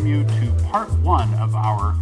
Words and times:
welcome 0.00 0.18
you 0.18 0.24
to 0.24 0.64
part 0.70 0.90
one 1.00 1.34
of 1.34 1.54
our 1.54 1.94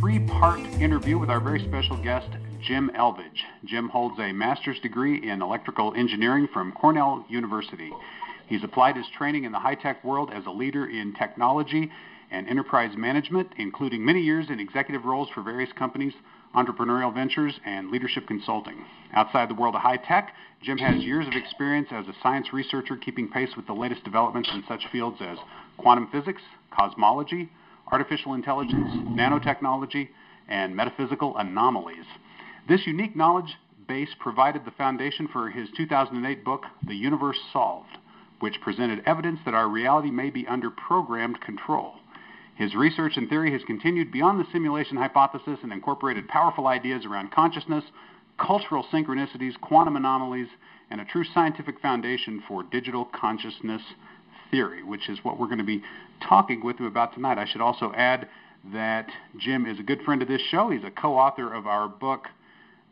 three 0.00 0.18
part 0.18 0.60
interview 0.80 1.18
with 1.18 1.28
our 1.28 1.40
very 1.40 1.62
special 1.62 2.02
guest, 2.02 2.26
Jim 2.62 2.90
Elvidge. 2.96 3.42
Jim 3.66 3.90
holds 3.90 4.18
a 4.18 4.32
master's 4.32 4.80
degree 4.80 5.28
in 5.28 5.42
electrical 5.42 5.92
engineering 5.94 6.48
from 6.54 6.72
Cornell 6.72 7.26
University. 7.28 7.90
He's 8.46 8.64
applied 8.64 8.96
his 8.96 9.04
training 9.18 9.44
in 9.44 9.52
the 9.52 9.58
high 9.58 9.74
tech 9.74 10.02
world 10.02 10.30
as 10.32 10.46
a 10.46 10.50
leader 10.50 10.86
in 10.86 11.12
technology 11.12 11.90
and 12.30 12.48
enterprise 12.48 12.96
management, 12.96 13.48
including 13.58 14.02
many 14.02 14.22
years 14.22 14.46
in 14.48 14.58
executive 14.58 15.04
roles 15.04 15.28
for 15.34 15.42
various 15.42 15.70
companies 15.72 16.14
entrepreneurial 16.54 17.12
ventures, 17.12 17.58
and 17.66 17.90
leadership 17.90 18.26
consulting. 18.26 18.84
Outside 19.12 19.50
the 19.50 19.54
world 19.54 19.74
of 19.74 19.80
high 19.80 19.96
tech, 19.96 20.34
Jim 20.62 20.78
has 20.78 21.02
years 21.02 21.26
of 21.26 21.34
experience 21.34 21.88
as 21.90 22.06
a 22.06 22.14
science 22.22 22.52
researcher 22.52 22.96
keeping 22.96 23.28
pace 23.28 23.50
with 23.56 23.66
the 23.66 23.72
latest 23.72 24.04
developments 24.04 24.48
in 24.52 24.64
such 24.68 24.86
fields 24.90 25.18
as 25.20 25.38
quantum 25.76 26.08
physics, 26.10 26.42
cosmology, 26.74 27.50
artificial 27.90 28.34
intelligence, 28.34 28.90
nanotechnology, 29.08 30.08
and 30.48 30.74
metaphysical 30.74 31.36
anomalies. 31.36 32.04
This 32.68 32.86
unique 32.86 33.16
knowledge 33.16 33.56
base 33.86 34.10
provided 34.18 34.64
the 34.64 34.70
foundation 34.72 35.28
for 35.28 35.50
his 35.50 35.68
2008 35.76 36.44
book, 36.44 36.64
The 36.86 36.94
Universe 36.94 37.38
Solved, 37.52 37.98
which 38.40 38.60
presented 38.62 39.02
evidence 39.06 39.40
that 39.44 39.54
our 39.54 39.68
reality 39.68 40.10
may 40.10 40.30
be 40.30 40.46
under 40.46 40.70
programmed 40.70 41.40
control. 41.40 41.94
His 42.54 42.74
research 42.74 43.16
and 43.16 43.28
theory 43.28 43.52
has 43.52 43.62
continued 43.66 44.12
beyond 44.12 44.38
the 44.40 44.50
simulation 44.52 44.96
hypothesis 44.96 45.58
and 45.62 45.72
incorporated 45.72 46.28
powerful 46.28 46.68
ideas 46.68 47.04
around 47.04 47.32
consciousness, 47.32 47.84
cultural 48.38 48.84
synchronicities, 48.92 49.60
quantum 49.60 49.96
anomalies, 49.96 50.48
and 50.90 51.00
a 51.00 51.04
true 51.04 51.24
scientific 51.24 51.80
foundation 51.80 52.42
for 52.46 52.62
digital 52.62 53.06
consciousness 53.06 53.82
theory, 54.54 54.84
which 54.84 55.08
is 55.08 55.18
what 55.24 55.40
we're 55.40 55.46
going 55.46 55.58
to 55.58 55.64
be 55.64 55.82
talking 56.28 56.64
with 56.64 56.78
you 56.78 56.86
about 56.86 57.12
tonight. 57.12 57.38
I 57.38 57.44
should 57.44 57.60
also 57.60 57.92
add 57.96 58.28
that 58.72 59.08
Jim 59.36 59.66
is 59.66 59.80
a 59.80 59.82
good 59.82 60.00
friend 60.02 60.22
of 60.22 60.28
this 60.28 60.40
show. 60.48 60.70
He's 60.70 60.84
a 60.84 60.92
co 60.92 61.18
author 61.18 61.52
of 61.52 61.66
our 61.66 61.88
book, 61.88 62.28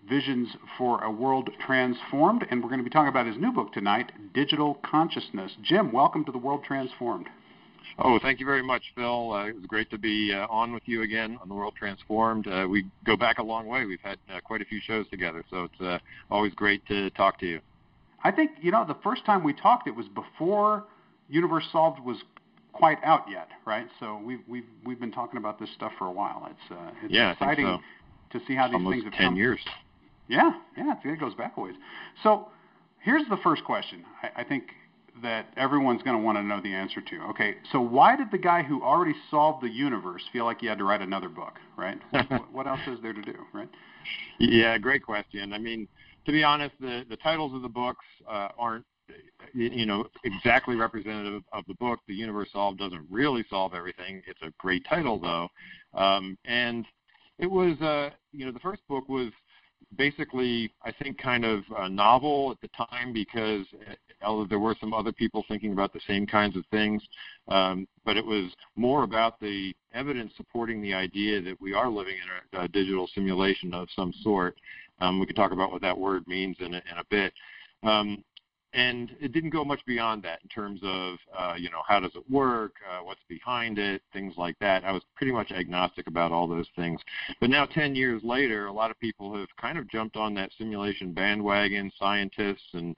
Visions 0.08 0.48
for 0.76 1.04
a 1.04 1.10
World 1.10 1.50
Transformed, 1.64 2.44
and 2.50 2.60
we're 2.60 2.68
going 2.68 2.80
to 2.80 2.84
be 2.84 2.90
talking 2.90 3.10
about 3.10 3.26
his 3.26 3.36
new 3.36 3.52
book 3.52 3.72
tonight, 3.72 4.10
Digital 4.34 4.74
Consciousness. 4.84 5.52
Jim, 5.62 5.92
welcome 5.92 6.24
to 6.24 6.32
the 6.32 6.38
World 6.38 6.64
Transformed. 6.64 7.28
Oh, 7.96 8.18
thank 8.20 8.40
you 8.40 8.46
very 8.46 8.62
much, 8.64 8.82
Phil. 8.96 9.32
Uh, 9.32 9.46
it 9.46 9.54
was 9.54 9.66
great 9.66 9.88
to 9.90 9.98
be 9.98 10.32
uh, 10.34 10.48
on 10.50 10.72
with 10.72 10.82
you 10.86 11.02
again 11.02 11.38
on 11.40 11.48
the 11.48 11.54
World 11.54 11.74
Transformed. 11.78 12.48
Uh, 12.48 12.66
we 12.68 12.86
go 13.06 13.16
back 13.16 13.38
a 13.38 13.42
long 13.44 13.68
way. 13.68 13.84
We've 13.84 14.00
had 14.00 14.18
uh, 14.28 14.40
quite 14.40 14.62
a 14.62 14.64
few 14.64 14.80
shows 14.84 15.06
together, 15.10 15.44
so 15.48 15.64
it's 15.64 15.80
uh, 15.80 15.98
always 16.28 16.54
great 16.54 16.84
to 16.88 17.10
talk 17.10 17.38
to 17.38 17.46
you. 17.46 17.60
I 18.24 18.32
think 18.32 18.50
you 18.60 18.72
know 18.72 18.84
the 18.84 18.98
first 19.04 19.24
time 19.24 19.44
we 19.44 19.52
talked, 19.52 19.86
it 19.86 19.94
was 19.94 20.06
before 20.08 20.86
Universe 21.32 21.64
Solved 21.72 21.98
was 22.00 22.18
quite 22.72 22.98
out 23.02 23.24
yet, 23.28 23.48
right? 23.64 23.86
So 23.98 24.20
we've 24.22 24.40
we've 24.46 24.66
we've 24.84 25.00
been 25.00 25.12
talking 25.12 25.38
about 25.38 25.58
this 25.58 25.70
stuff 25.74 25.92
for 25.98 26.06
a 26.06 26.12
while. 26.12 26.46
It's 26.50 26.70
uh, 26.70 26.90
it's 27.02 27.12
yeah, 27.12 27.32
exciting 27.32 27.64
so. 27.64 28.38
to 28.38 28.44
see 28.46 28.54
how 28.54 28.68
these 28.68 28.74
Almost 28.74 28.94
things 28.94 29.04
have 29.04 29.12
ten 29.14 29.26
come. 29.28 29.36
years. 29.36 29.60
Yeah, 30.28 30.52
yeah, 30.76 30.94
it 31.02 31.18
goes 31.18 31.34
back 31.34 31.54
a 31.56 31.60
ways. 31.60 31.74
So 32.22 32.48
here's 33.00 33.26
the 33.28 33.38
first 33.42 33.64
question. 33.64 34.04
I, 34.22 34.42
I 34.42 34.44
think 34.44 34.64
that 35.22 35.46
everyone's 35.56 36.02
going 36.02 36.16
to 36.16 36.22
want 36.22 36.36
to 36.38 36.42
know 36.42 36.60
the 36.62 36.72
answer 36.72 37.00
to. 37.00 37.22
Okay, 37.30 37.56
so 37.70 37.80
why 37.80 38.14
did 38.14 38.30
the 38.30 38.38
guy 38.38 38.62
who 38.62 38.82
already 38.82 39.14
solved 39.30 39.62
the 39.62 39.70
universe 39.70 40.22
feel 40.32 40.44
like 40.44 40.60
he 40.60 40.66
had 40.66 40.78
to 40.78 40.84
write 40.84 41.00
another 41.00 41.28
book, 41.30 41.58
right? 41.76 41.98
what, 42.10 42.52
what 42.52 42.66
else 42.66 42.80
is 42.86 42.98
there 43.02 43.12
to 43.14 43.22
do, 43.22 43.34
right? 43.54 43.68
Yeah, 44.38 44.76
great 44.78 45.02
question. 45.02 45.52
I 45.52 45.58
mean, 45.58 45.88
to 46.26 46.32
be 46.32 46.44
honest, 46.44 46.74
the 46.78 47.04
the 47.08 47.16
titles 47.16 47.54
of 47.54 47.62
the 47.62 47.68
books 47.68 48.04
uh, 48.30 48.48
aren't 48.58 48.84
you 49.54 49.86
know 49.86 50.06
exactly 50.24 50.76
representative 50.76 51.42
of 51.52 51.64
the 51.66 51.74
book. 51.74 52.00
The 52.06 52.14
universe 52.14 52.48
solved 52.52 52.78
doesn't 52.78 53.06
really 53.10 53.44
solve 53.50 53.74
everything. 53.74 54.22
It's 54.26 54.42
a 54.42 54.52
great 54.58 54.84
title 54.88 55.18
though, 55.18 55.48
um, 55.98 56.36
and 56.44 56.86
it 57.38 57.50
was 57.50 57.80
uh, 57.80 58.10
you 58.32 58.46
know 58.46 58.52
the 58.52 58.60
first 58.60 58.86
book 58.88 59.08
was 59.08 59.30
basically, 59.96 60.72
I 60.84 60.92
think, 60.92 61.18
kind 61.18 61.44
of 61.44 61.62
a 61.76 61.88
novel 61.88 62.50
at 62.50 62.60
the 62.60 62.68
time 62.76 63.12
because 63.12 63.66
although 64.22 64.46
there 64.46 64.58
were 64.58 64.76
some 64.80 64.94
other 64.94 65.12
people 65.12 65.44
thinking 65.48 65.72
about 65.72 65.92
the 65.92 66.00
same 66.06 66.26
kinds 66.26 66.56
of 66.56 66.64
things, 66.70 67.02
um, 67.48 67.86
but 68.04 68.16
it 68.16 68.24
was 68.24 68.50
more 68.76 69.02
about 69.02 69.40
the 69.40 69.74
evidence 69.94 70.32
supporting 70.36 70.80
the 70.80 70.94
idea 70.94 71.40
that 71.42 71.60
we 71.60 71.74
are 71.74 71.90
living 71.90 72.14
in 72.14 72.58
a, 72.58 72.64
a 72.64 72.68
digital 72.68 73.08
simulation 73.14 73.74
of 73.74 73.88
some 73.94 74.12
sort. 74.22 74.56
Um, 75.00 75.18
we 75.18 75.26
can 75.26 75.34
talk 75.36 75.52
about 75.52 75.72
what 75.72 75.82
that 75.82 75.98
word 75.98 76.26
means 76.26 76.56
in 76.60 76.74
a, 76.74 76.78
in 76.78 76.98
a 76.98 77.04
bit. 77.10 77.32
Um, 77.82 78.22
and 78.74 79.10
it 79.20 79.32
didn't 79.32 79.50
go 79.50 79.64
much 79.64 79.80
beyond 79.86 80.22
that 80.22 80.40
in 80.42 80.48
terms 80.48 80.80
of 80.82 81.16
uh, 81.36 81.54
you 81.58 81.70
know 81.70 81.82
how 81.86 82.00
does 82.00 82.12
it 82.14 82.28
work, 82.30 82.74
uh, 82.90 83.04
what's 83.04 83.20
behind 83.28 83.78
it, 83.78 84.02
things 84.12 84.34
like 84.36 84.58
that. 84.60 84.84
I 84.84 84.92
was 84.92 85.02
pretty 85.16 85.32
much 85.32 85.52
agnostic 85.52 86.06
about 86.06 86.32
all 86.32 86.46
those 86.46 86.68
things. 86.74 87.00
But 87.40 87.50
now, 87.50 87.66
10 87.66 87.94
years 87.94 88.22
later, 88.24 88.66
a 88.66 88.72
lot 88.72 88.90
of 88.90 88.98
people 88.98 89.36
have 89.36 89.48
kind 89.60 89.78
of 89.78 89.88
jumped 89.90 90.16
on 90.16 90.34
that 90.34 90.50
simulation 90.56 91.12
bandwagon. 91.12 91.92
Scientists 91.98 92.68
and 92.72 92.96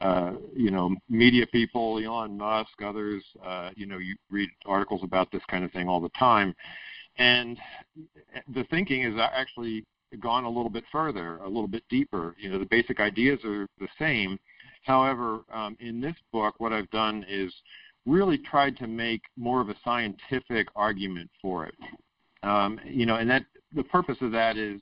uh, 0.00 0.32
you 0.54 0.70
know 0.70 0.94
media 1.08 1.46
people, 1.48 1.98
Elon 1.98 2.36
Musk, 2.36 2.80
others. 2.84 3.24
Uh, 3.44 3.70
you 3.74 3.86
know, 3.86 3.98
you 3.98 4.14
read 4.30 4.48
articles 4.64 5.02
about 5.02 5.30
this 5.32 5.42
kind 5.50 5.64
of 5.64 5.72
thing 5.72 5.88
all 5.88 6.00
the 6.00 6.10
time, 6.10 6.54
and 7.18 7.58
the 8.54 8.64
thinking 8.70 9.02
is 9.02 9.18
actually 9.18 9.84
gone 10.18 10.44
a 10.44 10.48
little 10.48 10.70
bit 10.70 10.84
further, 10.90 11.36
a 11.38 11.46
little 11.46 11.68
bit 11.68 11.84
deeper. 11.88 12.34
You 12.38 12.50
know, 12.50 12.58
the 12.58 12.64
basic 12.66 12.98
ideas 13.00 13.38
are 13.44 13.66
the 13.78 13.88
same 13.98 14.38
However, 14.82 15.40
um, 15.52 15.76
in 15.80 16.00
this 16.00 16.16
book, 16.32 16.54
what 16.58 16.72
I've 16.72 16.90
done 16.90 17.24
is 17.28 17.52
really 18.06 18.38
tried 18.38 18.76
to 18.78 18.86
make 18.86 19.22
more 19.36 19.60
of 19.60 19.68
a 19.68 19.76
scientific 19.84 20.68
argument 20.74 21.30
for 21.40 21.66
it. 21.66 21.74
Um, 22.42 22.80
you 22.84 23.06
know, 23.06 23.16
and 23.16 23.28
that 23.30 23.44
the 23.74 23.84
purpose 23.84 24.16
of 24.20 24.32
that 24.32 24.56
is 24.56 24.80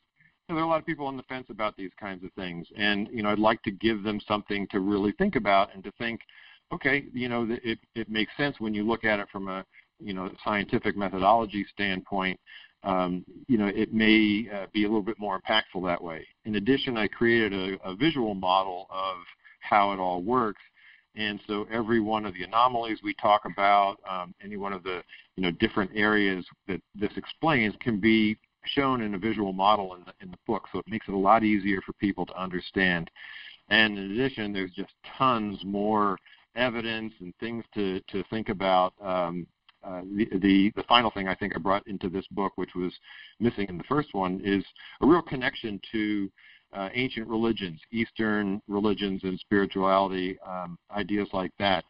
you 0.48 0.54
know, 0.54 0.54
there 0.54 0.64
are 0.64 0.66
a 0.66 0.70
lot 0.70 0.80
of 0.80 0.86
people 0.86 1.06
on 1.06 1.16
the 1.16 1.24
fence 1.24 1.46
about 1.50 1.76
these 1.76 1.90
kinds 1.98 2.24
of 2.24 2.32
things, 2.34 2.66
and 2.76 3.08
you 3.12 3.22
know, 3.22 3.30
I'd 3.30 3.38
like 3.38 3.62
to 3.64 3.70
give 3.70 4.02
them 4.02 4.20
something 4.26 4.66
to 4.68 4.80
really 4.80 5.12
think 5.12 5.36
about 5.36 5.74
and 5.74 5.82
to 5.84 5.92
think, 5.98 6.20
okay, 6.72 7.04
you 7.12 7.28
know, 7.28 7.46
it 7.50 7.78
it 7.94 8.08
makes 8.08 8.32
sense 8.36 8.56
when 8.58 8.74
you 8.74 8.86
look 8.86 9.04
at 9.04 9.18
it 9.18 9.28
from 9.30 9.48
a 9.48 9.64
you 9.98 10.14
know 10.14 10.30
scientific 10.44 10.96
methodology 10.96 11.66
standpoint. 11.72 12.38
Um, 12.84 13.24
you 13.48 13.58
know, 13.58 13.66
it 13.66 13.92
may 13.92 14.48
uh, 14.54 14.66
be 14.72 14.84
a 14.84 14.88
little 14.88 15.02
bit 15.02 15.18
more 15.18 15.40
impactful 15.40 15.84
that 15.84 16.02
way. 16.02 16.24
In 16.44 16.54
addition, 16.54 16.96
I 16.96 17.08
created 17.08 17.52
a, 17.52 17.90
a 17.90 17.96
visual 17.96 18.34
model 18.34 18.86
of 18.88 19.16
how 19.60 19.92
it 19.92 19.98
all 19.98 20.22
works. 20.22 20.62
And 21.14 21.40
so 21.46 21.66
every 21.70 22.00
one 22.00 22.24
of 22.24 22.34
the 22.34 22.44
anomalies 22.44 22.98
we 23.02 23.14
talk 23.14 23.42
about, 23.44 23.96
um, 24.08 24.34
any 24.42 24.56
one 24.56 24.72
of 24.72 24.82
the 24.82 25.02
you 25.36 25.42
know 25.42 25.50
different 25.52 25.90
areas 25.94 26.44
that 26.68 26.80
this 26.94 27.10
explains, 27.16 27.74
can 27.80 27.98
be 27.98 28.38
shown 28.64 29.02
in 29.02 29.14
a 29.14 29.18
visual 29.18 29.52
model 29.52 29.94
in 29.94 30.04
the, 30.04 30.12
in 30.20 30.30
the 30.30 30.38
book. 30.46 30.64
So 30.72 30.78
it 30.78 30.88
makes 30.88 31.08
it 31.08 31.14
a 31.14 31.18
lot 31.18 31.42
easier 31.42 31.80
for 31.80 31.92
people 31.94 32.26
to 32.26 32.40
understand. 32.40 33.10
And 33.68 33.98
in 33.98 34.12
addition, 34.12 34.52
there's 34.52 34.72
just 34.72 34.92
tons 35.16 35.58
more 35.64 36.18
evidence 36.54 37.12
and 37.20 37.34
things 37.38 37.64
to, 37.74 38.00
to 38.00 38.22
think 38.30 38.48
about. 38.48 38.94
Um, 39.02 39.46
uh, 39.84 40.02
the, 40.16 40.26
the 40.38 40.72
the 40.74 40.82
final 40.88 41.10
thing 41.12 41.28
I 41.28 41.36
think 41.36 41.54
I 41.54 41.58
brought 41.58 41.86
into 41.86 42.08
this 42.08 42.26
book, 42.32 42.52
which 42.56 42.74
was 42.74 42.92
missing 43.38 43.68
in 43.68 43.78
the 43.78 43.84
first 43.84 44.12
one, 44.12 44.40
is 44.44 44.64
a 45.00 45.06
real 45.06 45.22
connection 45.22 45.80
to 45.92 46.30
uh, 46.72 46.88
ancient 46.94 47.28
religions, 47.28 47.80
Eastern 47.92 48.60
religions 48.68 49.20
and 49.24 49.38
spirituality, 49.40 50.38
um, 50.46 50.78
ideas 50.90 51.28
like 51.32 51.52
that. 51.58 51.84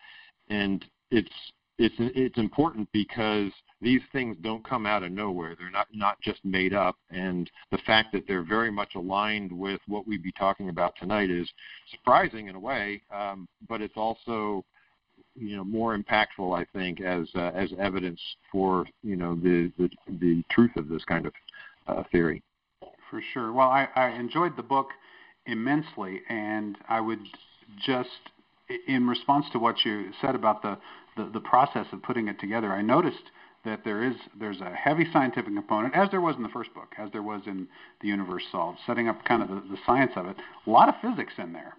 And 0.49 0.85
it's 1.11 1.31
it's 1.79 1.95
it's 1.99 2.39
important 2.39 2.89
because 2.93 3.51
these 3.81 4.01
things 4.13 4.37
don't 4.43 4.69
come 4.69 4.85
out 4.85 5.05
of 5.05 5.13
nowhere. 5.13 5.55
They're 5.57 5.71
not 5.71 5.87
not 5.93 6.21
just 6.21 6.45
made 6.45 6.75
up, 6.75 6.97
and 7.11 7.49
the 7.71 7.79
fact 7.87 8.13
that 8.13 8.25
they're 8.27 8.43
very 8.43 8.71
much 8.71 8.95
aligned 8.97 9.53
with 9.53 9.81
what 9.87 10.07
we'd 10.07 10.23
be 10.23 10.33
talking 10.33 10.69
about 10.69 10.95
tonight 10.99 11.31
is 11.31 11.49
surprising 11.91 12.49
in 12.49 12.57
a 12.57 12.61
way, 12.61 13.03
um, 13.15 13.47
but 13.69 13.81
it's 13.81 13.97
also 13.97 14.65
you 15.37 15.57
know 15.57 15.65
more 15.65 15.97
impactful, 15.97 16.59
I 16.59 16.67
think, 16.77 17.01
as 17.01 17.29
uh, 17.37 17.53
as 17.55 17.71
evidence 17.79 18.21
for 18.51 18.85
you 19.05 19.17
know 19.17 19.37
the 19.37 19.71
the, 19.79 19.89
the 20.21 20.43
truth 20.51 20.75
of 20.77 20.89
this 20.89 21.05
kind 21.05 21.27
of 21.27 21.33
uh, 21.87 22.03
theory 22.11 22.43
for 23.11 23.23
sure. 23.33 23.53
Well, 23.53 23.69
I, 23.69 23.89
I 23.95 24.11
enjoyed 24.11 24.57
the 24.57 24.63
book 24.63 24.89
immensely, 25.47 26.23
and 26.29 26.77
I 26.89 27.01
would 27.01 27.21
just, 27.85 28.09
in 28.87 29.07
response 29.07 29.47
to 29.53 29.59
what 29.59 29.85
you 29.85 30.11
said 30.21 30.35
about 30.35 30.63
the, 30.63 30.79
the, 31.17 31.31
the 31.33 31.41
process 31.41 31.87
of 31.93 32.03
putting 32.03 32.29
it 32.29 32.39
together, 32.39 32.73
I 32.73 32.83
noticed 32.83 33.31
that 33.65 33.85
there 33.85 34.05
is 34.05 34.15
there's 34.39 34.61
a 34.61 34.71
heavy 34.71 35.07
scientific 35.13 35.53
component, 35.53 35.95
as 35.95 36.09
there 36.11 36.21
was 36.21 36.37
in 36.37 36.43
the 36.43 36.49
first 36.49 36.73
book, 36.75 36.95
as 36.97 37.11
there 37.13 37.23
was 37.23 37.43
in 37.47 37.67
the 38.01 38.09
Universe 38.09 38.45
Solved, 38.53 38.79
setting 38.87 39.09
up 39.09 39.25
kind 39.25 39.43
of 39.43 39.49
the, 39.49 39.57
the 39.71 39.79
science 39.85 40.13
of 40.17 40.27
it. 40.27 40.37
A 40.67 40.71
lot 40.71 40.89
of 40.89 40.95
physics 41.03 41.35
in 41.39 41.53
there, 41.53 41.75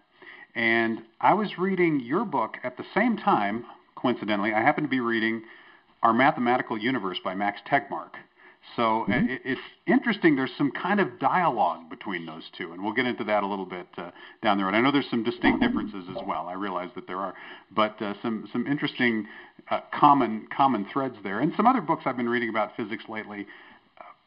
and 0.55 0.99
I 1.21 1.33
was 1.33 1.57
reading 1.57 2.01
your 2.01 2.25
book 2.25 2.57
at 2.63 2.77
the 2.77 2.83
same 2.93 3.17
time. 3.17 3.65
Coincidentally, 3.95 4.53
I 4.53 4.61
happened 4.61 4.85
to 4.85 4.89
be 4.89 4.99
reading 4.99 5.43
Our 6.03 6.13
Mathematical 6.13 6.77
Universe 6.77 7.17
by 7.23 7.33
Max 7.33 7.61
Tegmark 7.69 8.11
So 8.75 9.03
uh, 9.03 9.07
mm-hmm. 9.07 9.35
it's 9.43 9.61
interesting. 9.87 10.35
There's 10.35 10.51
some 10.57 10.71
kind 10.71 10.99
of 10.99 11.19
dialogue 11.19 11.89
between 11.89 12.25
those 12.25 12.43
two, 12.57 12.71
and 12.71 12.83
we'll 12.83 12.93
get 12.93 13.05
into 13.05 13.23
that 13.25 13.43
a 13.43 13.47
little 13.47 13.65
bit 13.65 13.87
uh, 13.97 14.11
down 14.43 14.57
the 14.57 14.65
road. 14.65 14.75
I 14.75 14.81
know 14.81 14.91
there's 14.91 15.09
some 15.09 15.23
distinct 15.23 15.61
differences 15.61 16.05
as 16.09 16.23
well. 16.25 16.47
I 16.47 16.53
realize 16.53 16.89
that 16.95 17.07
there 17.07 17.17
are, 17.17 17.33
but 17.75 18.01
uh, 18.01 18.13
some 18.21 18.47
some 18.51 18.67
interesting 18.67 19.27
uh, 19.71 19.81
common 19.97 20.47
common 20.55 20.85
threads 20.91 21.15
there. 21.23 21.39
And 21.39 21.51
some 21.57 21.67
other 21.67 21.81
books 21.81 22.03
I've 22.05 22.17
been 22.17 22.29
reading 22.29 22.49
about 22.49 22.75
physics 22.75 23.03
lately. 23.09 23.47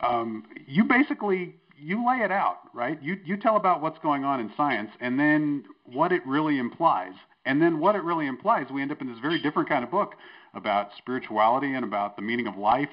Um, 0.01 0.45
you 0.67 0.85
basically 0.85 1.55
you 1.79 2.07
lay 2.07 2.25
it 2.25 2.31
out, 2.31 2.59
right? 2.75 3.01
You 3.03 3.19
you 3.25 3.37
tell 3.37 3.57
about 3.57 3.81
what's 3.81 3.99
going 4.01 4.25
on 4.25 4.41
in 4.41 4.53
science, 4.57 4.91
and 5.01 5.19
then 5.19 5.65
what 5.85 6.13
it 6.13 6.23
really 6.27 6.59
implies, 6.59 7.13
and 7.45 7.61
then 7.61 7.79
what 7.79 7.95
it 7.95 8.03
really 8.03 8.27
implies. 8.27 8.67
We 8.73 8.83
end 8.83 8.93
up 8.93 9.01
in 9.01 9.09
this 9.09 9.19
very 9.21 9.41
different 9.41 9.69
kind 9.69 9.85
of 9.85 9.91
book 9.91 10.15
about 10.55 10.91
spirituality 10.99 11.75
and 11.75 11.85
about 11.85 12.17
the 12.17 12.23
meaning 12.23 12.47
of 12.47 12.57
life, 12.57 12.91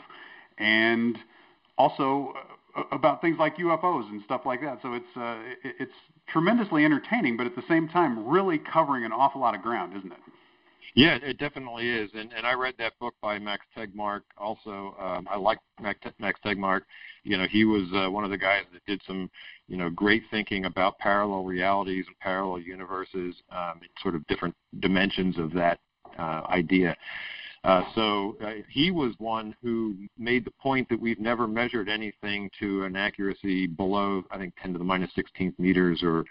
and 0.57 1.18
also 1.80 2.34
uh, 2.76 2.84
about 2.92 3.22
things 3.22 3.38
like 3.40 3.58
UFOs 3.58 4.08
and 4.10 4.22
stuff 4.24 4.42
like 4.46 4.62
that. 4.62 4.80
So 4.84 4.94
it's 4.94 5.18
uh, 5.18 5.38
it's 5.64 5.94
tremendously 6.28 6.86
entertaining, 6.86 7.38
but 7.38 7.48
at 7.48 7.56
the 7.56 7.64
same 7.68 7.88
time, 7.88 8.28
really 8.28 8.60
covering 8.60 9.06
an 9.06 9.12
awful 9.12 9.42
lot 9.42 9.56
of 9.56 9.64
ground, 9.64 9.98
isn't 9.98 10.12
it? 10.12 10.20
Yeah, 10.96 11.18
it 11.22 11.38
definitely 11.38 11.90
is. 11.90 12.12
And 12.14 12.31
and 12.34 12.46
I 12.46 12.54
read 12.54 12.76
that 12.78 12.94
book 13.00 13.16
by 13.22 13.40
Max 13.40 13.66
Tegmark. 13.76 14.22
Also, 14.38 14.96
um, 15.00 15.28
I 15.31 15.38
like 15.38 15.60
Max, 15.81 16.00
Max 16.20 16.40
Tegmark. 16.46 16.81
You 17.24 17.38
know, 17.38 17.48
he 17.50 17.64
was 17.66 17.88
uh, 17.96 18.12
one 18.12 18.24
of 18.24 18.30
the 18.30 18.38
guys 18.38 18.64
that 18.74 18.86
did 18.86 19.02
some, 19.08 19.30
you 19.68 19.78
know, 19.78 19.90
great 19.90 20.24
thinking 20.30 20.66
about 20.66 20.98
parallel 21.00 21.44
realities 21.44 22.06
and 22.08 22.18
parallel 22.20 22.60
universes, 22.60 23.36
um, 23.52 23.80
sort 24.02 24.16
of 24.16 24.26
different 24.28 24.56
dimensions 24.80 25.38
of 25.38 25.54
that 25.54 25.80
uh, 26.18 26.42
idea. 26.50 26.96
Uh, 27.63 27.81
so 27.94 28.38
uh, 28.44 28.53
he 28.69 28.89
was 28.89 29.13
one 29.17 29.53
who 29.61 29.95
made 30.17 30.45
the 30.45 30.51
point 30.51 30.88
that 30.89 31.00
we've 31.00 31.19
never 31.19 31.45
measured 31.47 31.89
anything 31.89 32.50
to 32.57 32.83
an 32.85 32.95
accuracy 32.95 33.67
below, 33.67 34.23
I 34.31 34.38
think, 34.38 34.53
10 34.61 34.73
to 34.73 34.79
the 34.79 34.85
minus 34.85 35.11
16th 35.17 35.59
meters 35.59 36.01
or 36.01 36.23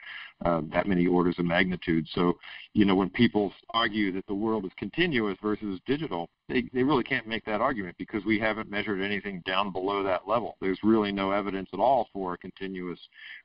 uh, 0.45 0.63
that 0.73 0.87
many 0.87 1.07
orders 1.07 1.39
of 1.39 1.45
magnitude. 1.45 2.07
So, 2.15 2.39
you 2.73 2.87
know, 2.87 2.95
when 2.95 3.11
people 3.11 3.53
argue 3.75 4.11
that 4.13 4.27
the 4.27 4.35
world 4.35 4.65
is 4.65 4.71
continuous 4.79 5.37
versus 5.43 5.81
digital, 5.85 6.31
they, 6.49 6.63
they 6.73 6.83
really 6.83 7.05
can't 7.05 7.27
make 7.27 7.45
that 7.45 7.61
argument 7.61 7.97
because 7.99 8.25
we 8.25 8.39
haven't 8.39 8.71
measured 8.71 9.03
anything 9.03 9.43
down 9.45 9.71
below 9.71 10.03
that 10.05 10.27
level. 10.27 10.57
There's 10.63 10.79
really 10.83 11.13
no 11.13 11.33
evidence 11.33 11.69
at 11.75 11.81
all 11.81 12.09
for 12.13 12.35
a 12.35 12.39
continuous 12.39 13.01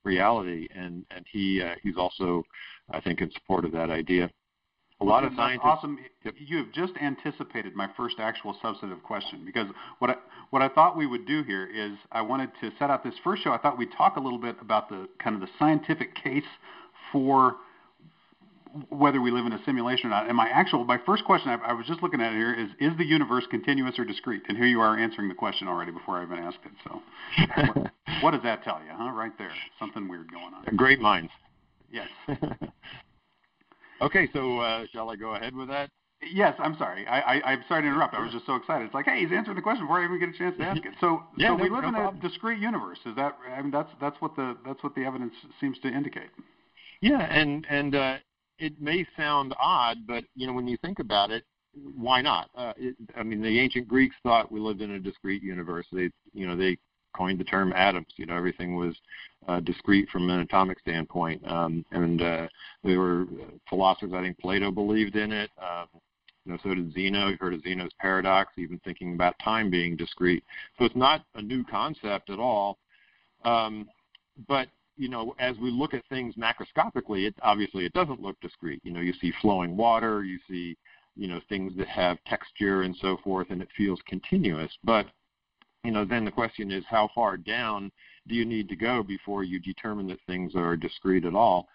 reality, 0.06 0.68
and 0.74 1.06
and 1.12 1.26
he 1.32 1.62
uh, 1.62 1.76
he's 1.82 1.98
also, 1.98 2.44
I 2.92 3.02
think, 3.02 3.22
in 3.22 3.32
support 3.32 3.66
of 3.66 3.72
that 3.74 3.90
idea 3.90 4.30
a 5.04 5.10
lot 5.10 5.24
of 5.24 5.34
scientists. 5.36 5.66
Awesome. 5.66 6.00
Yep. 6.24 6.36
You 6.38 6.58
have 6.58 6.72
just 6.72 6.94
anticipated 7.02 7.76
my 7.76 7.90
first 7.96 8.16
actual 8.20 8.56
substantive 8.62 9.04
question 9.04 9.44
because 9.46 9.68
what 10.00 10.12
I, 10.12 10.16
what 10.50 10.62
I 10.62 10.70
thought 10.70 10.96
we 10.98 11.06
would 11.06 11.26
do 11.26 11.44
here 11.44 11.66
is 11.66 11.92
I 12.12 12.22
wanted 12.22 12.50
to 12.62 12.72
set 12.80 12.90
out 12.90 13.04
this 13.04 13.16
first 13.24 13.44
show. 13.44 13.52
I 13.52 13.58
thought 13.58 13.78
we'd 13.78 13.92
talk 13.98 14.18
a 14.18 14.20
little 14.20 14.40
bit 14.40 14.56
about 14.62 14.90
the 14.90 15.08
kind 15.22 15.36
of 15.36 15.42
the 15.42 15.50
scientific 15.60 16.16
case 16.16 16.44
for 17.12 17.56
whether 18.90 19.22
we 19.22 19.30
live 19.30 19.46
in 19.46 19.54
a 19.54 19.64
simulation 19.66 20.08
or 20.08 20.10
not. 20.10 20.28
And 20.28 20.36
my 20.36 20.50
actual, 20.50 20.84
my 20.84 21.00
first 21.06 21.24
question, 21.26 21.50
I, 21.50 21.56
I 21.70 21.74
was 21.74 21.86
just 21.86 22.02
looking 22.02 22.22
at 22.22 22.34
it 22.34 22.38
here, 22.38 22.54
is 22.54 22.70
is 22.80 22.98
the 22.98 23.06
universe 23.06 23.46
continuous 23.52 24.00
or 24.00 24.06
discrete? 24.06 24.44
And 24.48 24.58
here 24.58 24.66
you 24.66 24.82
are 24.82 24.98
answering 24.98 25.30
the 25.30 25.36
question 25.36 25.68
already 25.68 25.92
before 25.92 26.18
I 26.18 26.24
even 26.24 26.40
asked 26.40 26.58
it. 26.66 26.72
So, 26.84 27.02
what, 27.74 27.92
what 28.22 28.32
does 28.32 28.44
that 28.44 28.64
tell 28.64 28.80
you, 28.80 28.92
huh? 28.92 29.12
Right 29.12 29.38
there, 29.38 29.52
something 29.80 30.08
weird 30.08 30.32
going 30.32 30.54
on. 30.54 30.76
Great 30.76 31.00
minds. 31.00 31.32
Yes. 31.92 32.08
Okay, 34.04 34.28
so 34.34 34.60
uh, 34.60 34.86
shall 34.92 35.10
I 35.10 35.16
go 35.16 35.36
ahead 35.36 35.56
with 35.56 35.70
that? 35.70 35.90
Yes, 36.32 36.56
I'm 36.60 36.78
sorry. 36.78 37.08
I, 37.08 37.20
I, 37.20 37.52
I'm 37.52 37.64
sorry 37.68 37.84
to 37.84 37.88
interrupt. 37.88 38.14
I 38.14 38.24
was 38.24 38.32
just 38.32 38.46
so 38.46 38.56
excited. 38.56 38.86
It's 38.86 38.94
like, 38.94 39.06
hey, 39.06 39.20
he's 39.20 39.32
answering 39.32 39.56
the 39.56 39.62
question 39.62 39.86
before 39.86 40.00
I 40.00 40.06
even 40.06 40.20
get 40.20 40.30
a 40.30 40.38
chance 40.38 40.56
to 40.58 40.64
ask 40.64 40.86
it. 40.86 40.94
So, 41.00 41.24
yeah, 41.38 41.50
so 41.50 41.58
no, 41.58 41.64
we 41.64 41.70
live 41.70 41.84
no 41.84 41.90
in 41.90 41.94
problem. 41.96 42.24
a 42.24 42.28
discrete 42.28 42.60
universe. 42.60 43.00
Is 43.06 43.16
that? 43.16 43.38
I 43.50 43.62
mean, 43.62 43.72
that's 43.72 43.90
that's 44.00 44.20
what 44.22 44.36
the 44.36 44.58
that's 44.66 44.82
what 44.84 44.96
the 44.96 45.04
evidence 45.04 45.34
seems 45.60 45.80
to 45.80 45.88
indicate. 45.88 46.30
Yeah, 47.02 47.22
and 47.22 47.66
and 47.70 47.96
uh, 47.96 48.18
it 48.60 48.80
may 48.82 49.06
sound 49.18 49.54
odd, 49.60 50.08
but 50.08 50.24
you 50.36 50.48
know, 50.48 50.54
when 50.54 50.68
you 50.68 50.78
think 50.78 51.00
about 51.00 51.32
it, 51.32 51.44
why 51.74 52.22
not? 52.22 52.50
Uh, 52.56 52.74
it, 52.78 52.96
I 53.18 53.24
mean, 53.24 53.42
the 53.42 53.60
ancient 53.60 53.88
Greeks 53.88 54.16
thought 54.24 54.52
we 54.52 54.60
lived 54.60 54.82
in 54.82 54.92
a 54.92 55.00
discrete 55.00 55.44
universe. 55.44 55.88
They, 55.92 56.10
you 56.34 56.48
know, 56.48 56.56
they 56.56 56.78
coined 57.14 57.40
the 57.40 57.44
term 57.44 57.74
atoms. 57.74 58.08
You 58.16 58.26
know, 58.26 58.36
everything 58.36 58.76
was 58.76 58.96
uh, 59.48 59.60
discrete 59.60 60.10
from 60.10 60.30
an 60.30 60.40
atomic 60.40 60.80
standpoint. 60.80 61.46
Um, 61.48 61.86
and 61.92 62.22
uh, 62.22 62.48
there 62.84 63.00
were 63.00 63.26
philosophers, 63.70 64.14
I 64.14 64.22
think 64.22 64.40
Plato 64.40 64.72
believed 64.72 65.16
in 65.16 65.32
it. 65.32 65.50
Um, 65.62 65.88
you 66.46 66.52
know, 66.52 66.58
so 66.62 66.76
did 66.76 66.94
Zeno. 66.94 67.30
You've 67.30 67.40
heard 67.40 67.54
of 67.54 67.62
Zeno's 67.62 67.92
paradox, 68.00 68.52
even 68.58 68.80
thinking 68.84 69.14
about 69.14 69.36
time 69.44 69.70
being 69.70 69.96
discrete. 69.96 70.44
So 70.78 70.86
it's 70.86 70.96
not 70.96 71.24
a 71.36 71.42
new 71.42 71.64
concept 71.64 72.30
at 72.30 72.40
all. 72.40 72.78
Um, 73.46 73.88
but 74.48 74.68
you 74.98 75.10
know, 75.10 75.34
as 75.40 75.58
we 75.58 75.72
look 75.72 75.94
at 75.94 76.06
things 76.08 76.36
macroscopically, 76.36 77.28
it 77.28 77.36
obviously 77.42 77.86
it 77.86 77.94
doesn't 77.94 78.22
look 78.22 78.40
discrete. 78.42 78.82
You 78.84 78.92
know, 78.92 79.00
you 79.00 79.14
see 79.20 79.34
flowing 79.42 79.76
water, 79.76 80.24
you 80.24 80.38
see, 80.48 80.78
you 81.16 81.28
know, 81.28 81.40
things 81.50 81.74
that 81.78 81.88
have 81.88 82.18
texture 82.28 82.84
and 82.84 82.96
so 83.02 83.18
forth, 83.24 83.48
and 83.50 83.62
it 83.62 83.70
feels 83.76 84.00
continuous. 84.08 84.72
But 84.84 85.08
you 85.84 85.92
know, 85.92 86.06
then 86.06 86.26
the 86.26 86.32
question 86.32 86.72
is 86.72 86.84
how 86.90 87.10
far 87.14 87.38
down 87.38 87.92
do 88.28 88.36
you 88.36 88.46
need 88.46 88.70
to 88.70 88.76
go 88.76 89.04
before 89.04 89.44
you 89.44 89.60
determine 89.60 90.08
that 90.08 90.20
things 90.26 90.56
are 90.56 90.78
discrete 90.78 91.26
at 91.26 91.36
all? 91.36 91.68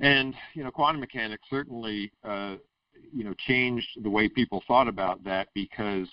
And 0.00 0.34
you 0.54 0.64
know, 0.64 0.70
quantum 0.70 1.00
mechanics 1.00 1.44
certainly 1.48 2.12
uh, 2.24 2.56
you 3.14 3.24
know 3.24 3.34
changed 3.46 3.88
the 4.02 4.10
way 4.10 4.28
people 4.28 4.62
thought 4.66 4.88
about 4.88 5.22
that 5.24 5.48
because 5.54 6.08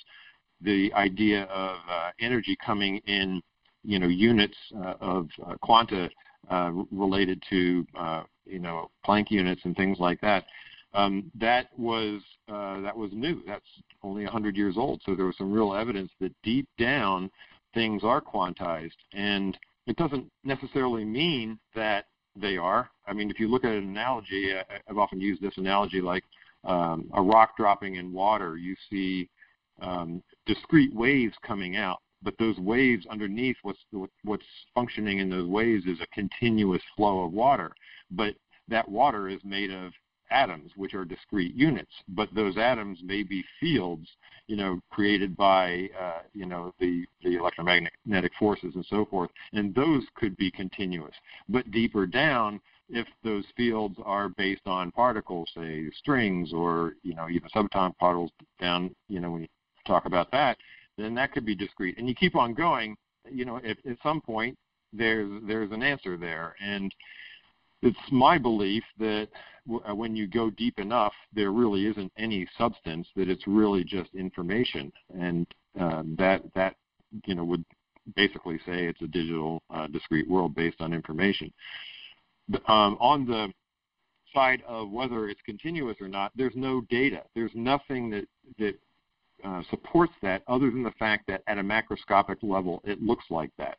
the 0.62 0.94
idea 0.94 1.44
of 1.44 1.78
uh, 1.90 2.12
energy 2.20 2.56
coming 2.64 2.98
in 3.08 3.42
you 3.84 4.00
know 4.00 4.08
units 4.08 4.58
uh, 4.78 4.94
of 5.02 5.28
uh, 5.46 5.56
quanta 5.62 6.10
uh, 6.50 6.72
related 6.92 7.44
to 7.50 7.86
uh, 7.98 8.24
you 8.46 8.60
know 8.60 8.90
Planck 9.06 9.32
units 9.32 9.62
and 9.66 9.76
things 9.76 10.00
like 10.00 10.22
that 10.22 10.46
um, 10.94 11.32
that 11.40 11.68
was 11.78 12.22
uh, 12.50 12.82
that 12.82 12.96
was 12.96 13.12
new. 13.14 13.42
That's 13.48 13.66
only 14.04 14.24
100 14.24 14.56
years 14.56 14.76
old. 14.78 15.02
So 15.06 15.16
there 15.16 15.26
was 15.26 15.38
some 15.38 15.52
real 15.52 15.74
evidence 15.74 16.12
that 16.20 16.34
deep 16.44 16.68
down 16.78 17.32
things 17.74 18.04
are 18.04 18.22
quantized, 18.22 18.92
and 19.14 19.58
it 19.88 19.96
doesn't 19.96 20.30
necessarily 20.44 21.04
mean 21.04 21.60
that 21.76 22.06
they 22.36 22.58
are. 22.58 22.90
I 23.08 23.14
mean, 23.14 23.30
if 23.30 23.40
you 23.40 23.48
look 23.48 23.64
at 23.64 23.72
an 23.72 23.84
analogy, 23.84 24.54
I, 24.54 24.64
I've 24.90 24.98
often 24.98 25.20
used 25.20 25.42
this 25.42 25.58
analogy 25.58 26.02
like 26.02 26.24
um, 26.64 27.10
a 27.14 27.22
rock 27.22 27.58
dropping 27.58 27.96
in 27.96 28.14
water. 28.14 28.58
You 28.58 28.76
see 28.90 29.30
um, 29.82 30.22
discrete 30.46 30.94
waves 30.94 31.34
coming 31.46 31.76
out, 31.76 32.00
but 32.22 32.36
those 32.38 32.58
waves 32.60 33.06
underneath, 33.10 33.58
what's 33.64 33.80
what's 34.24 34.46
functioning 34.76 35.20
in 35.20 35.30
those 35.30 35.48
waves 35.48 35.86
is 35.86 36.00
a 36.02 36.08
continuous 36.08 36.82
flow 36.96 37.24
of 37.24 37.34
water. 37.34 37.72
But 38.12 38.36
that 38.68 38.88
water 38.88 39.28
is 39.28 39.40
made 39.44 39.72
of 39.72 39.92
atoms, 40.34 40.72
which 40.76 40.94
are 40.94 41.06
discrete 41.06 41.56
units. 41.56 41.92
But 42.10 42.34
those 42.34 42.58
atoms 42.58 43.00
may 43.04 43.24
be 43.24 43.44
fields, 43.60 44.08
you 44.48 44.56
know, 44.56 44.80
created 44.90 45.38
by, 45.38 45.90
uh, 46.00 46.22
you 46.34 46.46
know, 46.46 46.74
the, 46.80 47.06
the 47.24 47.38
electromagnetic 47.38 48.32
forces 48.38 48.74
and 48.76 48.86
so 48.90 49.06
forth. 49.06 49.30
And 49.54 49.74
those 49.74 50.04
could 50.16 50.36
be 50.38 50.52
continuous. 50.52 51.16
But 51.48 51.72
deeper 51.72 52.06
down, 52.06 52.60
if 52.90 53.08
those 53.24 53.46
fields 53.56 53.96
are 54.04 54.30
based 54.30 54.68
on 54.68 54.92
particles, 54.92 55.50
say 55.56 55.90
strings 55.98 56.52
or, 56.54 56.94
you 57.04 57.16
know, 57.16 57.30
even 57.30 57.50
subatomic 57.50 57.98
particles 57.98 58.32
down, 58.60 58.94
you 59.08 59.20
know, 59.20 59.32
when 59.32 59.42
you 59.44 59.48
talk 59.86 60.06
about 60.06 60.32
that, 60.32 60.58
then 60.98 61.16
that 61.16 61.32
could 61.32 61.46
be 61.46 61.56
discrete. 61.56 61.98
And 61.98 62.08
you 62.08 62.16
keep 62.16 62.36
on 62.36 62.54
going, 62.54 62.96
you 63.32 63.46
know, 63.46 63.60
if, 63.64 63.78
at 63.90 63.98
some 64.04 64.22
point 64.22 64.58
there's 64.92 65.30
there's 65.48 65.72
an 65.72 65.82
answer 65.82 66.18
there. 66.18 66.56
And 66.62 66.94
it's 67.84 68.12
my 68.12 68.38
belief 68.38 68.84
that 69.00 69.28
w- 69.68 69.84
uh, 69.88 69.96
when 69.96 70.16
you 70.16 70.28
go 70.28 70.50
deep 70.50 70.80
enough, 70.80 71.14
there 71.34 71.52
really 71.52 71.86
isn't 71.88 72.12
any 72.18 72.48
substance. 72.58 73.08
That 73.16 73.30
it's 73.30 73.48
really 73.48 73.84
just 73.84 74.14
information, 74.16 74.92
and 75.18 75.48
um, 75.80 76.16
that 76.18 76.42
that 76.56 76.76
you 77.26 77.36
know 77.36 77.44
would 77.44 77.66
basically 78.16 78.58
say 78.66 78.86
it's 78.86 79.02
a 79.02 79.08
digital 79.08 79.62
uh, 79.70 79.88
discrete 79.88 80.30
world 80.30 80.56
based 80.56 80.82
on 80.82 80.94
information. 80.94 81.52
Um, 82.68 82.98
on 83.00 83.26
the 83.26 83.54
side 84.34 84.64
of 84.68 84.90
whether 84.90 85.30
it's 85.30 85.42
continuous 85.46 85.98
or 86.02 86.08
not, 86.08 86.32
there's 86.36 86.56
no 86.56 86.82
data. 86.90 87.24
There's 87.36 87.52
nothing 87.54 88.10
that 88.10 88.28
that 88.60 88.76
uh, 89.44 89.62
supports 89.70 90.14
that 90.22 90.44
other 90.48 90.72
than 90.72 90.84
the 90.84 90.92
fact 90.92 91.28
that 91.28 91.44
at 91.48 91.58
a 91.58 91.64
macroscopic 91.64 92.38
level 92.42 92.82
it 92.86 93.02
looks 93.02 93.26
like 93.30 93.52
that. 93.58 93.78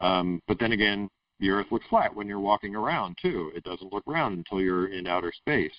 Um, 0.00 0.40
but 0.46 0.58
then 0.60 0.72
again, 0.72 1.08
the 1.40 1.50
Earth 1.50 1.66
looks 1.70 1.86
flat 1.88 2.14
when 2.14 2.26
you're 2.26 2.40
walking 2.40 2.74
around 2.74 3.16
too. 3.20 3.52
It 3.54 3.64
doesn't 3.64 3.92
look 3.92 4.04
round 4.06 4.38
until 4.38 4.60
you're 4.60 4.88
in 4.88 5.06
outer 5.06 5.32
space. 5.32 5.72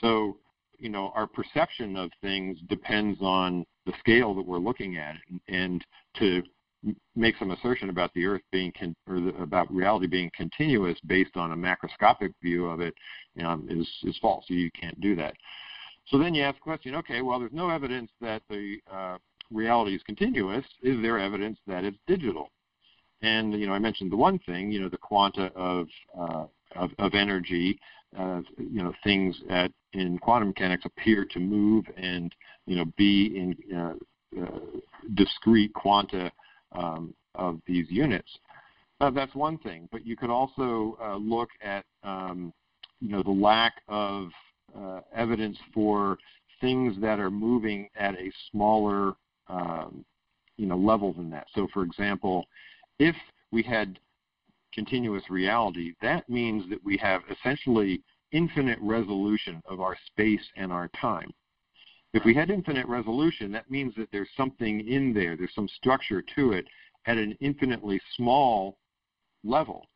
So, 0.00 0.38
you 0.78 0.88
know, 0.88 1.12
our 1.14 1.26
perception 1.26 1.96
of 1.96 2.10
things 2.20 2.58
depends 2.68 3.18
on 3.20 3.64
the 3.86 3.92
scale 4.00 4.34
that 4.34 4.46
we're 4.46 4.58
looking 4.58 4.96
at, 4.96 5.16
and 5.48 5.84
to 6.18 6.42
make 7.14 7.36
some 7.38 7.50
assertion 7.50 7.88
about 7.88 8.12
the 8.14 8.26
Earth 8.26 8.42
being 8.52 8.72
con- 8.78 8.96
or 9.08 9.20
the, 9.20 9.34
about 9.42 9.72
reality 9.72 10.06
being 10.06 10.30
continuous 10.36 10.98
based 11.06 11.36
on 11.36 11.52
a 11.52 11.56
macroscopic 11.56 12.32
view 12.42 12.66
of 12.66 12.80
it 12.80 12.94
um, 13.44 13.66
is 13.70 13.88
is 14.04 14.18
false. 14.18 14.44
You 14.48 14.70
can't 14.70 15.00
do 15.00 15.16
that. 15.16 15.34
So 16.08 16.18
then 16.18 16.34
you 16.34 16.42
ask 16.42 16.56
the 16.56 16.60
question, 16.60 16.94
okay, 16.96 17.20
well, 17.22 17.40
there's 17.40 17.52
no 17.52 17.68
evidence 17.70 18.10
that 18.20 18.42
the 18.48 18.78
uh, 18.92 19.18
reality 19.50 19.94
is 19.94 20.02
continuous, 20.04 20.64
is 20.82 21.00
there 21.02 21.18
evidence 21.18 21.58
that 21.66 21.84
it's 21.84 21.98
digital? 22.06 22.50
And 23.26 23.52
you 23.54 23.66
know, 23.66 23.72
I 23.72 23.80
mentioned 23.80 24.12
the 24.12 24.16
one 24.16 24.38
thing, 24.38 24.70
you 24.70 24.80
know, 24.80 24.88
the 24.88 24.96
quanta 24.96 25.46
of 25.56 25.88
uh, 26.16 26.46
of, 26.76 26.90
of, 26.98 27.14
energy, 27.14 27.78
uh, 28.16 28.42
you 28.56 28.82
know, 28.82 28.92
things 29.02 29.36
at 29.50 29.72
in 29.94 30.18
quantum 30.18 30.48
mechanics 30.48 30.84
appear 30.84 31.24
to 31.32 31.40
move 31.40 31.84
and 31.96 32.32
you 32.66 32.76
know 32.76 32.84
be 32.96 33.36
in 33.36 33.76
uh, 33.76 33.94
uh 34.40 34.58
discrete 35.14 35.74
quanta 35.74 36.30
um, 36.72 37.12
of 37.34 37.60
these 37.66 37.86
units. 37.90 38.30
Uh, 39.00 39.10
that's 39.10 39.34
one 39.34 39.58
thing, 39.58 39.88
but 39.90 40.06
you 40.06 40.16
could 40.16 40.30
also 40.30 40.96
uh, 41.02 41.16
look 41.16 41.48
at 41.62 41.84
um, 42.04 42.52
you 43.00 43.08
know 43.08 43.24
the 43.24 43.30
lack 43.30 43.72
of 43.88 44.28
evidence 45.14 45.58
for 45.74 46.18
things 46.60 46.94
that 47.00 47.18
are 47.18 47.30
moving 47.30 47.88
at 47.96 48.14
a 48.14 48.30
smaller 48.50 49.14
um, 49.48 50.04
you 50.56 50.66
know 50.66 50.76
level 50.76 51.12
than 51.12 51.28
that. 51.30 51.46
So, 51.54 51.66
for 51.72 51.82
example, 51.82 52.46
if 52.98 53.16
we 53.52 53.62
had 53.62 53.98
continuous 54.72 55.24
reality, 55.30 55.94
that 56.02 56.28
means 56.28 56.68
that 56.70 56.82
we 56.84 56.96
have 56.98 57.22
essentially 57.30 58.02
infinite 58.32 58.78
resolution 58.82 59.62
of 59.66 59.80
our 59.80 59.96
space 60.06 60.42
and 60.56 60.72
our 60.72 60.88
time. 61.00 61.30
If 62.12 62.24
we 62.24 62.34
had 62.34 62.50
infinite 62.50 62.86
resolution, 62.86 63.52
that 63.52 63.70
means 63.70 63.94
that 63.96 64.08
there's 64.10 64.28
something 64.36 64.86
in 64.88 65.12
there, 65.12 65.36
there's 65.36 65.54
some 65.54 65.68
structure 65.68 66.22
to 66.34 66.52
it 66.52 66.66
at 67.06 67.18
an 67.18 67.36
infinitely 67.40 68.00
small 68.16 68.78
level. 69.44 69.86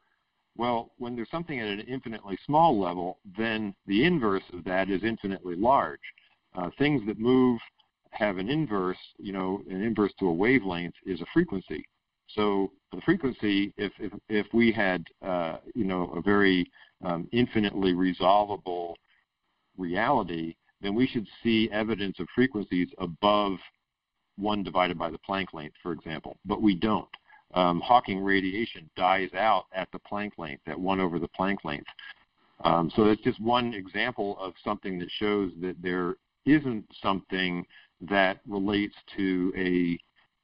Well, 0.56 0.92
when 0.98 1.16
there's 1.16 1.30
something 1.30 1.58
at 1.58 1.68
an 1.68 1.80
infinitely 1.80 2.38
small 2.44 2.78
level, 2.78 3.18
then 3.38 3.74
the 3.86 4.04
inverse 4.04 4.42
of 4.52 4.64
that 4.64 4.90
is 4.90 5.02
infinitely 5.04 5.56
large. 5.56 6.00
Uh, 6.54 6.70
things 6.78 7.02
that 7.06 7.18
move 7.18 7.60
have 8.10 8.38
an 8.38 8.48
inverse, 8.48 8.98
you 9.18 9.32
know, 9.32 9.62
an 9.70 9.82
inverse 9.82 10.12
to 10.18 10.26
a 10.26 10.32
wavelength 10.32 10.94
is 11.06 11.20
a 11.20 11.26
frequency. 11.32 11.86
So 12.34 12.72
the 12.92 13.00
frequency, 13.02 13.72
if 13.76 13.92
if, 13.98 14.12
if 14.28 14.46
we 14.52 14.72
had, 14.72 15.04
uh, 15.22 15.58
you 15.74 15.84
know, 15.84 16.12
a 16.16 16.22
very 16.22 16.70
um, 17.04 17.28
infinitely 17.32 17.92
resolvable 17.94 18.94
reality, 19.76 20.54
then 20.80 20.94
we 20.94 21.06
should 21.06 21.26
see 21.42 21.68
evidence 21.72 22.18
of 22.20 22.26
frequencies 22.34 22.88
above 22.98 23.58
one 24.36 24.62
divided 24.62 24.98
by 24.98 25.10
the 25.10 25.18
Planck 25.28 25.52
length, 25.52 25.76
for 25.82 25.92
example. 25.92 26.38
But 26.44 26.62
we 26.62 26.74
don't. 26.74 27.08
Um, 27.52 27.80
Hawking 27.80 28.22
radiation 28.22 28.88
dies 28.96 29.30
out 29.34 29.64
at 29.74 29.88
the 29.92 29.98
Planck 30.10 30.32
length, 30.38 30.62
at 30.66 30.78
one 30.78 31.00
over 31.00 31.18
the 31.18 31.28
Planck 31.38 31.58
length. 31.64 31.88
Um, 32.64 32.90
so 32.94 33.04
that's 33.04 33.20
just 33.22 33.40
one 33.40 33.74
example 33.74 34.38
of 34.38 34.52
something 34.62 34.98
that 34.98 35.10
shows 35.18 35.50
that 35.60 35.80
there 35.82 36.16
isn't 36.44 36.84
something 37.02 37.66
that 38.02 38.40
relates 38.46 38.94
to 39.16 39.52
a 39.56 39.98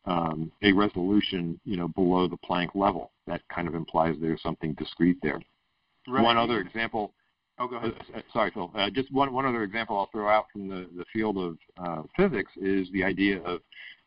um, 0.06 0.52
a 0.62 0.72
resolution, 0.72 1.60
you 1.64 1.76
know, 1.76 1.88
below 1.88 2.28
the 2.28 2.38
Planck 2.38 2.74
level. 2.74 3.12
That 3.26 3.42
kind 3.52 3.68
of 3.68 3.74
implies 3.74 4.14
there's 4.20 4.42
something 4.42 4.74
discrete 4.74 5.18
there. 5.22 5.40
Right. 6.08 6.22
One 6.22 6.36
other 6.36 6.60
example. 6.60 7.12
Oh, 7.58 7.66
go 7.66 7.76
ahead. 7.76 7.94
Uh, 8.14 8.20
sorry, 8.32 8.50
Phil. 8.52 8.70
Uh, 8.74 8.90
just 8.90 9.12
one 9.12 9.32
one 9.32 9.46
other 9.46 9.62
example 9.62 9.96
I'll 9.96 10.10
throw 10.12 10.28
out 10.28 10.46
from 10.52 10.68
the 10.68 10.88
the 10.96 11.04
field 11.12 11.38
of 11.38 11.58
uh, 11.78 12.02
physics 12.16 12.52
is 12.56 12.88
the 12.92 13.02
idea 13.02 13.42
of 13.42 13.60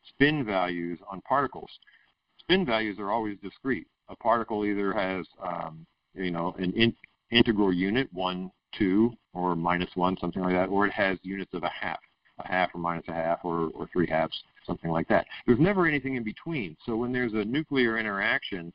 spin 0.08 0.46
values 0.46 1.00
on 1.12 1.22
particles. 1.22 1.70
Spin 2.40 2.66
values 2.66 2.98
are 3.00 3.12
always 3.12 3.38
discrete. 3.44 3.88
A 4.08 4.16
particle 4.16 4.66
either 4.66 4.94
has, 4.94 5.26
um, 5.44 5.86
you 6.16 6.32
know, 6.32 6.56
an 6.58 6.72
in, 6.74 6.96
integral 7.32 7.74
unit, 7.74 8.08
one, 8.14 8.50
two, 8.78 9.12
or 9.34 9.56
minus 9.56 9.90
one, 9.96 10.18
something 10.20 10.42
like 10.42 10.54
that, 10.54 10.70
or 10.70 10.88
it 10.88 10.94
has 10.94 11.18
units 11.22 11.54
of 11.54 11.64
a 11.64 11.70
half 11.70 12.00
a 12.40 12.48
half 12.48 12.70
or 12.74 12.80
minus 12.80 13.08
a 13.08 13.14
half 13.14 13.40
or, 13.44 13.70
or 13.74 13.88
three 13.92 14.08
halves, 14.08 14.44
something 14.70 14.92
like 14.92 15.08
that. 15.10 15.26
There's 15.46 15.60
never 15.60 15.88
anything 15.88 16.16
in 16.16 16.24
between. 16.24 16.78
So 16.86 16.96
when 16.96 17.12
there's 17.12 17.34
a 17.34 17.44
nuclear 17.44 17.98
interaction, 17.98 18.72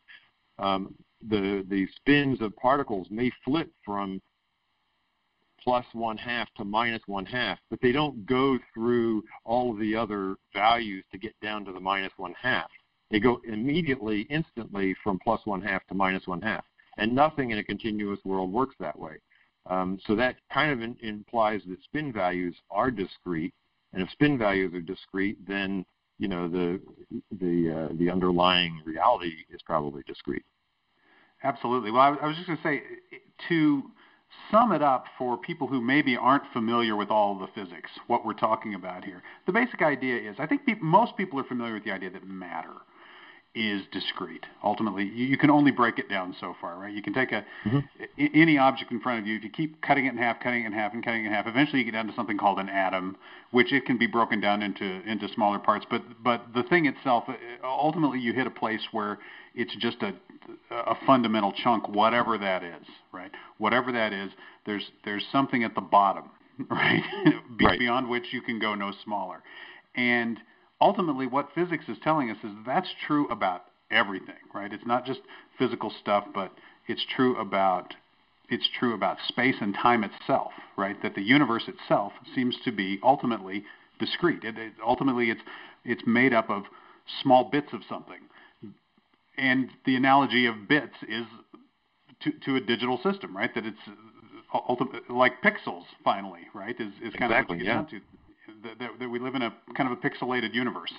um, 0.58 0.94
the 1.28 1.64
the 1.70 1.86
spins 1.96 2.40
of 2.42 2.54
particles 2.56 3.06
may 3.10 3.30
flip 3.44 3.70
from 3.84 4.20
plus 5.62 5.86
one 5.94 6.18
half 6.18 6.48
to 6.56 6.64
minus 6.64 7.00
one 7.06 7.24
half, 7.24 7.58
but 7.70 7.80
they 7.80 7.92
don't 7.92 8.26
go 8.26 8.58
through 8.74 9.22
all 9.44 9.72
of 9.72 9.78
the 9.78 9.96
other 9.96 10.36
values 10.52 11.02
to 11.10 11.18
get 11.18 11.34
down 11.40 11.64
to 11.64 11.72
the 11.72 11.80
minus 11.80 12.12
one 12.18 12.34
half. 12.40 12.68
They 13.10 13.18
go 13.18 13.40
immediately, 13.48 14.22
instantly 14.28 14.94
from 15.02 15.18
plus 15.18 15.40
one 15.44 15.62
half 15.62 15.86
to 15.86 15.94
minus 15.94 16.26
one 16.26 16.42
half. 16.42 16.64
And 16.98 17.14
nothing 17.14 17.50
in 17.50 17.58
a 17.58 17.64
continuous 17.64 18.20
world 18.24 18.52
works 18.52 18.76
that 18.78 18.98
way. 18.98 19.16
Um, 19.66 19.98
so 20.06 20.14
that 20.16 20.36
kind 20.52 20.70
of 20.70 20.82
in, 20.82 20.96
implies 21.00 21.62
that 21.68 21.82
spin 21.84 22.12
values 22.12 22.54
are 22.70 22.90
discrete, 22.90 23.54
and 23.94 24.02
if 24.02 24.10
spin 24.10 24.36
values 24.36 24.74
are 24.74 24.80
discrete, 24.80 25.38
then 25.46 25.84
you 26.18 26.28
know 26.28 26.48
the 26.48 26.80
the 27.32 27.88
uh, 27.90 27.94
the 27.98 28.10
underlying 28.10 28.80
reality 28.84 29.32
is 29.50 29.60
probably 29.64 30.02
discrete. 30.06 30.44
Absolutely. 31.42 31.90
Well, 31.90 32.02
I, 32.02 32.08
I 32.24 32.26
was 32.26 32.36
just 32.36 32.46
going 32.46 32.58
to 32.58 32.64
say 32.64 32.82
to 33.48 33.82
sum 34.50 34.72
it 34.72 34.82
up 34.82 35.04
for 35.16 35.36
people 35.36 35.68
who 35.68 35.80
maybe 35.80 36.16
aren't 36.16 36.44
familiar 36.52 36.96
with 36.96 37.10
all 37.10 37.38
the 37.38 37.46
physics, 37.54 37.90
what 38.06 38.24
we're 38.24 38.32
talking 38.32 38.74
about 38.74 39.04
here. 39.04 39.22
The 39.46 39.52
basic 39.52 39.82
idea 39.82 40.30
is 40.30 40.36
I 40.38 40.46
think 40.46 40.62
most 40.80 41.16
people 41.16 41.38
are 41.38 41.44
familiar 41.44 41.74
with 41.74 41.84
the 41.84 41.92
idea 41.92 42.10
that 42.10 42.26
matter 42.26 42.72
is 43.54 43.82
discrete. 43.92 44.44
Ultimately, 44.64 45.04
you, 45.04 45.26
you, 45.26 45.38
can 45.38 45.49
only 45.49 45.70
break 45.70 45.99
it 45.99 46.08
down 46.08 46.34
so 46.40 46.56
far, 46.61 46.76
right? 46.76 46.92
You 46.92 47.02
can 47.02 47.14
take 47.14 47.30
a 47.30 47.44
mm-hmm. 47.64 48.26
any 48.34 48.58
object 48.58 48.90
in 48.90 49.00
front 49.00 49.20
of 49.20 49.26
you. 49.26 49.37
If 49.37 49.44
you 49.44 49.50
keep 49.50 49.80
cutting 49.80 50.06
it 50.06 50.12
in 50.12 50.18
half, 50.18 50.40
cutting 50.40 50.64
it 50.64 50.66
in 50.66 50.73
half, 50.73 50.92
and 50.92 51.04
cutting 51.04 51.25
it 51.25 51.28
in 51.28 51.32
half, 51.32 51.46
eventually 51.46 51.78
you 51.78 51.84
get 51.84 51.92
down 51.92 52.08
to 52.08 52.14
something 52.14 52.37
called 52.37 52.58
an 52.58 52.68
atom, 52.68 53.16
which 53.52 53.73
it 53.73 53.87
can 53.87 53.96
be 53.96 54.06
broken 54.06 54.40
down 54.40 54.62
into 54.62 54.84
into 55.08 55.28
smaller 55.34 55.61
parts. 55.61 55.87
But 55.88 56.02
but 56.23 56.46
the 56.52 56.64
thing 56.64 56.87
itself, 56.87 57.25
uh, 57.28 57.34
ultimately, 57.62 58.18
you 58.18 58.32
hit 58.32 58.46
a 58.46 58.50
place 58.50 58.82
where 58.90 59.18
it's 59.54 59.75
just 59.76 59.99
a 60.02 60.12
a 60.70 60.96
fundamental 61.06 61.52
chunk, 61.62 61.88
whatever 61.88 62.37
that 62.37 62.64
is, 62.64 62.87
right? 63.12 63.30
Whatever 63.58 63.92
that 63.92 64.12
is, 64.12 64.30
there's 64.66 64.90
there's 65.04 65.25
something 65.30 65.62
at 65.62 65.76
the 65.76 65.80
bottom, 65.80 66.25
right? 66.70 67.02
right. 67.62 67.78
Beyond 67.78 68.08
which 68.08 68.25
you 68.32 68.42
can 68.42 68.58
go 68.58 68.75
no 68.75 68.92
smaller, 69.04 69.42
and 69.94 70.38
ultimately 70.80 71.26
what 71.26 71.48
physics 71.54 71.84
is 71.88 71.96
telling 72.02 72.30
us 72.30 72.38
is 72.44 72.50
that's 72.66 72.88
true 73.06 73.28
about 73.28 73.64
everything, 73.90 74.34
right? 74.54 74.72
It's 74.72 74.86
not 74.86 75.06
just 75.06 75.20
physical 75.58 75.92
stuff, 76.00 76.24
but 76.34 76.52
it's 76.86 77.04
true 77.16 77.36
about 77.36 77.94
it's 78.50 78.68
true 78.78 78.94
about 78.94 79.16
space 79.26 79.56
and 79.60 79.74
time 79.74 80.04
itself, 80.04 80.52
right? 80.76 81.00
That 81.02 81.14
the 81.14 81.22
universe 81.22 81.64
itself 81.66 82.12
seems 82.34 82.56
to 82.64 82.72
be 82.72 83.00
ultimately 83.02 83.64
discrete. 83.98 84.44
It, 84.44 84.58
it, 84.58 84.72
ultimately, 84.84 85.30
it's 85.30 85.40
it's 85.84 86.02
made 86.06 86.34
up 86.34 86.50
of 86.50 86.64
small 87.22 87.44
bits 87.50 87.68
of 87.72 87.80
something, 87.88 88.20
and 89.38 89.70
the 89.86 89.96
analogy 89.96 90.46
of 90.46 90.68
bits 90.68 90.94
is 91.08 91.24
to, 92.22 92.32
to 92.44 92.56
a 92.56 92.60
digital 92.60 92.98
system, 93.02 93.36
right? 93.36 93.54
That 93.54 93.64
it's 93.64 93.78
uh, 93.88 94.58
ultimate, 94.68 95.10
like 95.10 95.42
pixels, 95.42 95.84
finally, 96.04 96.42
right? 96.52 96.74
Is 96.78 96.92
is 97.02 97.14
kind 97.14 97.32
exactly, 97.32 97.38
of 97.38 97.48
what 97.48 97.58
you 97.58 97.64
get 97.64 97.66
yeah. 97.66 97.74
down 97.74 97.86
to 97.86 98.00
that, 98.78 98.90
that 98.98 99.08
we 99.08 99.18
live 99.18 99.34
in 99.34 99.42
a 99.42 99.54
kind 99.76 99.90
of 99.90 99.98
a 99.98 100.00
pixelated 100.00 100.54
universe. 100.54 100.92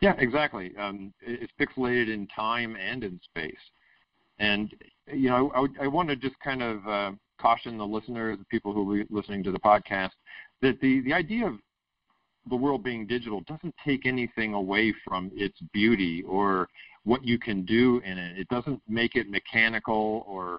Yeah, 0.00 0.14
exactly. 0.18 0.72
Um, 0.78 1.12
it's 1.20 1.52
pixelated 1.60 2.12
in 2.12 2.26
time 2.26 2.76
and 2.76 3.04
in 3.04 3.20
space. 3.24 3.54
And 4.38 4.74
you 5.12 5.28
know, 5.28 5.52
I, 5.54 5.84
I 5.84 5.86
want 5.86 6.08
to 6.08 6.16
just 6.16 6.34
kind 6.40 6.62
of 6.62 6.88
uh, 6.88 7.12
caution 7.40 7.78
the 7.78 7.86
listeners, 7.86 8.38
the 8.38 8.44
people 8.46 8.72
who 8.72 9.00
are 9.00 9.04
listening 9.10 9.44
to 9.44 9.52
the 9.52 9.60
podcast, 9.60 10.10
that 10.60 10.80
the 10.80 11.00
the 11.02 11.12
idea 11.12 11.46
of 11.46 11.54
the 12.50 12.56
world 12.56 12.82
being 12.82 13.06
digital 13.06 13.40
doesn't 13.42 13.74
take 13.84 14.04
anything 14.04 14.54
away 14.54 14.92
from 15.04 15.30
its 15.34 15.56
beauty 15.72 16.24
or 16.26 16.68
what 17.04 17.24
you 17.24 17.38
can 17.38 17.64
do 17.64 18.00
in 18.04 18.18
it. 18.18 18.38
It 18.38 18.48
doesn't 18.48 18.80
make 18.88 19.14
it 19.14 19.30
mechanical 19.30 20.24
or 20.26 20.58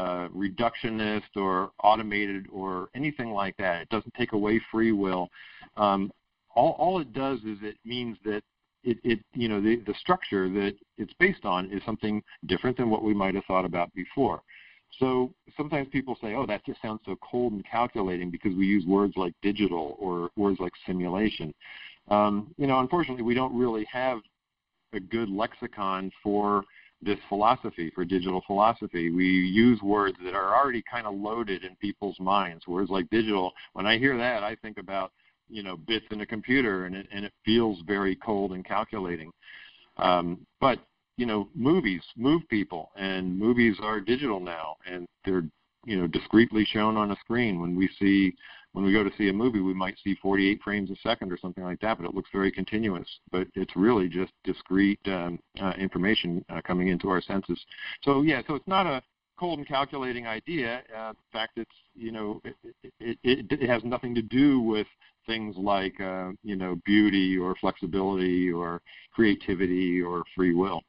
uh, 0.00 0.28
reductionist 0.28 1.36
or 1.36 1.72
automated 1.84 2.46
or 2.50 2.88
anything 2.94 3.32
like 3.32 3.54
that. 3.58 3.82
It 3.82 3.88
doesn't 3.90 4.14
take 4.14 4.32
away 4.32 4.58
free 4.72 4.92
will. 4.92 5.28
Um, 5.76 6.10
all, 6.54 6.74
all 6.78 7.00
it 7.00 7.12
does 7.12 7.38
is 7.40 7.58
it 7.62 7.76
means 7.84 8.16
that 8.24 8.42
it, 8.82 8.96
it 9.04 9.18
you 9.34 9.46
know 9.46 9.60
the, 9.60 9.76
the 9.86 9.92
structure 10.00 10.48
that 10.48 10.74
it's 10.96 11.12
based 11.18 11.44
on 11.44 11.70
is 11.70 11.82
something 11.84 12.22
different 12.46 12.78
than 12.78 12.88
what 12.88 13.04
we 13.04 13.12
might 13.12 13.34
have 13.34 13.44
thought 13.44 13.66
about 13.66 13.92
before. 13.94 14.40
So 14.98 15.34
sometimes 15.54 15.88
people 15.92 16.16
say, 16.22 16.34
"Oh, 16.34 16.46
that 16.46 16.64
just 16.64 16.80
sounds 16.80 17.00
so 17.04 17.16
cold 17.20 17.52
and 17.52 17.64
calculating 17.70 18.30
because 18.30 18.54
we 18.56 18.64
use 18.64 18.86
words 18.86 19.12
like 19.16 19.34
digital 19.42 19.96
or 19.98 20.30
words 20.36 20.60
like 20.60 20.72
simulation." 20.86 21.52
Um, 22.08 22.54
you 22.56 22.66
know, 22.66 22.80
unfortunately, 22.80 23.22
we 23.22 23.34
don't 23.34 23.54
really 23.54 23.86
have 23.92 24.20
a 24.94 25.00
good 25.00 25.28
lexicon 25.28 26.10
for 26.22 26.64
this 27.02 27.18
philosophy, 27.28 27.90
for 27.94 28.04
digital 28.04 28.42
philosophy. 28.46 29.10
We 29.10 29.26
use 29.26 29.80
words 29.82 30.16
that 30.24 30.34
are 30.34 30.54
already 30.54 30.82
kind 30.90 31.06
of 31.06 31.14
loaded 31.14 31.64
in 31.64 31.76
people's 31.76 32.18
minds. 32.20 32.66
Words 32.66 32.90
like 32.90 33.08
digital, 33.10 33.52
when 33.72 33.86
I 33.86 33.98
hear 33.98 34.16
that, 34.18 34.42
I 34.42 34.56
think 34.56 34.78
about 34.78 35.12
you 35.48 35.62
know 35.62 35.76
bits 35.76 36.06
in 36.10 36.20
a 36.20 36.26
computer, 36.26 36.86
and 36.86 36.94
it 36.94 37.06
and 37.12 37.24
it 37.24 37.32
feels 37.44 37.78
very 37.86 38.16
cold 38.16 38.52
and 38.52 38.64
calculating. 38.64 39.30
Um, 39.96 40.46
but 40.60 40.78
you 41.16 41.26
know, 41.26 41.48
movies 41.54 42.02
move 42.16 42.42
people, 42.48 42.90
and 42.96 43.38
movies 43.38 43.76
are 43.82 44.00
digital 44.00 44.40
now, 44.40 44.76
and 44.86 45.06
they're 45.24 45.44
you 45.84 45.96
know 45.96 46.06
discretely 46.06 46.66
shown 46.70 46.96
on 46.96 47.12
a 47.12 47.16
screen. 47.16 47.60
When 47.60 47.76
we 47.76 47.88
see 47.98 48.34
when 48.72 48.84
we 48.84 48.92
go 48.92 49.02
to 49.02 49.10
see 49.18 49.28
a 49.28 49.32
movie, 49.32 49.60
we 49.60 49.74
might 49.74 49.96
see 50.02 50.16
48 50.22 50.60
frames 50.62 50.90
a 50.90 50.96
second 50.96 51.32
or 51.32 51.38
something 51.38 51.64
like 51.64 51.80
that, 51.80 51.98
but 51.98 52.06
it 52.06 52.14
looks 52.14 52.30
very 52.32 52.52
continuous. 52.52 53.08
But 53.32 53.48
it's 53.54 53.74
really 53.74 54.08
just 54.08 54.32
discrete 54.44 55.00
um, 55.06 55.38
uh, 55.60 55.72
information 55.78 56.44
uh, 56.48 56.60
coming 56.62 56.88
into 56.88 57.08
our 57.08 57.20
senses. 57.20 57.60
So 58.02 58.22
yeah, 58.22 58.42
so 58.46 58.54
it's 58.54 58.68
not 58.68 58.86
a 58.86 59.02
cold 59.38 59.58
and 59.58 59.66
calculating 59.66 60.26
idea. 60.26 60.82
Uh, 60.96 61.10
in 61.10 61.16
fact, 61.32 61.52
it's 61.56 61.70
you 61.94 62.12
know 62.12 62.40
it, 62.44 62.54
it, 63.00 63.18
it, 63.24 63.46
it 63.50 63.68
has 63.68 63.82
nothing 63.82 64.14
to 64.14 64.22
do 64.22 64.60
with 64.60 64.86
things 65.26 65.56
like 65.58 65.98
uh, 66.00 66.30
you 66.44 66.56
know 66.56 66.76
beauty 66.84 67.36
or 67.36 67.56
flexibility 67.56 68.52
or 68.52 68.82
creativity 69.12 70.00
or 70.00 70.22
free 70.36 70.54
will. 70.54 70.82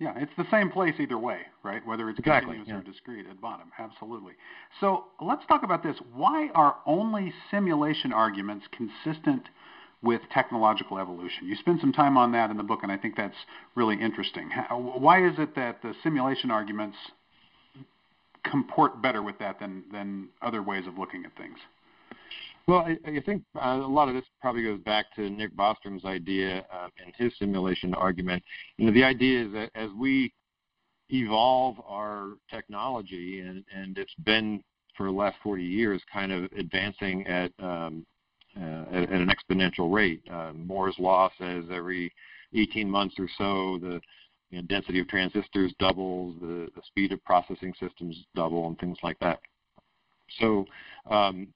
Yeah, 0.00 0.12
it's 0.16 0.32
the 0.36 0.46
same 0.50 0.70
place 0.70 0.94
either 0.98 1.18
way, 1.18 1.42
right? 1.62 1.86
Whether 1.86 2.10
it's 2.10 2.18
exactly, 2.18 2.56
continuous 2.56 2.84
yeah. 2.84 2.90
or 2.90 2.92
discrete 2.92 3.26
at 3.30 3.40
bottom. 3.40 3.70
Absolutely. 3.78 4.32
So 4.80 5.04
let's 5.20 5.46
talk 5.46 5.62
about 5.62 5.84
this. 5.84 5.96
Why 6.12 6.48
are 6.54 6.76
only 6.84 7.32
simulation 7.50 8.12
arguments 8.12 8.66
consistent 8.72 9.44
with 10.02 10.20
technological 10.32 10.98
evolution? 10.98 11.46
You 11.46 11.54
spend 11.56 11.80
some 11.80 11.92
time 11.92 12.16
on 12.16 12.32
that 12.32 12.50
in 12.50 12.56
the 12.56 12.64
book, 12.64 12.80
and 12.82 12.90
I 12.90 12.96
think 12.96 13.16
that's 13.16 13.36
really 13.76 14.00
interesting. 14.00 14.50
Why 14.70 15.24
is 15.24 15.34
it 15.38 15.54
that 15.54 15.80
the 15.82 15.94
simulation 16.02 16.50
arguments 16.50 16.96
comport 18.42 19.00
better 19.00 19.22
with 19.22 19.38
that 19.38 19.60
than, 19.60 19.84
than 19.92 20.28
other 20.42 20.62
ways 20.62 20.88
of 20.88 20.98
looking 20.98 21.24
at 21.24 21.36
things? 21.36 21.58
Well, 22.66 22.78
I, 22.78 22.96
I 23.06 23.20
think 23.20 23.42
uh, 23.56 23.80
a 23.82 23.86
lot 23.86 24.08
of 24.08 24.14
this 24.14 24.24
probably 24.40 24.62
goes 24.62 24.80
back 24.80 25.14
to 25.16 25.28
Nick 25.28 25.54
Bostrom's 25.54 26.04
idea 26.04 26.64
uh, 26.72 26.88
and 27.04 27.14
his 27.16 27.32
simulation 27.38 27.94
argument. 27.94 28.42
You 28.78 28.86
know, 28.86 28.92
the 28.92 29.04
idea 29.04 29.46
is 29.46 29.52
that 29.52 29.70
as 29.74 29.90
we 29.98 30.32
evolve 31.10 31.76
our 31.86 32.30
technology, 32.50 33.40
and, 33.40 33.64
and 33.74 33.98
it's 33.98 34.14
been 34.24 34.62
for 34.96 35.06
the 35.06 35.12
last 35.12 35.36
40 35.42 35.62
years 35.62 36.00
kind 36.12 36.32
of 36.32 36.44
advancing 36.56 37.26
at, 37.26 37.52
um, 37.58 38.06
uh, 38.58 38.84
at, 38.92 39.02
at 39.02 39.10
an 39.10 39.30
exponential 39.30 39.92
rate. 39.92 40.22
Uh, 40.32 40.52
Moore's 40.54 40.96
law 40.98 41.30
says 41.38 41.64
every 41.70 42.12
18 42.54 42.88
months 42.88 43.16
or 43.18 43.28
so 43.36 43.78
the 43.80 44.00
you 44.50 44.60
know, 44.60 44.66
density 44.68 45.00
of 45.00 45.08
transistors 45.08 45.74
doubles, 45.78 46.36
the, 46.40 46.68
the 46.76 46.82
speed 46.86 47.12
of 47.12 47.22
processing 47.24 47.74
systems 47.80 48.24
double, 48.34 48.68
and 48.68 48.78
things 48.78 48.96
like 49.02 49.18
that. 49.18 49.40
So 50.38 50.64
um, 51.10 51.48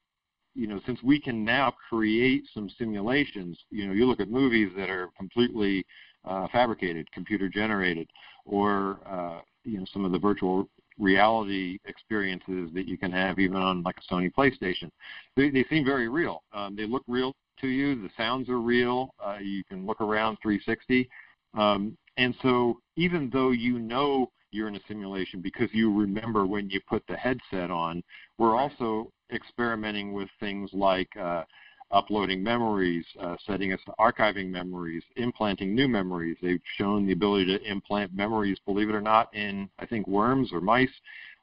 you 0.59 0.67
know, 0.67 0.81
since 0.87 1.01
we 1.05 1.21
can 1.21 1.45
now 1.45 1.73
create 1.89 2.43
some 2.53 2.69
simulations, 2.79 3.57
you 3.71 3.87
know, 3.87 3.93
you 3.93 4.07
look 4.07 4.19
at 4.19 4.29
movies 4.29 4.71
that 4.77 4.91
are 4.91 5.09
completely 5.17 5.87
uh, 6.25 6.49
fabricated, 6.51 7.09
computer 7.13 7.49
generated, 7.49 8.11
or 8.45 8.99
uh, 9.07 9.41
you 9.63 9.79
know, 9.79 9.87
some 9.93 10.05
of 10.05 10.11
the 10.11 10.19
virtual 10.19 10.69
reality 10.99 11.79
experiences 11.85 12.71
that 12.75 12.89
you 12.89 12.99
can 12.99 13.13
have 13.13 13.39
even 13.39 13.57
on 13.59 13.85
like 13.85 13.95
a 13.99 14.13
Sony 14.13 14.33
PlayStation. 14.35 14.91
They, 15.37 15.49
they 15.49 15.65
seem 15.71 15.85
very 15.85 16.09
real. 16.09 16.43
Um, 16.53 16.75
they 16.75 16.87
look 16.87 17.05
real 17.07 17.37
to 17.61 17.69
you. 17.69 17.95
The 17.95 18.11
sounds 18.17 18.49
are 18.49 18.59
real. 18.59 19.15
Uh, 19.25 19.39
you 19.41 19.63
can 19.63 19.87
look 19.87 20.01
around 20.01 20.39
360. 20.43 21.09
Um, 21.55 21.97
and 22.17 22.35
so 22.43 22.81
even 22.97 23.31
though 23.33 23.51
you 23.53 23.79
know 23.79 24.33
you're 24.51 24.69
in 24.69 24.77
a 24.77 24.81
simulation 24.89 25.41
because 25.41 25.69
you 25.73 25.97
remember 25.97 26.47
when 26.47 26.71
you 26.71 26.81
put 26.89 27.03
the 27.07 27.17
headset 27.17 27.71
on, 27.71 28.03
we're 28.39 28.57
also 28.57 29.13
experimenting 29.33 30.13
with 30.13 30.29
things 30.41 30.71
like 30.73 31.09
uh, 31.17 31.45
uploading 31.91 32.43
memories, 32.43 33.05
uh, 33.21 33.37
setting 33.47 33.73
us 33.73 33.81
to 33.87 33.93
archiving 33.99 34.51
memories, 34.51 35.03
implanting 35.17 35.75
new 35.75 35.89
memories. 35.89 36.37
They've 36.43 36.61
shown 36.77 37.07
the 37.07 37.13
ability 37.13 37.47
to 37.59 37.65
implant 37.65 38.15
memories, 38.15 38.59
believe 38.67 38.89
it 38.89 38.95
or 38.95 39.01
not, 39.01 39.35
in 39.35 39.69
I 39.79 39.87
think 39.87 40.07
worms 40.07 40.51
or 40.53 40.61
mice. 40.61 40.89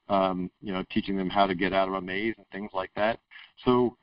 Um, 0.08 0.52
you 0.62 0.72
know, 0.72 0.84
teaching 0.92 1.18
them 1.18 1.32
how 1.32 1.48
to 1.48 1.56
get 1.56 1.74
out 1.74 1.88
of 1.88 1.96
a 1.96 2.02
maze 2.02 2.36
and 2.38 2.46
things 2.52 2.70
like 2.76 2.92
that. 2.96 3.20
So 3.64 3.98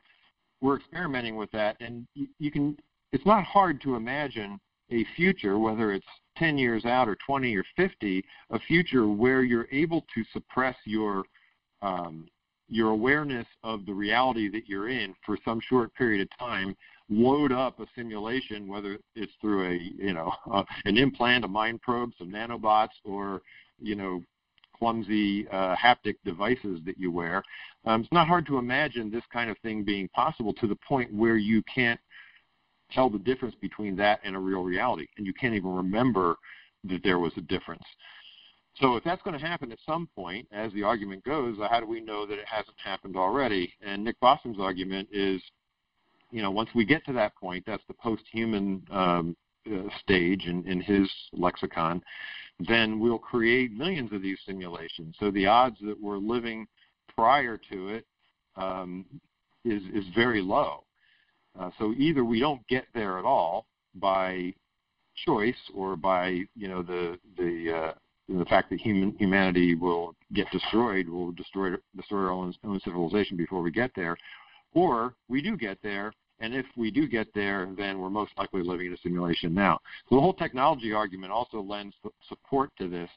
we're 0.59 0.75
experimenting 0.75 1.37
with 1.37 1.49
that, 1.51 1.77
and 1.79 2.05
you, 2.13 2.27
you 2.39 2.51
can. 2.51 2.77
It's 3.13 3.25
not 3.25 3.43
hard 3.43 3.79
to 3.81 3.95
imagine 3.95 4.59
a 4.91 5.05
future, 5.15 5.57
whether 5.59 5.93
it's 5.93 6.05
10 6.37 6.57
years 6.57 6.85
out 6.85 7.07
or 7.07 7.17
20 7.25 7.55
or 7.55 7.63
50, 7.75 8.23
a 8.51 8.59
future 8.59 9.07
where 9.07 9.43
you're 9.43 9.67
able 9.71 10.05
to 10.13 10.23
suppress 10.31 10.75
your 10.85 11.23
um, 11.81 12.27
your 12.69 12.91
awareness 12.91 13.45
of 13.63 13.85
the 13.85 13.93
reality 13.93 14.49
that 14.49 14.67
you're 14.67 14.89
in 14.89 15.13
for 15.25 15.37
some 15.43 15.59
short 15.67 15.93
period 15.95 16.21
of 16.21 16.39
time 16.39 16.75
load 17.09 17.51
up 17.51 17.79
a 17.81 17.85
simulation 17.93 18.69
whether 18.69 18.97
it's 19.15 19.33
through 19.41 19.69
a 19.69 19.73
you 20.01 20.13
know 20.13 20.31
uh, 20.53 20.63
an 20.85 20.97
implant 20.97 21.43
a 21.43 21.47
mind 21.47 21.81
probe 21.81 22.11
some 22.17 22.31
nanobots 22.31 22.95
or 23.03 23.41
you 23.79 23.95
know 23.95 24.23
clumsy 24.83 25.47
uh, 25.49 25.75
haptic 25.75 26.15
devices 26.25 26.81
that 26.85 26.97
you 26.97 27.09
wear. 27.11 27.41
Um, 27.85 28.01
it's 28.01 28.11
not 28.11 28.27
hard 28.27 28.45
to 28.47 28.57
imagine 28.57 29.09
this 29.09 29.23
kind 29.31 29.49
of 29.49 29.57
thing 29.59 29.83
being 29.83 30.09
possible 30.09 30.53
to 30.55 30.67
the 30.67 30.77
point 30.87 31.13
where 31.13 31.37
you 31.37 31.63
can't 31.73 31.99
tell 32.93 33.09
the 33.09 33.19
difference 33.19 33.55
between 33.61 33.95
that 33.95 34.19
and 34.23 34.35
a 34.35 34.39
real 34.39 34.63
reality 34.63 35.07
and 35.17 35.25
you 35.25 35.33
can't 35.33 35.53
even 35.53 35.73
remember 35.73 36.35
that 36.83 37.01
there 37.03 37.19
was 37.19 37.31
a 37.37 37.41
difference 37.41 37.83
so 38.75 38.95
if 38.95 39.03
that's 39.03 39.21
going 39.21 39.39
to 39.39 39.45
happen 39.45 39.71
at 39.71 39.77
some 39.85 40.09
point, 40.15 40.47
as 40.51 40.73
the 40.73 40.83
argument 40.83 41.23
goes, 41.23 41.57
how 41.69 41.79
do 41.79 41.85
we 41.85 42.01
know 42.01 42.25
that 42.25 42.39
it 42.39 42.47
hasn't 42.47 42.77
happened 42.83 43.15
already? 43.15 43.71
And 43.85 44.03
Nick 44.03 44.19
Bostrom's 44.19 44.59
argument 44.59 45.09
is, 45.11 45.41
you 46.31 46.41
know, 46.41 46.49
once 46.49 46.69
we 46.73 46.83
get 46.83 47.05
to 47.05 47.13
that 47.13 47.35
point, 47.35 47.63
that's 47.67 47.83
the 47.87 47.93
post-human 47.93 48.81
um, 48.89 49.35
uh, 49.71 49.87
stage 50.01 50.45
in, 50.45 50.67
in 50.67 50.81
his 50.81 51.09
lexicon, 51.33 52.01
then 52.67 52.99
we'll 52.99 53.19
create 53.19 53.71
millions 53.71 54.11
of 54.11 54.21
these 54.21 54.39
simulations. 54.45 55.15
So 55.19 55.29
the 55.31 55.45
odds 55.45 55.77
that 55.81 55.99
we're 56.01 56.17
living 56.17 56.65
prior 57.15 57.59
to 57.71 57.89
it 57.89 58.05
um, 58.55 59.05
is 59.63 59.81
is 59.93 60.03
very 60.13 60.41
low. 60.41 60.83
Uh, 61.59 61.69
so 61.77 61.93
either 61.97 62.23
we 62.23 62.39
don't 62.39 62.65
get 62.67 62.85
there 62.93 63.19
at 63.19 63.25
all 63.25 63.65
by 63.95 64.53
choice 65.25 65.55
or 65.75 65.95
by 65.95 66.41
you 66.55 66.67
know 66.67 66.81
the 66.81 67.17
the 67.37 67.73
uh, 67.75 67.93
the 68.29 68.45
fact 68.45 68.69
that 68.69 68.79
human 68.79 69.15
humanity 69.19 69.75
will 69.75 70.15
get 70.33 70.49
destroyed, 70.51 71.07
will 71.07 71.31
destroy 71.31 71.71
destroy 71.95 72.21
our 72.21 72.31
own, 72.31 72.53
own 72.65 72.79
civilization 72.83 73.37
before 73.37 73.61
we 73.61 73.71
get 73.71 73.91
there, 73.95 74.17
or 74.73 75.13
we 75.27 75.41
do 75.41 75.57
get 75.57 75.77
there, 75.83 76.13
and 76.39 76.53
if 76.53 76.65
we 76.75 76.89
do 76.89 77.07
get 77.07 77.27
there, 77.35 77.69
then 77.77 77.99
we're 77.99 78.09
most 78.09 78.31
likely 78.37 78.63
living 78.63 78.87
in 78.87 78.93
a 78.93 78.97
simulation 78.97 79.53
now. 79.53 79.79
So 80.09 80.15
the 80.15 80.21
whole 80.21 80.33
technology 80.33 80.93
argument 80.93 81.31
also 81.31 81.61
lends 81.61 81.95
support 82.27 82.71
to 82.79 82.87
this, 82.87 83.09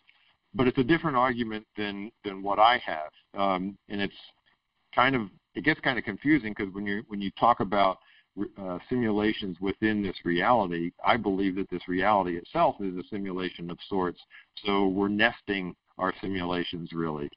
but 0.55 0.67
it's 0.67 0.79
a 0.79 0.85
different 0.85 1.17
argument 1.17 1.67
than 1.77 2.11
than 2.25 2.43
what 2.43 2.59
I 2.59 2.81
have, 2.85 3.41
um, 3.41 3.79
and 3.89 4.01
it's 4.01 4.15
kind 4.95 5.15
of 5.15 5.29
it 5.55 5.65
gets 5.65 5.81
kind 5.81 5.99
of 5.99 6.05
confusing 6.05 6.55
because 6.57 6.73
when 6.75 6.85
you 6.85 7.03
when 7.09 7.21
you 7.21 7.31
talk 7.39 7.61
about 7.61 7.99
uh, 8.59 8.79
simulations 8.89 9.57
within 9.61 10.03
this 10.03 10.17
reality, 10.25 10.91
I 11.05 11.17
believe 11.17 11.57
that 11.57 11.71
this 11.71 11.89
reality 11.89 12.37
itself 12.37 12.77
is 12.81 12.97
a 12.97 13.03
simulation 13.11 13.71
of 13.71 13.79
sorts. 13.89 14.21
So 14.65 14.89
we're 14.89 15.09
nesting 15.09 15.75
our 15.99 16.13
simulations 16.21 16.93
really. 16.93 17.31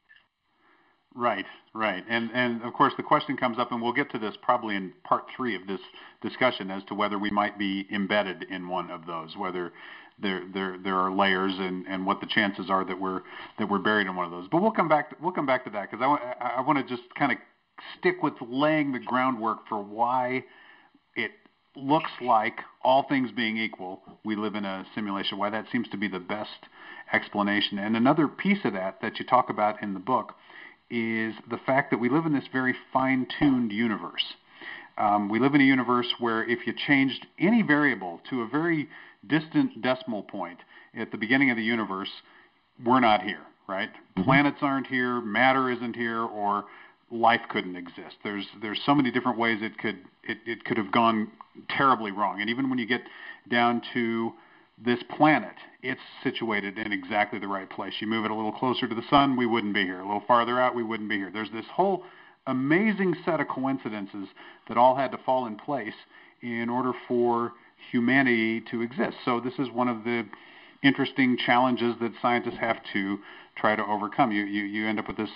Right, 1.15 1.45
right, 1.73 2.03
and 2.07 2.29
and 2.33 2.61
of 2.61 2.73
course 2.73 2.93
the 2.95 3.03
question 3.03 3.35
comes 3.35 3.57
up, 3.57 3.71
and 3.71 3.81
we'll 3.81 3.93
get 3.93 4.11
to 4.11 4.19
this 4.19 4.35
probably 4.43 4.75
in 4.75 4.93
part 5.03 5.23
three 5.35 5.55
of 5.55 5.65
this 5.65 5.79
discussion 6.21 6.69
as 6.69 6.83
to 6.85 6.93
whether 6.93 7.17
we 7.17 7.31
might 7.31 7.57
be 7.57 7.87
embedded 7.91 8.43
in 8.51 8.67
one 8.67 8.91
of 8.91 9.07
those, 9.07 9.35
whether 9.35 9.73
there 10.21 10.43
there 10.53 10.77
there 10.83 10.95
are 10.95 11.11
layers, 11.11 11.53
and 11.57 11.87
and 11.87 12.05
what 12.05 12.21
the 12.21 12.27
chances 12.27 12.69
are 12.69 12.85
that 12.85 12.99
we're 12.99 13.21
that 13.57 13.67
we're 13.67 13.79
buried 13.79 14.05
in 14.05 14.15
one 14.15 14.25
of 14.25 14.31
those. 14.31 14.47
But 14.51 14.61
we'll 14.61 14.71
come 14.71 14.87
back 14.87 15.09
to, 15.09 15.15
we'll 15.19 15.31
come 15.31 15.47
back 15.47 15.63
to 15.63 15.71
that 15.71 15.89
because 15.89 16.05
I 16.05 16.59
I 16.59 16.61
want 16.61 16.77
to 16.77 16.95
just 16.95 17.03
kind 17.17 17.31
of 17.31 17.39
stick 17.97 18.21
with 18.21 18.35
laying 18.41 18.91
the 18.91 18.99
groundwork 18.99 19.67
for 19.67 19.81
why 19.81 20.45
it 21.15 21.31
looks 21.75 22.11
like 22.21 22.59
all 22.83 23.05
things 23.07 23.31
being 23.31 23.57
equal, 23.57 24.01
we 24.23 24.35
live 24.35 24.55
in 24.55 24.65
a 24.65 24.85
simulation. 24.95 25.37
Why 25.37 25.49
that 25.49 25.65
seems 25.71 25.87
to 25.89 25.97
be 25.97 26.07
the 26.07 26.19
best 26.19 26.67
explanation. 27.11 27.79
And 27.79 27.95
another 27.95 28.27
piece 28.27 28.59
of 28.65 28.73
that 28.73 29.01
that 29.01 29.19
you 29.19 29.25
talk 29.25 29.49
about 29.49 29.81
in 29.81 29.93
the 29.93 29.99
book 29.99 30.35
is 30.89 31.33
the 31.49 31.59
fact 31.65 31.91
that 31.91 31.99
we 31.99 32.09
live 32.09 32.25
in 32.25 32.33
this 32.33 32.47
very 32.51 32.75
fine-tuned 32.91 33.71
universe. 33.71 34.23
Um, 34.97 35.29
we 35.29 35.39
live 35.39 35.55
in 35.55 35.61
a 35.61 35.65
universe 35.65 36.07
where 36.19 36.43
if 36.43 36.67
you 36.67 36.73
changed 36.87 37.25
any 37.39 37.61
variable 37.61 38.21
to 38.29 38.41
a 38.41 38.47
very 38.47 38.89
distant 39.27 39.81
decimal 39.81 40.23
point 40.23 40.59
at 40.95 41.11
the 41.11 41.17
beginning 41.17 41.51
of 41.51 41.57
the 41.57 41.63
universe, 41.63 42.09
we're 42.85 42.99
not 42.99 43.21
here, 43.21 43.41
right? 43.67 43.89
Mm-hmm. 43.89 44.23
Planets 44.23 44.57
aren't 44.61 44.87
here, 44.87 45.21
matter 45.21 45.69
isn't 45.69 45.95
here, 45.95 46.21
or 46.21 46.65
life 47.11 47.41
couldn't 47.49 47.75
exist. 47.75 48.15
There's 48.23 48.45
there's 48.61 48.79
so 48.85 48.93
many 48.93 49.11
different 49.11 49.37
ways 49.37 49.59
it 49.61 49.77
could 49.77 49.99
it, 50.23 50.37
it 50.45 50.65
could 50.65 50.77
have 50.77 50.91
gone 50.91 51.31
terribly 51.69 52.11
wrong. 52.11 52.41
And 52.41 52.49
even 52.49 52.69
when 52.69 52.79
you 52.79 52.85
get 52.85 53.01
down 53.49 53.81
to 53.93 54.33
this 54.83 54.99
planet, 55.17 55.55
it's 55.81 55.99
situated 56.23 56.77
in 56.77 56.91
exactly 56.93 57.39
the 57.39 57.47
right 57.47 57.69
place. 57.69 57.93
You 57.99 58.07
move 58.07 58.25
it 58.25 58.31
a 58.31 58.35
little 58.35 58.51
closer 58.51 58.87
to 58.87 58.95
the 58.95 59.03
sun, 59.09 59.35
we 59.35 59.45
wouldn't 59.45 59.73
be 59.73 59.83
here. 59.83 59.99
A 59.99 60.05
little 60.05 60.23
farther 60.25 60.59
out, 60.59 60.75
we 60.75 60.83
wouldn't 60.83 61.09
be 61.09 61.17
here. 61.17 61.31
There's 61.31 61.51
this 61.51 61.65
whole 61.73 62.03
amazing 62.47 63.15
set 63.25 63.39
of 63.39 63.47
coincidences 63.47 64.27
that 64.67 64.77
all 64.77 64.95
had 64.95 65.11
to 65.11 65.17
fall 65.25 65.45
in 65.47 65.57
place 65.57 65.93
in 66.41 66.69
order 66.69 66.93
for 67.07 67.53
humanity 67.91 68.61
to 68.71 68.81
exist. 68.81 69.17
So 69.25 69.39
this 69.39 69.53
is 69.59 69.69
one 69.71 69.87
of 69.87 70.03
the 70.03 70.25
interesting 70.83 71.37
challenges 71.45 71.95
that 71.99 72.11
scientists 72.21 72.57
have 72.59 72.77
to 72.93 73.19
try 73.57 73.75
to 73.75 73.85
overcome. 73.85 74.31
You 74.31 74.45
you, 74.45 74.63
you 74.63 74.87
end 74.87 74.99
up 74.99 75.07
with 75.07 75.17
this 75.17 75.29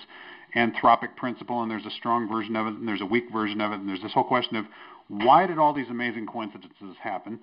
anthropic 0.54 1.16
principle, 1.16 1.62
and 1.62 1.70
there's 1.70 1.86
a 1.86 1.90
strong 1.90 2.28
version 2.28 2.56
of 2.56 2.66
it, 2.66 2.74
and 2.74 2.86
there's 2.86 3.00
a 3.00 3.06
weak 3.06 3.24
version 3.32 3.60
of 3.60 3.72
it, 3.72 3.76
and 3.76 3.88
there's 3.88 4.02
this 4.02 4.12
whole 4.12 4.24
question 4.24 4.56
of 4.56 4.66
why 5.08 5.46
did 5.46 5.58
all 5.58 5.72
these 5.72 5.88
amazing 5.90 6.26
coincidences 6.26 6.96
happen? 7.02 7.40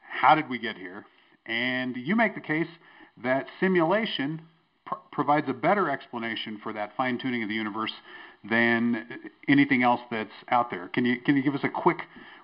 How 0.00 0.34
did 0.34 0.48
we 0.48 0.58
get 0.58 0.76
here? 0.76 1.06
And 1.46 1.96
you 1.96 2.14
make 2.16 2.34
the 2.34 2.40
case 2.40 2.66
that 3.22 3.46
simulation 3.58 4.42
pr- 4.84 4.96
provides 5.12 5.48
a 5.48 5.54
better 5.54 5.90
explanation 5.90 6.60
for 6.62 6.72
that 6.72 6.92
fine 6.96 7.18
tuning 7.18 7.42
of 7.42 7.48
the 7.48 7.54
universe 7.54 7.92
than 8.48 9.06
anything 9.48 9.82
else 9.82 10.00
that's 10.10 10.30
out 10.50 10.70
there. 10.70 10.88
Can 10.88 11.04
you 11.04 11.20
can 11.20 11.36
you 11.36 11.42
give 11.42 11.54
us 11.54 11.60
a 11.64 11.68
quick 11.68 11.98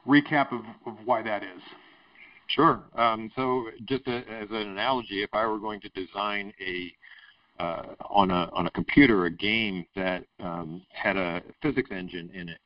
recap 0.07 0.53
of, 0.53 0.61
of 0.87 0.95
why 1.05 1.23
that 1.23 1.43
is? 1.43 1.63
Sure. 2.49 2.81
Um, 2.95 3.31
so, 3.35 3.67
just 3.87 4.07
a, 4.07 4.19
as 4.31 4.49
an 4.51 4.69
analogy, 4.69 5.23
if 5.23 5.31
I 5.33 5.47
were 5.47 5.59
going 5.59 5.81
to 5.81 5.89
design 5.91 6.53
a 6.65 6.93
uh, 7.59 7.95
on 8.11 8.31
a 8.31 8.49
on 8.53 8.67
a 8.67 8.71
computer 8.71 9.27
a 9.27 9.31
game 9.31 9.85
that 9.95 10.25
um, 10.41 10.83
had 10.91 11.17
a 11.17 11.43
physics 11.63 11.91
engine 11.91 12.31
in 12.35 12.49
it, 12.49 12.59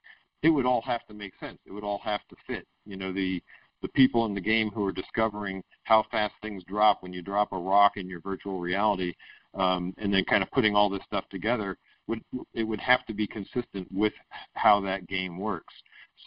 it 0.42 0.50
would 0.50 0.66
all 0.66 0.82
have 0.82 1.06
to 1.06 1.14
make 1.14 1.32
sense. 1.38 1.58
It 1.66 1.72
would 1.72 1.84
all 1.84 2.00
have 2.04 2.20
to 2.28 2.36
fit. 2.46 2.66
You 2.86 2.96
know, 2.96 3.12
the 3.12 3.42
the 3.82 3.88
people 3.88 4.26
in 4.26 4.34
the 4.34 4.40
game 4.40 4.70
who 4.70 4.84
are 4.84 4.92
discovering 4.92 5.62
how 5.84 6.04
fast 6.10 6.34
things 6.42 6.62
drop 6.64 7.02
when 7.02 7.12
you 7.12 7.22
drop 7.22 7.52
a 7.52 7.58
rock 7.58 7.92
in 7.96 8.08
your 8.08 8.20
virtual 8.20 8.60
reality, 8.60 9.14
um, 9.54 9.94
and 9.98 10.12
then 10.12 10.24
kind 10.24 10.42
of 10.42 10.50
putting 10.50 10.74
all 10.74 10.90
this 10.90 11.02
stuff 11.06 11.24
together, 11.30 11.78
would 12.06 12.22
it 12.54 12.64
would 12.64 12.80
have 12.80 13.04
to 13.06 13.14
be 13.14 13.26
consistent 13.26 13.88
with 13.92 14.12
how 14.54 14.80
that 14.80 15.06
game 15.06 15.38
works. 15.38 15.74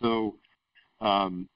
So, 0.02 0.36
um, 1.02 1.48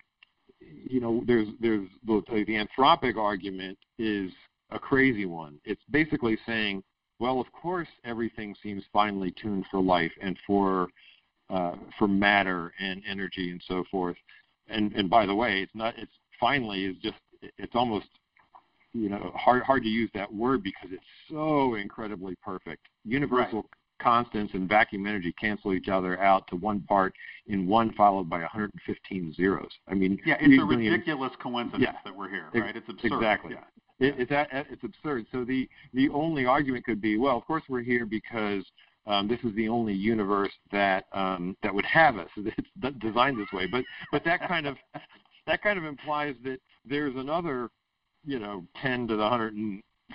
you 0.59 0.99
know, 0.99 1.23
there's 1.25 1.47
there's 1.59 1.87
the, 2.05 2.21
the 2.29 2.67
anthropic 2.79 3.17
argument 3.17 3.77
is 3.97 4.31
a 4.71 4.79
crazy 4.79 5.25
one. 5.25 5.59
It's 5.65 5.81
basically 5.89 6.37
saying, 6.45 6.83
well, 7.19 7.39
of 7.39 7.51
course, 7.51 7.87
everything 8.05 8.55
seems 8.61 8.83
finely 8.93 9.33
tuned 9.41 9.65
for 9.71 9.81
life 9.81 10.11
and 10.21 10.37
for 10.45 10.89
uh, 11.49 11.75
for 11.97 12.07
matter 12.07 12.73
and 12.79 13.01
energy 13.09 13.51
and 13.51 13.61
so 13.67 13.83
forth. 13.89 14.17
And 14.67 14.93
and 14.93 15.09
by 15.09 15.25
the 15.25 15.35
way, 15.35 15.61
it's 15.61 15.75
not 15.75 15.93
it's 15.97 16.11
finally 16.39 16.85
is 16.85 16.97
just 17.01 17.17
it's 17.57 17.75
almost 17.75 18.07
you 18.93 19.09
know 19.09 19.31
hard 19.35 19.63
hard 19.63 19.83
to 19.83 19.89
use 19.89 20.09
that 20.13 20.31
word 20.33 20.63
because 20.63 20.89
it's 20.91 21.03
so 21.29 21.75
incredibly 21.75 22.35
perfect. 22.43 22.87
Universal 23.05 23.61
right. 23.61 23.71
constants 24.01 24.53
and 24.53 24.67
vacuum 24.67 25.07
energy 25.07 25.33
cancel 25.39 25.73
each 25.73 25.87
other 25.87 26.19
out 26.19 26.47
to 26.49 26.55
one 26.55 26.81
part 26.81 27.13
in 27.47 27.65
one 27.65 27.93
followed 27.93 28.29
by 28.29 28.39
115 28.39 29.33
zeros. 29.33 29.71
I 29.87 29.93
mean, 29.93 30.19
yeah, 30.25 30.35
it's 30.39 30.61
a 30.61 30.65
ridiculous 30.65 31.31
coincidence 31.41 31.83
yeah, 31.83 31.97
that 32.03 32.15
we're 32.15 32.29
here, 32.29 32.49
right? 32.53 32.75
It's 32.75 32.89
absurd. 32.89 33.13
Exactly. 33.13 33.53
Yeah. 33.53 33.63
It, 33.99 34.15
it's 34.17 34.31
it's 34.71 34.83
absurd. 34.83 35.25
So 35.31 35.43
the 35.43 35.67
the 35.93 36.09
only 36.09 36.45
argument 36.45 36.85
could 36.85 37.01
be, 37.01 37.17
well, 37.17 37.37
of 37.37 37.45
course 37.45 37.63
we're 37.67 37.81
here 37.81 38.05
because 38.05 38.63
um, 39.07 39.27
this 39.27 39.39
is 39.43 39.55
the 39.55 39.69
only 39.69 39.93
universe 39.93 40.51
that 40.71 41.05
um, 41.13 41.55
that 41.63 41.73
would 41.73 41.85
have 41.85 42.17
us. 42.17 42.29
It's 42.37 42.97
designed 42.99 43.39
this 43.39 43.51
way, 43.53 43.65
but 43.65 43.83
but 44.11 44.23
that 44.25 44.47
kind 44.47 44.67
of 44.67 44.77
that 45.47 45.63
kind 45.63 45.79
of 45.79 45.85
implies 45.85 46.35
that 46.43 46.59
there's 46.85 47.15
another, 47.15 47.69
you 48.25 48.37
know, 48.37 48.65
10 48.81 49.07
to 49.07 49.15
the 49.15 49.23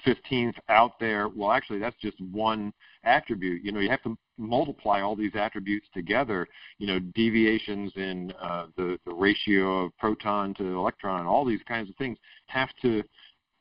115th 0.06 0.54
out 0.68 1.00
there. 1.00 1.28
Well, 1.28 1.50
actually, 1.50 1.78
that's 1.78 1.96
just 2.00 2.20
one 2.20 2.72
attribute. 3.04 3.64
You 3.64 3.72
know, 3.72 3.80
you 3.80 3.90
have 3.90 4.02
to 4.02 4.16
multiply 4.38 5.00
all 5.00 5.16
these 5.16 5.34
attributes 5.34 5.86
together. 5.94 6.46
You 6.78 6.86
know, 6.86 6.98
deviations 7.14 7.92
in 7.96 8.32
uh, 8.40 8.66
the 8.76 8.98
the 9.06 9.14
ratio 9.14 9.86
of 9.86 9.98
proton 9.98 10.54
to 10.54 10.64
electron, 10.64 11.26
all 11.26 11.44
these 11.44 11.62
kinds 11.66 11.88
of 11.88 11.96
things 11.96 12.18
have 12.46 12.68
to 12.82 13.02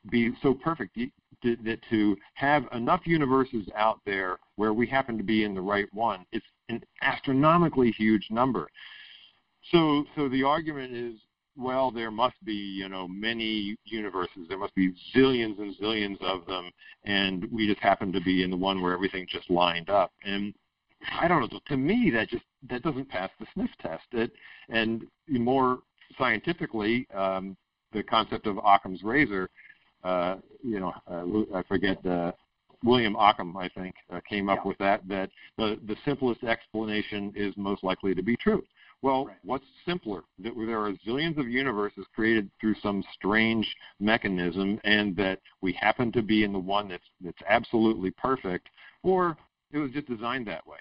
be 0.09 0.31
so 0.41 0.53
perfect 0.53 0.97
that 1.43 1.79
to 1.89 2.15
have 2.35 2.65
enough 2.73 3.01
universes 3.05 3.67
out 3.75 3.99
there 4.05 4.37
where 4.55 4.73
we 4.73 4.85
happen 4.87 5.17
to 5.17 5.23
be 5.23 5.43
in 5.43 5.53
the 5.53 5.61
right 5.61 5.87
one, 5.91 6.25
it's 6.31 6.45
an 6.69 6.81
astronomically 7.01 7.91
huge 7.91 8.27
number. 8.29 8.69
So, 9.71 10.05
so 10.15 10.29
the 10.29 10.43
argument 10.43 10.93
is, 10.93 11.15
well, 11.57 11.91
there 11.91 12.11
must 12.11 12.35
be, 12.45 12.53
you 12.53 12.89
know, 12.89 13.07
many 13.07 13.75
universes. 13.85 14.47
There 14.47 14.57
must 14.57 14.73
be 14.75 14.93
zillions 15.15 15.59
and 15.59 15.75
zillions 15.77 16.21
of 16.21 16.45
them, 16.45 16.71
and 17.03 17.45
we 17.51 17.67
just 17.67 17.81
happen 17.81 18.11
to 18.13 18.21
be 18.21 18.43
in 18.43 18.49
the 18.49 18.57
one 18.57 18.81
where 18.81 18.93
everything 18.93 19.27
just 19.29 19.49
lined 19.49 19.89
up. 19.89 20.11
And 20.23 20.53
I 21.19 21.27
don't 21.27 21.41
know. 21.51 21.59
To 21.67 21.77
me, 21.77 22.09
that 22.13 22.29
just 22.29 22.43
that 22.69 22.83
doesn't 22.83 23.09
pass 23.09 23.29
the 23.39 23.47
sniff 23.53 23.69
test. 23.81 24.03
It, 24.13 24.31
and 24.69 25.03
more 25.27 25.79
scientifically, 26.17 27.07
um, 27.13 27.57
the 27.91 28.03
concept 28.03 28.47
of 28.47 28.57
Occam's 28.57 29.03
razor 29.03 29.49
uh, 30.03 30.35
you 30.63 30.79
know, 30.79 30.93
uh, 31.09 31.57
I 31.57 31.63
forget, 31.63 32.05
uh, 32.05 32.31
William 32.83 33.15
Ockham, 33.15 33.55
I 33.57 33.69
think, 33.69 33.93
uh, 34.11 34.19
came 34.27 34.49
up 34.49 34.59
yeah. 34.63 34.67
with 34.67 34.77
that, 34.79 35.07
that 35.07 35.29
the, 35.57 35.79
the 35.85 35.95
simplest 36.03 36.43
explanation 36.43 37.31
is 37.35 37.53
most 37.55 37.83
likely 37.83 38.15
to 38.15 38.23
be 38.23 38.35
true. 38.37 38.63
Well, 39.03 39.25
right. 39.25 39.37
what's 39.43 39.65
simpler? 39.85 40.23
That 40.39 40.53
there 40.55 40.79
are 40.79 40.93
zillions 41.07 41.37
of 41.39 41.47
universes 41.47 42.05
created 42.13 42.49
through 42.59 42.75
some 42.81 43.03
strange 43.13 43.67
mechanism, 43.99 44.79
and 44.83 45.15
that 45.15 45.39
we 45.61 45.73
happen 45.73 46.11
to 46.11 46.21
be 46.21 46.43
in 46.43 46.53
the 46.53 46.59
one 46.59 46.87
that's 46.87 47.03
that's 47.19 47.41
absolutely 47.47 48.11
perfect, 48.11 48.69
or 49.01 49.37
it 49.71 49.79
was 49.79 49.91
just 49.91 50.07
designed 50.07 50.47
that 50.47 50.65
way. 50.67 50.77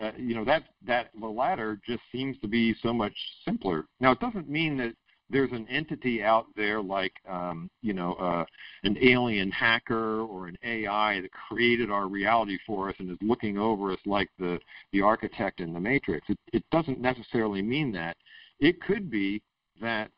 Uh, 0.00 0.10
you 0.16 0.34
know 0.34 0.44
that 0.44 0.64
that 0.84 1.10
the 1.20 1.26
latter 1.26 1.80
just 1.86 2.02
seems 2.10 2.36
to 2.40 2.48
be 2.48 2.74
so 2.82 2.92
much 2.92 3.14
simpler. 3.44 3.84
Now, 4.00 4.10
it 4.10 4.20
doesn't 4.20 4.48
mean 4.48 4.76
that 4.78 4.94
there's 5.32 5.50
an 5.52 5.66
entity 5.68 6.22
out 6.22 6.46
there 6.54 6.82
like 6.82 7.14
um, 7.28 7.70
you 7.80 7.94
know 7.94 8.12
uh, 8.14 8.44
an 8.84 8.96
alien 9.00 9.50
hacker 9.50 10.20
or 10.20 10.46
an 10.46 10.58
AI 10.62 11.20
that 11.22 11.30
created 11.48 11.90
our 11.90 12.06
reality 12.06 12.58
for 12.66 12.90
us 12.90 12.94
and 12.98 13.10
is 13.10 13.18
looking 13.22 13.58
over 13.58 13.92
us 13.92 13.98
like 14.04 14.28
the 14.38 14.58
the 14.92 15.00
architect 15.00 15.60
in 15.60 15.72
the 15.72 15.80
Matrix. 15.80 16.28
It, 16.28 16.38
it 16.52 16.64
doesn't 16.70 17.00
necessarily 17.00 17.62
mean 17.62 17.90
that. 17.92 18.16
It 18.60 18.80
could 18.82 19.10
be 19.10 19.42
that 19.80 20.10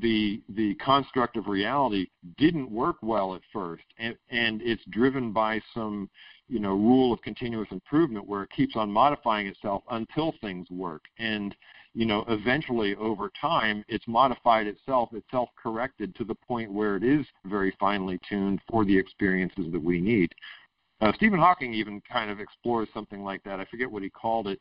the 0.00 0.42
the 0.50 0.74
construct 0.76 1.36
of 1.36 1.46
reality 1.46 2.08
didn't 2.36 2.70
work 2.70 2.96
well 3.02 3.34
at 3.34 3.40
first, 3.52 3.84
and, 3.98 4.16
and 4.30 4.60
it's 4.62 4.82
driven 4.90 5.32
by 5.32 5.60
some 5.72 6.10
you 6.48 6.58
know 6.58 6.72
rule 6.72 7.12
of 7.12 7.22
continuous 7.22 7.68
improvement 7.70 8.26
where 8.26 8.42
it 8.42 8.50
keeps 8.50 8.74
on 8.74 8.90
modifying 8.90 9.46
itself 9.46 9.82
until 9.90 10.34
things 10.40 10.68
work 10.70 11.02
and 11.18 11.54
you 11.94 12.06
know, 12.06 12.24
eventually 12.28 12.94
over 12.96 13.30
time, 13.40 13.84
it's 13.88 14.06
modified 14.06 14.66
itself, 14.66 15.10
it's 15.12 15.26
self-corrected 15.30 16.14
to 16.16 16.24
the 16.24 16.34
point 16.34 16.72
where 16.72 16.96
it 16.96 17.02
is 17.02 17.24
very 17.46 17.74
finely 17.80 18.18
tuned 18.28 18.60
for 18.70 18.84
the 18.84 18.96
experiences 18.96 19.66
that 19.72 19.82
we 19.82 20.00
need. 20.00 20.32
Uh, 21.00 21.12
Stephen 21.16 21.38
Hawking 21.38 21.72
even 21.74 22.02
kind 22.10 22.30
of 22.30 22.40
explores 22.40 22.88
something 22.92 23.22
like 23.22 23.42
that. 23.44 23.60
I 23.60 23.64
forget 23.66 23.90
what 23.90 24.02
he 24.02 24.10
called 24.10 24.48
it. 24.48 24.60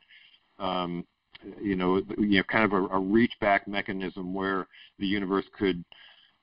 Um, 0.59 1.05
you 1.61 1.75
know, 1.75 2.01
you 2.17 2.37
know, 2.37 2.43
kind 2.43 2.63
of 2.63 2.73
a, 2.73 2.85
a 2.87 2.99
reach 2.99 3.33
back 3.39 3.67
mechanism 3.67 4.33
where 4.33 4.67
the 4.97 5.05
universe 5.05 5.45
could, 5.57 5.83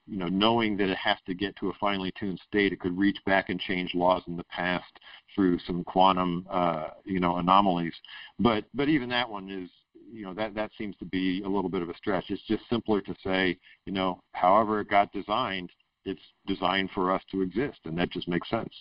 you 0.07 0.19
know, 0.19 0.29
knowing 0.29 0.77
that 0.77 0.89
it 0.89 0.99
has 0.99 1.17
to 1.27 1.35
get 1.35 1.57
to 1.57 1.71
a 1.71 1.75
finely 1.81 2.13
tuned 2.19 2.41
state, 2.47 2.73
it 2.73 2.81
could 2.81 2.97
reach 2.97 3.19
back 3.27 3.49
and 3.49 3.59
change 3.59 3.95
laws 3.95 4.23
in 4.29 4.37
the 4.37 4.45
past 4.45 5.01
through 5.35 5.59
some 5.67 5.83
quantum, 5.85 6.47
uh, 6.51 6.89
you 7.05 7.19
know, 7.19 7.39
anomalies. 7.39 7.95
But 8.39 8.65
but 8.75 8.89
even 8.89 9.09
that 9.09 9.29
one 9.29 9.51
is 9.51 9.71
you 10.15 10.25
know 10.25 10.35
that 10.35 10.55
that 10.55 10.71
seems 10.79 10.97
to 10.99 11.05
be 11.05 11.43
a 11.45 11.49
little 11.49 11.71
bit 11.71 11.83
of 11.83 11.89
a 11.89 11.97
stretch. 11.97 12.25
It's 12.29 12.43
just 12.47 12.63
simpler 12.71 13.01
to 13.01 13.15
say, 13.25 13.59
you 13.85 13.93
know, 13.93 14.21
however 14.33 14.81
it 14.81 14.89
got 14.89 15.13
designed, 15.13 15.71
it's 16.05 16.21
designed 16.47 16.91
for 16.95 17.13
us 17.13 17.23
to 17.33 17.43
exist, 17.43 17.81
and 17.85 17.99
that 17.99 18.11
just 18.11 18.29
makes 18.29 18.49
sense. 18.49 18.73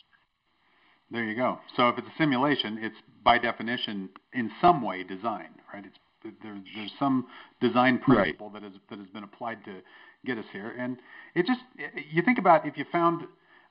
There 1.12 1.24
you 1.24 1.36
go. 1.36 1.60
So 1.76 1.90
if 1.90 1.98
it's 1.98 2.08
a 2.08 2.18
simulation, 2.18 2.80
it's 2.82 2.96
by 3.24 3.38
definition 3.38 4.10
in 4.34 4.52
some 4.62 4.82
way 4.82 5.04
designed, 5.04 5.56
right? 5.74 5.84
It's 5.86 5.98
there, 6.44 6.58
there's 6.76 6.92
some 7.00 7.28
design 7.60 8.00
principle 8.00 8.50
right. 8.50 8.62
that 8.62 8.72
has 8.72 8.80
that 8.90 9.00
has 9.00 9.10
been 9.10 9.24
applied 9.24 9.64
to 9.66 9.82
get 10.26 10.38
us 10.38 10.46
here, 10.54 10.74
and 10.78 10.98
it 11.36 11.46
just 11.46 11.60
you 12.12 12.22
think 12.22 12.38
about 12.38 12.68
if 12.68 12.78
you 12.78 12.86
found. 12.92 13.24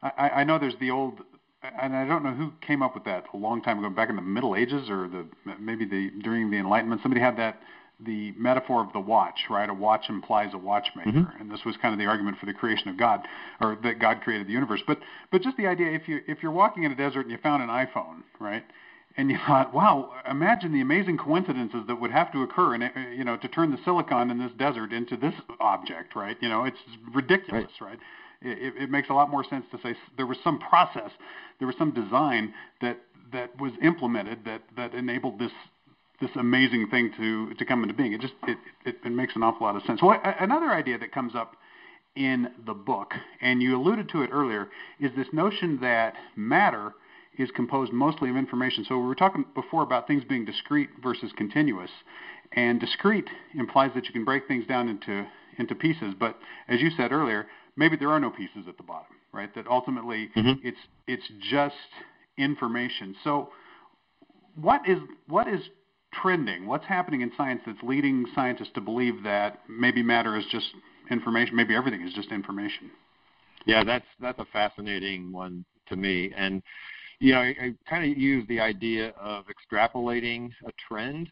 I, 0.02 0.30
I 0.30 0.44
know 0.44 0.58
there's 0.58 0.74
the 0.80 0.90
old 0.90 1.20
and 1.80 1.94
I 1.94 2.06
don't 2.06 2.24
know 2.24 2.32
who 2.32 2.52
came 2.66 2.82
up 2.82 2.94
with 2.94 3.04
that 3.04 3.24
a 3.32 3.36
long 3.36 3.62
time 3.62 3.78
ago, 3.78 3.90
back 3.90 4.10
in 4.10 4.16
the 4.16 4.22
Middle 4.22 4.56
Ages 4.56 4.90
or 4.90 5.08
the 5.08 5.26
maybe 5.58 5.84
the 5.84 6.10
during 6.22 6.50
the 6.50 6.58
Enlightenment. 6.58 7.02
Somebody 7.02 7.20
had 7.20 7.36
that 7.38 7.60
the 8.04 8.32
metaphor 8.36 8.82
of 8.84 8.92
the 8.92 9.00
watch, 9.00 9.46
right? 9.48 9.68
A 9.68 9.74
watch 9.74 10.08
implies 10.08 10.54
a 10.54 10.58
watchmaker, 10.58 11.10
mm-hmm. 11.10 11.40
and 11.40 11.50
this 11.50 11.60
was 11.64 11.76
kind 11.76 11.92
of 11.92 11.98
the 11.98 12.06
argument 12.06 12.38
for 12.38 12.46
the 12.46 12.52
creation 12.52 12.88
of 12.88 12.96
God, 12.96 13.20
or 13.60 13.78
that 13.82 14.00
God 14.00 14.20
created 14.22 14.48
the 14.48 14.52
universe. 14.52 14.82
But 14.86 14.98
but 15.30 15.42
just 15.42 15.56
the 15.56 15.66
idea, 15.66 15.92
if 15.92 16.08
you 16.08 16.20
if 16.26 16.42
you're 16.42 16.52
walking 16.52 16.82
in 16.84 16.92
a 16.92 16.96
desert 16.96 17.22
and 17.22 17.30
you 17.30 17.38
found 17.38 17.62
an 17.62 17.68
iPhone, 17.68 18.22
right? 18.40 18.64
And 19.16 19.30
you 19.30 19.38
thought, 19.46 19.74
wow, 19.74 20.10
imagine 20.28 20.72
the 20.72 20.80
amazing 20.80 21.18
coincidences 21.18 21.82
that 21.86 22.00
would 22.00 22.10
have 22.10 22.32
to 22.32 22.42
occur, 22.42 22.74
and 22.74 22.90
you 23.16 23.24
know, 23.24 23.36
to 23.36 23.48
turn 23.48 23.70
the 23.70 23.78
silicon 23.84 24.30
in 24.30 24.38
this 24.38 24.52
desert 24.56 24.92
into 24.92 25.16
this 25.16 25.34
object, 25.60 26.16
right? 26.16 26.36
You 26.40 26.48
know, 26.48 26.64
it's 26.64 26.78
ridiculous, 27.12 27.70
right? 27.80 27.90
right? 27.90 27.98
It, 28.44 28.74
it 28.84 28.90
makes 28.90 29.08
a 29.08 29.14
lot 29.14 29.30
more 29.30 29.44
sense 29.44 29.64
to 29.70 29.78
say 29.82 29.96
there 30.16 30.26
was 30.26 30.38
some 30.44 30.58
process, 30.58 31.10
there 31.58 31.66
was 31.66 31.76
some 31.78 31.92
design 31.92 32.54
that 32.80 32.98
that 33.32 33.58
was 33.60 33.72
implemented 33.82 34.44
that 34.44 34.62
that 34.76 34.94
enabled 34.94 35.38
this 35.38 35.52
this 36.20 36.30
amazing 36.36 36.88
thing 36.88 37.12
to 37.16 37.54
to 37.54 37.64
come 37.64 37.82
into 37.82 37.94
being. 37.94 38.12
It 38.12 38.20
just 38.20 38.34
it 38.46 38.58
it, 38.84 38.96
it 39.04 39.12
makes 39.12 39.34
an 39.36 39.42
awful 39.42 39.66
lot 39.66 39.76
of 39.76 39.82
sense. 39.84 40.00
Well, 40.02 40.20
another 40.40 40.70
idea 40.70 40.98
that 40.98 41.12
comes 41.12 41.34
up 41.34 41.56
in 42.14 42.48
the 42.66 42.74
book, 42.74 43.14
and 43.40 43.62
you 43.62 43.76
alluded 43.76 44.08
to 44.10 44.22
it 44.22 44.30
earlier, 44.32 44.68
is 45.00 45.10
this 45.16 45.28
notion 45.32 45.78
that 45.80 46.14
matter 46.36 46.92
is 47.38 47.50
composed 47.56 47.92
mostly 47.92 48.28
of 48.28 48.36
information. 48.36 48.84
So 48.86 48.98
we 48.98 49.06
were 49.06 49.14
talking 49.14 49.46
before 49.54 49.82
about 49.82 50.06
things 50.06 50.22
being 50.24 50.44
discrete 50.44 50.90
versus 51.02 51.32
continuous, 51.36 51.90
and 52.52 52.78
discrete 52.78 53.28
implies 53.54 53.92
that 53.94 54.06
you 54.06 54.12
can 54.12 54.24
break 54.24 54.46
things 54.46 54.66
down 54.66 54.88
into 54.88 55.26
into 55.58 55.74
pieces. 55.74 56.14
But 56.18 56.38
as 56.68 56.80
you 56.80 56.90
said 56.96 57.12
earlier, 57.12 57.46
maybe 57.76 57.96
there 57.96 58.10
are 58.10 58.20
no 58.20 58.30
pieces 58.30 58.68
at 58.68 58.76
the 58.76 58.82
bottom, 58.82 59.16
right? 59.32 59.54
That 59.54 59.66
ultimately 59.66 60.30
mm-hmm. 60.36 60.66
it's 60.66 60.78
it's 61.06 61.24
just 61.50 61.74
information. 62.38 63.14
So 63.24 63.50
what 64.60 64.88
is 64.88 64.98
what 65.28 65.48
is 65.48 65.60
trending? 66.12 66.66
What's 66.66 66.86
happening 66.86 67.22
in 67.22 67.32
science 67.36 67.62
that's 67.66 67.82
leading 67.82 68.26
scientists 68.34 68.70
to 68.74 68.80
believe 68.80 69.22
that 69.24 69.60
maybe 69.68 70.02
matter 70.02 70.36
is 70.36 70.44
just 70.50 70.66
information, 71.10 71.56
maybe 71.56 71.74
everything 71.74 72.06
is 72.06 72.12
just 72.14 72.30
information? 72.30 72.90
Yeah, 73.66 73.84
that's 73.84 74.06
that's 74.20 74.38
a 74.38 74.46
fascinating 74.52 75.32
one 75.32 75.64
to 75.88 75.96
me. 75.96 76.32
And 76.36 76.62
you 77.20 77.32
know, 77.32 77.40
I, 77.40 77.54
I 77.60 77.74
kind 77.88 78.10
of 78.10 78.18
use 78.18 78.46
the 78.48 78.60
idea 78.60 79.10
of 79.20 79.44
extrapolating 79.46 80.50
a 80.66 80.72
trend. 80.88 81.30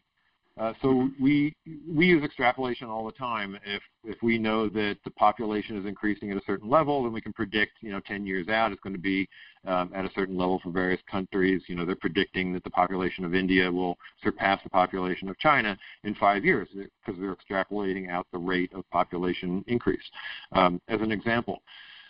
Uh, 0.59 0.73
so 0.81 1.09
we 1.19 1.55
we 1.89 2.07
use 2.07 2.23
extrapolation 2.23 2.89
all 2.89 3.05
the 3.05 3.11
time. 3.13 3.57
If 3.65 3.81
if 4.03 4.21
we 4.21 4.37
know 4.37 4.67
that 4.69 4.97
the 5.05 5.11
population 5.11 5.77
is 5.77 5.85
increasing 5.85 6.29
at 6.29 6.37
a 6.37 6.41
certain 6.45 6.69
level, 6.69 7.03
then 7.03 7.13
we 7.13 7.21
can 7.21 7.31
predict, 7.31 7.71
you 7.81 7.91
know, 7.91 8.01
10 8.05 8.25
years 8.25 8.49
out 8.49 8.71
it's 8.71 8.81
going 8.81 8.95
to 8.95 9.01
be 9.01 9.29
um, 9.65 9.91
at 9.95 10.03
a 10.03 10.11
certain 10.13 10.37
level 10.37 10.59
for 10.61 10.69
various 10.69 10.99
countries. 11.09 11.61
You 11.67 11.75
know, 11.75 11.85
they're 11.85 11.95
predicting 11.95 12.51
that 12.53 12.63
the 12.65 12.69
population 12.69 13.23
of 13.23 13.33
India 13.33 13.71
will 13.71 13.97
surpass 14.21 14.59
the 14.63 14.69
population 14.69 15.29
of 15.29 15.37
China 15.39 15.77
in 16.03 16.15
five 16.15 16.43
years 16.43 16.67
because 16.73 17.19
they're 17.19 17.35
extrapolating 17.35 18.09
out 18.09 18.27
the 18.33 18.37
rate 18.37 18.73
of 18.73 18.89
population 18.89 19.63
increase. 19.67 20.03
Um, 20.51 20.81
as 20.89 20.99
an 20.99 21.13
example, 21.13 21.61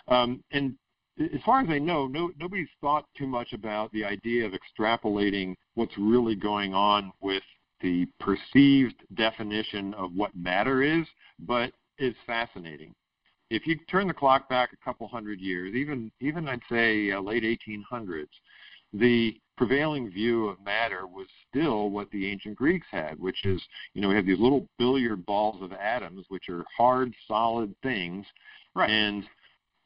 um, 0.08 0.44
and 0.52 0.76
as 1.20 1.42
far 1.46 1.62
as 1.62 1.70
I 1.70 1.78
know, 1.78 2.08
no, 2.08 2.32
nobody's 2.40 2.70
thought 2.80 3.06
too 3.16 3.28
much 3.28 3.54
about 3.54 3.92
the 3.92 4.04
idea 4.04 4.46
of 4.46 4.54
extrapolating 4.54 5.56
what's 5.76 5.96
really 5.98 6.36
going 6.36 6.74
on 6.74 7.12
with 7.22 7.44
the 7.82 8.08
perceived 8.20 9.04
definition 9.16 9.94
of 9.96 10.14
what 10.14 10.36
matter 10.36 10.82
is, 10.82 11.06
but 11.40 11.72
it's 11.98 12.18
fascinating. 12.26 12.94
If 13.50 13.68
you 13.68 13.78
turn 13.90 14.08
the 14.08 14.14
clock 14.14 14.48
back 14.50 14.70
a 14.74 14.86
couple 14.86 15.08
hundred 15.08 15.40
years, 15.40 15.76
even 15.76 16.12
even 16.22 16.48
I'd 16.48 16.62
say 16.70 17.12
uh, 17.12 17.22
late 17.22 17.44
1800s, 17.44 18.28
the 18.94 19.36
prevailing 19.58 20.10
view 20.10 20.48
of 20.48 20.64
matter 20.64 21.06
was 21.06 21.28
still 21.50 21.90
what 21.90 22.10
the 22.12 22.28
ancient 22.28 22.56
Greeks 22.56 22.88
had, 22.90 23.20
which 23.20 23.46
is, 23.46 23.62
you 23.94 24.02
know, 24.02 24.10
we 24.10 24.16
have 24.16 24.26
these 24.26 24.40
little 24.40 24.68
billiard 24.80 25.26
balls 25.26 25.62
of 25.62 25.72
atoms, 25.74 26.26
which 26.30 26.50
are 26.50 26.66
hard, 26.76 27.14
solid 27.28 27.76
things, 27.84 28.26
right. 28.74 28.90
and 28.90 29.24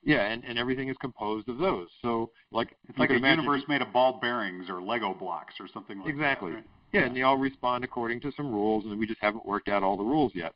yeah, 0.04 0.28
and, 0.28 0.44
and 0.46 0.60
everything 0.60 0.88
is 0.90 0.96
composed 1.02 1.50
of 1.50 1.58
those. 1.58 1.88
So 2.02 2.30
like 2.52 2.76
it's 2.88 2.98
like 2.98 3.10
a 3.10 3.20
universe 3.20 3.64
made 3.68 3.82
of 3.82 3.92
ball 3.92 4.20
bearings 4.22 4.70
or 4.70 4.82
Lego 4.82 5.14
blocks 5.14 5.56
or 5.60 5.68
something 5.74 6.00
like 6.00 6.10
exactly. 6.10 6.52
that. 6.52 6.58
Exactly. 6.60 6.72
Right? 6.72 6.75
Yeah, 6.92 7.06
and 7.06 7.16
they 7.16 7.24
all 7.24 7.38
respond 7.38 7.84
according 7.84 8.22
to 8.22 8.32
some 8.38 8.52
rules, 8.52 8.86
and 8.86 8.98
we 8.98 9.08
just 9.08 9.22
haven't 9.22 9.46
worked 9.46 9.68
out 9.68 9.84
all 9.84 9.98
the 9.98 10.04
rules 10.04 10.32
yet. 10.34 10.54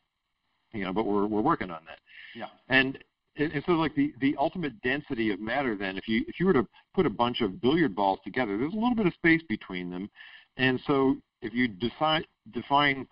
You 0.72 0.84
know, 0.84 0.92
but 0.92 1.06
we're 1.06 1.26
we're 1.26 1.40
working 1.40 1.70
on 1.70 1.80
that. 1.86 1.98
Yeah. 2.34 2.46
And 2.68 2.98
and 3.36 3.62
so 3.66 3.72
like 3.72 3.94
the 3.94 4.12
the 4.20 4.36
ultimate 4.38 4.80
density 4.82 5.30
of 5.30 5.40
matter 5.40 5.76
then 5.76 5.96
if 5.96 6.08
you 6.08 6.24
if 6.28 6.38
you 6.38 6.46
were 6.46 6.52
to 6.52 6.66
put 6.94 7.06
a 7.06 7.10
bunch 7.10 7.40
of 7.40 7.60
billiard 7.60 7.94
balls 7.94 8.18
together 8.24 8.58
there's 8.58 8.72
a 8.72 8.76
little 8.76 8.94
bit 8.94 9.06
of 9.06 9.14
space 9.14 9.40
between 9.48 9.88
them 9.88 10.10
and 10.56 10.80
so 10.86 11.16
if 11.40 11.54
you 11.54 11.68
decide 11.68 12.26
define 12.52 13.06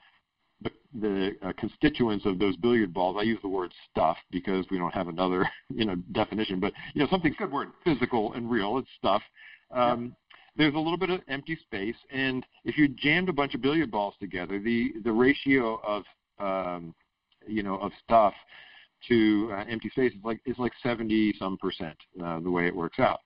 the, 0.63 0.71
the 1.01 1.37
uh, 1.47 1.53
constituents 1.59 2.27
of 2.27 2.39
those 2.39 2.57
billiard 2.57 2.93
balls. 2.93 3.17
I 3.19 3.23
use 3.23 3.39
the 3.43 3.49
word 3.49 3.73
stuff 3.91 4.17
because 4.31 4.67
we 4.71 4.79
don't 4.79 4.93
have 4.93 5.09
another 5.09 5.49
you 5.69 5.85
know 5.85 5.97
definition, 6.13 6.61
but 6.61 6.73
you 6.95 7.03
know 7.03 7.09
something 7.11 7.35
good 7.39 7.53
word 7.53 7.69
physical 7.85 8.33
and 8.35 8.51
real. 8.51 8.79
It's 8.79 8.89
stuff. 8.99 9.23
Um. 9.71 10.15
There's 10.59 10.75
a 10.75 10.79
little 10.79 10.99
bit 10.99 11.09
of 11.09 11.21
empty 11.29 11.57
space, 11.63 11.97
and 12.11 12.45
if 12.65 12.77
you 12.77 12.89
jammed 12.89 13.29
a 13.29 13.33
bunch 13.33 13.55
of 13.55 13.63
billiard 13.63 13.91
balls 13.91 14.15
together, 14.21 14.59
the 14.59 14.93
the 15.05 15.13
ratio 15.13 15.81
of 15.87 16.05
um, 16.39 16.95
you 17.47 17.63
know 17.63 17.77
of 17.77 17.93
stuff 18.05 18.35
to 19.09 19.51
uh, 19.53 19.65
empty 19.69 19.89
space 19.91 20.13
is 20.13 20.19
like 20.25 20.41
is 20.45 20.59
like 20.59 20.73
70 20.83 21.35
some 21.39 21.57
percent 21.59 21.97
uh, 22.23 22.41
the 22.41 22.51
way 22.51 22.67
it 22.67 22.75
works 22.75 22.99
out. 22.99 23.21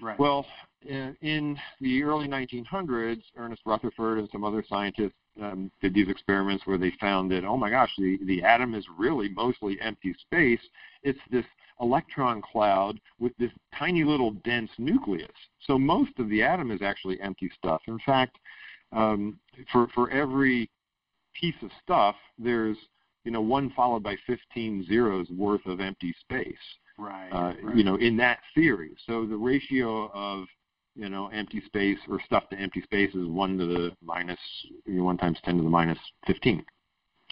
Right. 0.00 0.18
Well, 0.18 0.44
in, 0.86 1.16
in 1.22 1.58
the 1.80 2.02
early 2.02 2.28
1900s, 2.28 3.22
Ernest 3.36 3.62
Rutherford 3.64 4.18
and 4.18 4.28
some 4.30 4.44
other 4.44 4.64
scientists 4.68 5.14
um, 5.40 5.70
did 5.80 5.94
these 5.94 6.08
experiments 6.08 6.66
where 6.66 6.78
they 6.78 6.92
found 7.00 7.30
that 7.32 7.44
oh 7.44 7.56
my 7.56 7.70
gosh, 7.70 7.90
the 7.98 8.18
the 8.26 8.42
atom 8.42 8.74
is 8.74 8.84
really 8.96 9.28
mostly 9.28 9.78
empty 9.80 10.14
space. 10.20 10.60
It's 11.02 11.18
this 11.30 11.44
electron 11.80 12.40
cloud 12.40 13.00
with 13.18 13.36
this 13.38 13.50
tiny 13.76 14.04
little 14.04 14.32
dense 14.44 14.70
nucleus. 14.78 15.30
So 15.66 15.78
most 15.78 16.12
of 16.18 16.28
the 16.28 16.42
atom 16.42 16.70
is 16.70 16.82
actually 16.82 17.20
empty 17.20 17.50
stuff. 17.56 17.82
In 17.88 17.98
fact, 18.06 18.38
um, 18.92 19.38
for 19.72 19.88
for 19.88 20.10
every 20.10 20.70
piece 21.38 21.54
of 21.62 21.70
stuff, 21.82 22.16
there's 22.38 22.76
you 23.24 23.32
know 23.32 23.40
one 23.40 23.70
followed 23.70 24.02
by 24.02 24.16
15 24.26 24.86
zeros 24.86 25.28
worth 25.30 25.64
of 25.66 25.80
empty 25.80 26.14
space. 26.20 26.54
Right, 26.96 27.30
uh, 27.30 27.54
right. 27.60 27.76
You 27.76 27.82
know, 27.82 27.96
in 27.96 28.16
that 28.18 28.38
theory. 28.54 28.92
So 29.06 29.26
the 29.26 29.36
ratio 29.36 30.10
of 30.14 30.46
you 30.96 31.08
know, 31.08 31.28
empty 31.28 31.62
space 31.66 31.98
or 32.08 32.20
stuff 32.24 32.48
to 32.50 32.56
empty 32.56 32.80
space 32.82 33.10
is 33.14 33.26
1 33.26 33.58
to 33.58 33.66
the 33.66 33.92
minus, 34.02 34.38
you 34.86 34.94
know, 34.94 35.04
1 35.04 35.18
times 35.18 35.38
10 35.44 35.56
to 35.56 35.62
the 35.62 35.68
minus 35.68 35.98
15. 36.26 36.64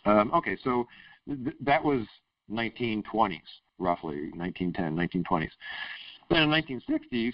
Um, 0.05 0.33
okay, 0.35 0.57
so 0.65 0.87
th- 1.27 1.57
that 1.61 1.83
was 1.83 2.05
1920s, 2.51 3.41
roughly, 3.79 4.31
1910, 4.35 4.97
1920s. 4.97 5.51
Then 6.29 6.43
in 6.43 6.51
the 6.51 6.83
1960s, 7.13 7.33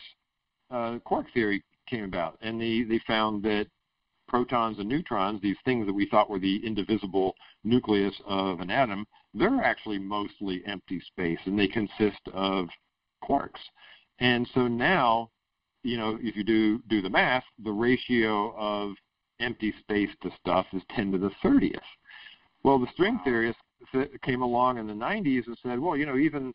uh, 0.71 0.99
quark 1.01 1.27
theory 1.33 1.63
came 1.89 2.05
about, 2.05 2.37
and 2.43 2.61
they, 2.61 2.83
they 2.83 3.01
found 3.07 3.43
that 3.45 3.67
protons 4.29 4.79
and 4.79 4.89
neutrons, 4.89 5.41
these 5.41 5.57
things 5.65 5.87
that 5.87 5.93
we 5.93 6.07
thought 6.07 6.29
were 6.29 6.39
the 6.39 6.65
indivisible 6.65 7.35
nucleus 7.65 8.15
of 8.27 8.61
an 8.61 8.71
atom, 8.71 9.07
they're 9.33 9.63
actually 9.63 9.99
mostly 9.99 10.63
empty 10.67 11.01
space, 11.01 11.39
and 11.47 11.59
they 11.59 11.67
consist 11.67 12.21
of 12.35 12.69
quarks. 13.25 13.61
And 14.21 14.49
so 14.55 14.69
now 14.69 15.31
you 15.83 15.97
know, 15.97 16.19
if 16.21 16.37
you 16.37 16.45
do 16.45 16.81
do 16.89 17.01
the 17.03 17.11
math, 17.11 17.45
the 17.63 17.73
ratio 17.73 18.55
of 18.57 18.95
empty 19.41 19.73
space 19.81 20.11
to 20.23 20.31
stuff 20.41 20.67
is 20.73 20.83
10 20.95 21.13
to 21.13 21.19
the 21.19 21.31
30th. 21.45 21.79
Well, 22.65 22.79
the 22.79 22.89
string 22.93 23.21
theorists 23.25 23.63
came 24.23 24.43
along 24.43 24.79
in 24.79 24.87
the 24.87 24.93
90s 24.93 25.47
and 25.47 25.57
said, 25.63 25.79
well, 25.79 25.97
you 25.97 26.07
know, 26.07 26.17
even 26.17 26.53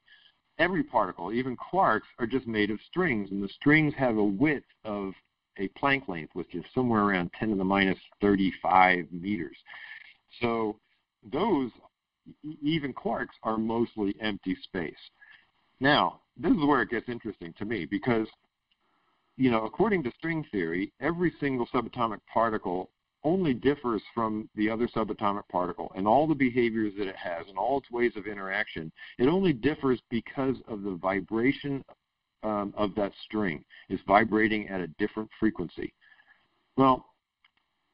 every 0.59 0.83
particle, 0.83 1.31
even 1.31 1.55
quarks, 1.55 2.01
are 2.19 2.27
just 2.27 2.45
made 2.45 2.69
of 2.69 2.79
strings, 2.87 3.31
and 3.31 3.41
the 3.41 3.47
strings 3.49 3.93
have 3.97 4.17
a 4.17 4.23
width 4.23 4.65
of 4.83 5.13
a 5.57 5.69
Planck 5.69 6.07
length, 6.07 6.31
which 6.33 6.53
is 6.53 6.63
somewhere 6.73 7.03
around 7.03 7.31
10 7.39 7.49
to 7.49 7.55
the 7.55 7.63
minus 7.63 7.97
35 8.21 9.07
meters. 9.11 9.55
So 10.41 10.77
those, 11.31 11.71
even 12.61 12.93
quarks, 12.93 13.27
are 13.43 13.57
mostly 13.57 14.15
empty 14.19 14.57
space. 14.63 14.93
Now, 15.79 16.21
this 16.37 16.51
is 16.51 16.65
where 16.65 16.81
it 16.81 16.89
gets 16.89 17.09
interesting 17.09 17.53
to 17.59 17.65
me 17.65 17.85
because 17.85 18.27
you 19.37 19.49
know, 19.51 19.65
according 19.65 20.03
to 20.03 20.11
string 20.17 20.45
theory, 20.51 20.91
every 20.99 21.33
single 21.39 21.67
subatomic 21.73 22.19
particle 22.31 22.89
only 23.23 23.53
differs 23.53 24.01
from 24.13 24.49
the 24.55 24.69
other 24.69 24.87
subatomic 24.87 25.47
particle 25.49 25.91
and 25.95 26.07
all 26.07 26.27
the 26.27 26.35
behaviors 26.35 26.93
that 26.97 27.07
it 27.07 27.15
has 27.15 27.45
and 27.47 27.57
all 27.57 27.77
its 27.77 27.89
ways 27.89 28.11
of 28.15 28.27
interaction. 28.27 28.91
It 29.17 29.27
only 29.27 29.53
differs 29.53 30.01
because 30.09 30.57
of 30.67 30.83
the 30.83 30.95
vibration 30.95 31.83
um, 32.43 32.73
of 32.75 32.93
that 32.95 33.13
string. 33.25 33.63
It's 33.89 34.03
vibrating 34.05 34.67
at 34.67 34.81
a 34.81 34.87
different 34.99 35.29
frequency. 35.39 35.93
Well, 36.75 37.05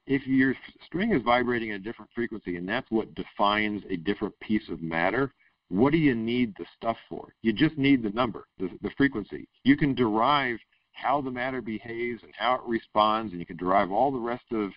if 0.08 0.26
your 0.26 0.56
string 0.86 1.14
is 1.14 1.22
vibrating 1.22 1.72
at 1.72 1.76
a 1.76 1.84
different 1.84 2.10
frequency 2.16 2.58
and 2.58 2.68
that's 2.68 2.90
what 2.90 3.14
defines 3.14 3.84
a 3.90 3.98
different 3.98 4.34
piece 4.40 4.68
of 4.70 4.82
matter, 4.82 5.32
what 5.70 5.92
do 5.92 6.00
you 6.00 6.16
need 6.16 6.56
the 6.58 6.66
stuff 6.76 6.98
for? 7.08 7.34
You 7.44 7.54
just 7.54 7.78
need 7.78 8.02
the 8.02 8.10
number, 8.10 8.48
the, 8.58 8.70
the 8.82 8.90
frequency. 8.98 9.48
You 9.64 9.78
can 9.78 9.94
derive 9.94 10.58
how 11.02 11.22
the 11.22 11.32
matter 11.32 11.62
behaves 11.62 12.22
and 12.24 12.34
how 12.38 12.56
it 12.56 12.62
responds, 12.66 13.32
and 13.32 13.40
you 13.40 13.46
can 13.46 13.58
derive 13.58 13.92
all 13.92 14.12
the 14.12 14.18
rest 14.20 14.46
of 14.52 14.72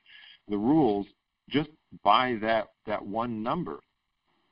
the 0.49 0.57
rules 0.57 1.07
just 1.51 1.71
by 2.03 2.37
that 2.41 2.69
that 2.87 3.05
one 3.05 3.43
number. 3.43 3.81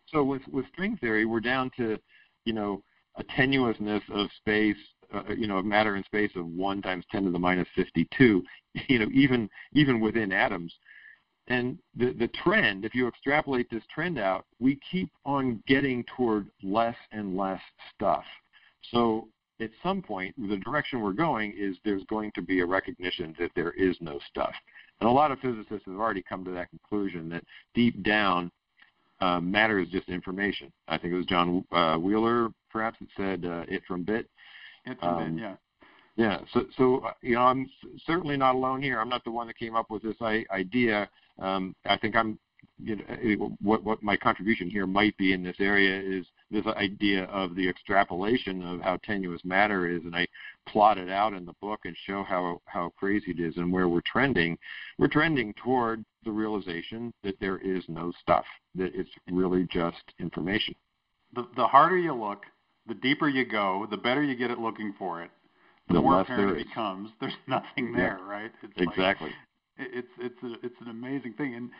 So 0.08 0.24
with 0.24 0.42
with 0.48 0.66
string 0.72 0.96
theory, 0.96 1.24
we're 1.24 1.40
down 1.40 1.70
to 1.76 1.98
you 2.44 2.52
know 2.52 2.82
a 3.16 3.24
tenuousness 3.24 4.02
of 4.12 4.28
space, 4.38 4.76
uh, 5.12 5.32
you 5.36 5.46
know, 5.46 5.58
of 5.58 5.64
matter 5.64 5.96
in 5.96 6.04
space 6.04 6.30
of 6.36 6.46
one 6.46 6.80
times 6.80 7.04
10 7.10 7.24
to 7.24 7.30
the 7.30 7.38
minus 7.38 7.68
52. 7.76 8.42
You 8.86 9.00
know, 9.00 9.08
even 9.12 9.50
even 9.72 9.98
within 9.98 10.30
atoms. 10.30 10.72
And 11.48 11.76
the 11.96 12.12
the 12.12 12.28
trend, 12.28 12.84
if 12.84 12.94
you 12.94 13.08
extrapolate 13.08 13.68
this 13.68 13.82
trend 13.92 14.16
out, 14.16 14.46
we 14.60 14.78
keep 14.88 15.10
on 15.26 15.60
getting 15.66 16.04
toward 16.16 16.46
less 16.62 16.94
and 17.10 17.36
less 17.36 17.60
stuff. 17.92 18.22
So 18.92 19.26
at 19.60 19.70
some 19.82 20.02
point, 20.02 20.34
the 20.48 20.56
direction 20.58 21.00
we're 21.00 21.12
going 21.12 21.54
is 21.56 21.76
there's 21.84 22.04
going 22.04 22.32
to 22.34 22.42
be 22.42 22.60
a 22.60 22.66
recognition 22.66 23.34
that 23.38 23.50
there 23.54 23.72
is 23.72 23.96
no 24.00 24.18
stuff. 24.30 24.54
And 25.00 25.08
a 25.08 25.12
lot 25.12 25.30
of 25.30 25.38
physicists 25.40 25.86
have 25.86 25.96
already 25.96 26.22
come 26.22 26.44
to 26.44 26.50
that 26.52 26.70
conclusion 26.70 27.28
that 27.30 27.44
deep 27.74 28.02
down, 28.02 28.50
uh, 29.20 29.40
matter 29.40 29.78
is 29.78 29.88
just 29.88 30.08
information. 30.08 30.72
I 30.88 30.98
think 30.98 31.12
it 31.12 31.16
was 31.16 31.26
John 31.26 31.64
uh, 31.72 31.96
Wheeler, 31.96 32.48
perhaps, 32.70 32.98
that 33.00 33.08
said 33.16 33.44
uh, 33.44 33.64
it 33.68 33.82
from 33.86 34.02
bit. 34.02 34.28
It 34.86 34.98
from 34.98 35.08
um, 35.08 35.34
bit, 35.36 35.42
yeah. 35.42 35.56
Yeah, 36.16 36.40
so 36.52 36.64
so 36.76 36.98
uh, 36.98 37.12
you 37.22 37.34
know 37.34 37.42
I'm 37.42 37.70
certainly 38.04 38.36
not 38.36 38.54
alone 38.54 38.82
here. 38.82 39.00
I'm 39.00 39.08
not 39.08 39.24
the 39.24 39.30
one 39.30 39.46
that 39.46 39.58
came 39.58 39.74
up 39.76 39.90
with 39.90 40.02
this 40.02 40.20
idea. 40.20 41.08
Um, 41.38 41.74
I 41.86 41.96
think 41.96 42.16
I'm 42.16 42.38
you 42.82 42.96
know, 42.96 43.56
what 43.62 43.84
what 43.84 44.02
my 44.02 44.16
contribution 44.16 44.68
here 44.68 44.86
might 44.86 45.16
be 45.16 45.32
in 45.32 45.42
this 45.42 45.56
area 45.60 46.00
is 46.00 46.26
this 46.50 46.66
idea 46.66 47.24
of 47.24 47.54
the 47.54 47.68
extrapolation 47.68 48.62
of 48.62 48.80
how 48.80 48.98
tenuous 49.04 49.40
matter 49.44 49.88
is, 49.88 50.02
and 50.04 50.14
I 50.14 50.26
plot 50.68 50.98
it 50.98 51.08
out 51.08 51.32
in 51.32 51.44
the 51.44 51.54
book 51.60 51.80
and 51.84 51.96
show 52.06 52.22
how 52.24 52.60
how 52.66 52.92
crazy 52.98 53.30
it 53.30 53.40
is 53.40 53.56
and 53.56 53.72
where 53.72 53.88
we're 53.88 54.02
trending. 54.04 54.58
We're 54.98 55.08
trending 55.08 55.54
toward 55.54 56.04
the 56.24 56.32
realization 56.32 57.12
that 57.22 57.38
there 57.40 57.58
is 57.58 57.84
no 57.88 58.12
stuff, 58.20 58.44
that 58.74 58.94
it's 58.94 59.10
really 59.30 59.66
just 59.70 60.02
information. 60.18 60.74
The 61.34 61.46
the 61.56 61.66
harder 61.66 61.98
you 61.98 62.14
look, 62.14 62.42
the 62.86 62.94
deeper 62.94 63.28
you 63.28 63.44
go, 63.44 63.86
the 63.90 63.96
better 63.96 64.22
you 64.22 64.34
get 64.34 64.50
at 64.50 64.58
looking 64.58 64.94
for 64.98 65.22
it, 65.22 65.30
the, 65.88 65.94
the 65.94 66.00
more 66.00 66.20
apparent 66.20 66.58
it 66.58 66.66
becomes. 66.66 67.10
There's 67.20 67.32
nothing 67.46 67.92
there, 67.92 68.18
yeah. 68.20 68.28
right? 68.28 68.52
It's 68.62 68.72
exactly. 68.76 69.28
Like, 69.28 69.36
it's 69.78 70.08
it's 70.18 70.42
a, 70.42 70.66
it's 70.66 70.76
an 70.80 70.88
amazing 70.88 71.34
thing, 71.34 71.54
and 71.54 71.70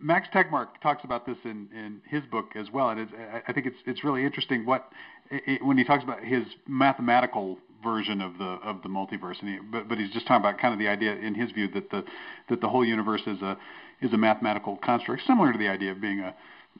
Max 0.00 0.28
Tegmark 0.34 0.68
talks 0.82 1.04
about 1.04 1.26
this 1.26 1.36
in, 1.44 1.68
in 1.74 2.00
his 2.08 2.22
book 2.30 2.56
as 2.56 2.70
well, 2.72 2.90
and 2.90 3.08
I 3.46 3.52
think 3.52 3.66
it's 3.66 3.76
it's 3.86 4.02
really 4.02 4.24
interesting 4.24 4.64
what 4.64 4.90
it, 5.30 5.64
when 5.64 5.76
he 5.76 5.84
talks 5.84 6.02
about 6.02 6.24
his 6.24 6.44
mathematical 6.66 7.58
version 7.82 8.20
of 8.20 8.38
the 8.38 8.58
of 8.62 8.82
the 8.82 8.88
multiverse, 8.88 9.40
and 9.40 9.48
he, 9.48 9.58
but 9.70 9.88
but 9.88 9.98
he's 9.98 10.10
just 10.10 10.26
talking 10.26 10.42
about 10.42 10.58
kind 10.58 10.72
of 10.72 10.78
the 10.78 10.88
idea 10.88 11.14
in 11.14 11.34
his 11.34 11.50
view 11.52 11.68
that 11.68 11.90
the 11.90 12.04
that 12.48 12.60
the 12.60 12.68
whole 12.68 12.84
universe 12.84 13.22
is 13.26 13.40
a 13.42 13.56
is 14.00 14.12
a 14.12 14.16
mathematical 14.18 14.76
construct, 14.78 15.22
similar 15.26 15.52
to 15.52 15.58
the 15.58 15.68
idea 15.68 15.92
of 15.92 16.00
being 16.00 16.20
a, 16.20 16.34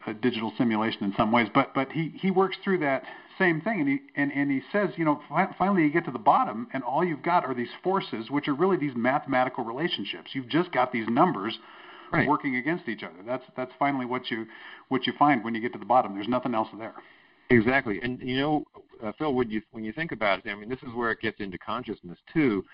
a 0.07 0.15
digital 0.15 0.53
simulation 0.57 1.05
in 1.05 1.15
some 1.17 1.31
ways. 1.33 1.49
But 1.53 1.75
but 1.75 1.93
he 1.93 2.13
he 2.15 2.31
works 2.31 2.57
through 2.65 2.79
that 2.79 3.03
same 3.39 3.61
thing, 3.61 3.81
and 3.81 3.89
he 3.89 4.01
and 4.17 4.33
and 4.33 4.51
he 4.51 4.63
says, 4.73 4.91
you 4.97 5.05
know, 5.05 5.21
fi- 5.29 5.55
finally 5.59 5.83
you 5.83 5.91
get 5.91 6.05
to 6.07 6.11
the 6.11 6.19
bottom, 6.19 6.69
and 6.73 6.83
all 6.83 7.05
you've 7.05 7.23
got 7.23 7.45
are 7.45 7.55
these 7.55 7.73
forces, 7.83 8.31
which 8.31 8.49
are 8.49 8.55
really 8.55 8.77
these 8.77 8.95
mathematical 8.97 9.65
relationships. 9.65 10.31
You've 10.33 10.49
just 10.49 10.73
got 10.73 10.93
these 10.93 11.09
numbers 11.09 11.59
right. 12.13 12.29
working 12.29 12.57
against 12.57 12.89
each 12.89 13.03
other. 13.03 13.23
That's 13.27 13.45
that's 13.57 13.73
finally 13.79 14.07
what 14.07 14.31
you 14.31 14.47
what 14.89 15.07
you 15.07 15.13
find 15.19 15.45
when 15.45 15.55
you 15.55 15.61
get 15.61 15.73
to 15.73 15.79
the 15.79 15.85
bottom. 15.85 16.15
There's 16.15 16.29
nothing 16.29 16.55
else 16.55 16.69
there. 16.79 16.95
Exactly, 17.51 18.01
and 18.03 18.21
you 18.21 18.37
know, 18.37 18.65
uh, 19.03 19.13
Phil, 19.19 19.35
when 19.35 19.51
you 19.51 19.63
when 19.73 19.85
you 19.85 19.93
think 19.93 20.13
about 20.13 20.45
it, 20.45 20.51
I 20.51 20.55
mean, 20.55 20.69
this 20.69 20.83
is 20.83 20.95
where 20.95 21.11
it 21.11 21.21
gets 21.21 21.41
into 21.41 21.59
consciousness 21.59 22.19
too. 22.33 22.65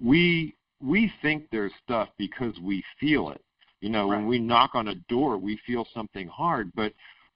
We 0.00 0.54
we 0.80 1.12
think 1.22 1.44
there's 1.50 1.72
stuff 1.82 2.08
because 2.18 2.54
we 2.62 2.82
feel 2.98 3.30
it. 3.30 3.42
You 3.80 3.90
know, 3.90 4.08
right. 4.08 4.16
when 4.16 4.26
we 4.26 4.38
knock 4.38 4.70
on 4.74 4.88
a 4.88 4.94
door, 5.08 5.36
we 5.36 5.58
feel 5.66 5.86
something 5.92 6.26
hard, 6.28 6.72
but 6.74 6.92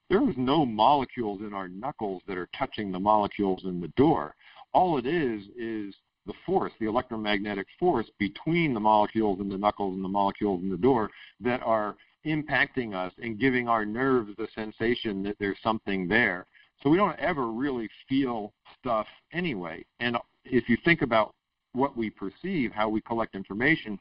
there 0.09 0.27
is 0.29 0.35
no 0.39 0.65
molecules 0.65 1.41
in 1.43 1.53
our 1.53 1.69
knuckles 1.69 2.23
that 2.27 2.39
are 2.39 2.49
touching 2.59 2.91
the 2.91 2.99
molecules 2.99 3.65
in 3.65 3.81
the 3.81 3.89
door. 3.89 4.35
All 4.73 4.99
it 4.99 5.07
is 5.07 5.43
is 5.59 5.95
the 6.29 6.35
force, 6.47 6.73
the 6.79 6.87
electromagnetic 6.87 7.67
force 7.81 8.07
between 8.19 8.73
the 8.73 8.79
molecules 8.79 9.41
in 9.41 9.49
the 9.49 9.59
knuckles 9.59 9.95
and 9.95 10.05
the 10.05 10.09
molecules 10.09 10.62
in 10.62 10.71
the 10.71 10.77
door 10.77 11.11
that 11.41 11.61
are 11.64 11.97
impacting 12.25 12.95
us 12.95 13.12
and 13.21 13.41
giving 13.41 13.67
our 13.67 13.85
nerves 13.85 14.31
the 14.37 14.47
sensation 14.55 15.23
that 15.25 15.37
there's 15.41 15.59
something 15.62 16.07
there. 16.07 16.47
So 16.83 16.91
we 16.91 16.99
don't 16.99 17.19
ever 17.19 17.51
really 17.51 17.88
feel 18.09 18.53
stuff 18.79 19.07
anyway. 19.33 19.85
And 19.99 20.17
if 20.45 20.69
you 20.69 20.77
think 20.85 21.03
about 21.03 21.35
what 21.73 21.97
we 21.97 22.11
perceive, 22.11 22.71
how 22.73 22.88
we 22.88 23.01
collect 23.01 23.35
information, 23.35 23.99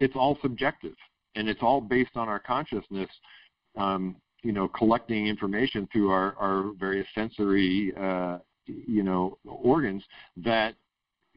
it's 0.00 0.16
all 0.16 0.38
subjective 0.42 0.96
and 1.36 1.48
it's 1.48 1.62
all 1.62 1.80
based 1.80 2.16
on 2.16 2.28
our 2.28 2.40
consciousness. 2.40 3.10
Um, 3.76 4.16
you 4.42 4.52
know, 4.52 4.68
collecting 4.68 5.26
information 5.26 5.88
through 5.90 6.10
our, 6.10 6.36
our 6.36 6.72
various 6.78 7.06
sensory, 7.14 7.92
uh, 7.98 8.38
you 8.66 9.02
know, 9.02 9.38
organs 9.46 10.04
that 10.36 10.74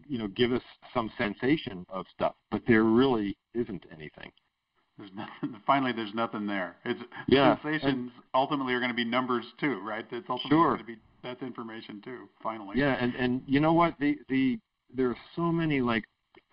you 0.07 0.17
know 0.17 0.27
give 0.27 0.51
us 0.51 0.61
some 0.93 1.11
sensation 1.17 1.85
of 1.89 2.05
stuff, 2.13 2.35
but 2.51 2.61
there 2.67 2.83
really 2.83 3.37
isn't 3.53 3.83
anything. 3.91 4.31
There's 4.97 5.11
nothing. 5.15 5.61
Finally, 5.67 5.93
there's 5.93 6.13
nothing 6.13 6.47
there. 6.47 6.75
It's 6.85 6.99
yeah, 7.27 7.55
sensations 7.61 7.83
and, 7.85 8.11
ultimately 8.33 8.73
are 8.73 8.79
going 8.79 8.91
to 8.91 8.95
be 8.95 9.05
numbers 9.05 9.45
too, 9.59 9.81
right? 9.81 10.05
It's 10.11 10.27
ultimately 10.29 10.49
sure. 10.49 10.67
going 10.75 10.79
to 10.79 10.85
be 10.85 10.97
that's 11.23 11.41
information 11.41 12.01
too. 12.03 12.29
Finally. 12.41 12.77
Yeah, 12.77 12.95
and 12.99 13.15
and 13.15 13.41
you 13.47 13.59
know 13.59 13.73
what? 13.73 13.95
The 13.99 14.17
the 14.29 14.59
there 14.93 15.09
are 15.09 15.17
so 15.35 15.43
many 15.43 15.81
like 15.81 16.03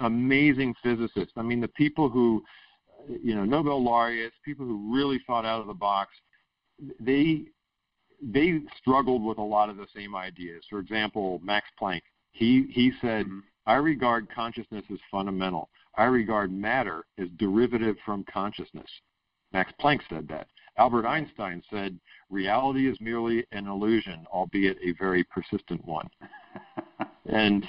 amazing 0.01 0.75
physicists. 0.83 1.33
I 1.37 1.43
mean, 1.43 1.61
the 1.61 1.69
people 1.69 2.09
who 2.09 2.43
you 3.09 3.35
know 3.35 3.45
Nobel 3.45 3.83
laureates, 3.83 4.35
people 4.45 4.67
who 4.67 4.95
really 4.95 5.21
thought 5.27 5.45
out 5.45 5.61
of 5.61 5.67
the 5.67 5.75
box. 5.75 6.11
They 6.99 7.45
they 8.21 8.61
struggled 8.79 9.23
with 9.23 9.39
a 9.39 9.43
lot 9.43 9.69
of 9.69 9.77
the 9.77 9.87
same 9.95 10.15
ideas. 10.15 10.65
For 10.69 10.79
example, 10.79 11.41
Max 11.43 11.67
Planck 11.81 12.03
he 12.35 12.67
he 12.71 12.93
said, 13.01 13.27
mm-hmm. 13.27 13.41
"I 13.67 13.75
regard 13.75 14.29
consciousness 14.29 14.85
as 14.93 14.99
fundamental. 15.11 15.71
I 15.97 16.05
regard 16.05 16.53
matter 16.53 17.05
as 17.19 17.29
derivative 17.39 17.97
from 18.05 18.25
consciousness." 18.25 18.91
Max 19.53 19.73
Planck 19.81 20.01
said 20.11 20.29
that. 20.29 20.49
Albert 20.77 21.07
Einstein 21.07 21.63
said, 21.71 21.99
"Reality 22.29 22.89
is 22.89 23.01
merely 23.01 23.47
an 23.53 23.67
illusion, 23.67 24.27
albeit 24.33 24.77
a 24.83 24.93
very 24.99 25.25
persistent 25.25 25.85
one." 25.87 26.09
and 27.27 27.67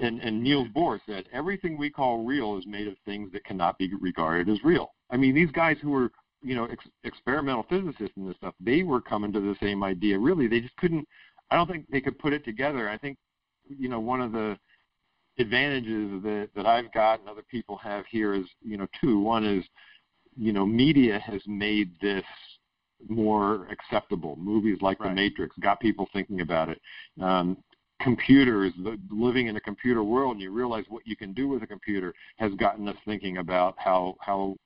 and, 0.00 0.20
and 0.20 0.42
Niels 0.42 0.68
Bohr 0.68 1.00
said, 1.06 1.28
everything 1.32 1.76
we 1.76 1.90
call 1.90 2.24
real 2.24 2.56
is 2.56 2.66
made 2.66 2.86
of 2.86 2.94
things 3.04 3.32
that 3.32 3.44
cannot 3.44 3.78
be 3.78 3.90
regarded 4.00 4.48
as 4.48 4.62
real. 4.62 4.92
I 5.10 5.16
mean, 5.16 5.34
these 5.34 5.50
guys 5.50 5.76
who 5.82 5.90
were, 5.90 6.10
you 6.42 6.54
know, 6.54 6.66
ex- 6.66 6.88
experimental 7.04 7.64
physicists 7.68 8.16
and 8.16 8.28
this 8.28 8.36
stuff, 8.36 8.54
they 8.60 8.82
were 8.82 9.00
coming 9.00 9.32
to 9.32 9.40
the 9.40 9.56
same 9.60 9.82
idea. 9.82 10.18
Really, 10.18 10.46
they 10.46 10.60
just 10.60 10.76
couldn't. 10.76 11.06
I 11.50 11.56
don't 11.56 11.68
think 11.68 11.86
they 11.90 12.00
could 12.00 12.18
put 12.18 12.32
it 12.32 12.44
together. 12.44 12.88
I 12.88 12.98
think 12.98 13.16
you 13.78 13.88
know, 13.88 14.00
one 14.00 14.20
of 14.20 14.32
the 14.32 14.58
advantages 15.38 16.22
that, 16.22 16.48
that 16.56 16.66
I've 16.66 16.92
got 16.92 17.20
and 17.20 17.28
other 17.28 17.44
people 17.48 17.76
have 17.76 18.04
here 18.06 18.34
is, 18.34 18.44
you 18.62 18.76
know, 18.76 18.86
two. 19.00 19.20
One 19.20 19.44
is, 19.44 19.64
you 20.36 20.52
know, 20.52 20.66
media 20.66 21.18
has 21.20 21.40
made 21.46 21.92
this 22.00 22.24
more 23.08 23.68
acceptable. 23.70 24.36
Movies 24.36 24.78
like 24.80 25.00
right. 25.00 25.10
The 25.10 25.14
Matrix 25.14 25.56
got 25.60 25.80
people 25.80 26.08
thinking 26.12 26.40
about 26.40 26.68
it. 26.68 26.80
Um, 27.20 27.56
computers, 28.00 28.72
the, 28.82 28.98
living 29.10 29.46
in 29.46 29.56
a 29.56 29.60
computer 29.60 30.02
world, 30.02 30.32
and 30.32 30.40
you 30.42 30.50
realize 30.52 30.84
what 30.88 31.06
you 31.06 31.16
can 31.16 31.32
do 31.32 31.48
with 31.48 31.62
a 31.62 31.66
computer 31.66 32.14
has 32.36 32.52
gotten 32.54 32.88
us 32.88 32.96
thinking 33.04 33.38
about 33.38 33.74
how 33.78 34.16
how 34.20 34.56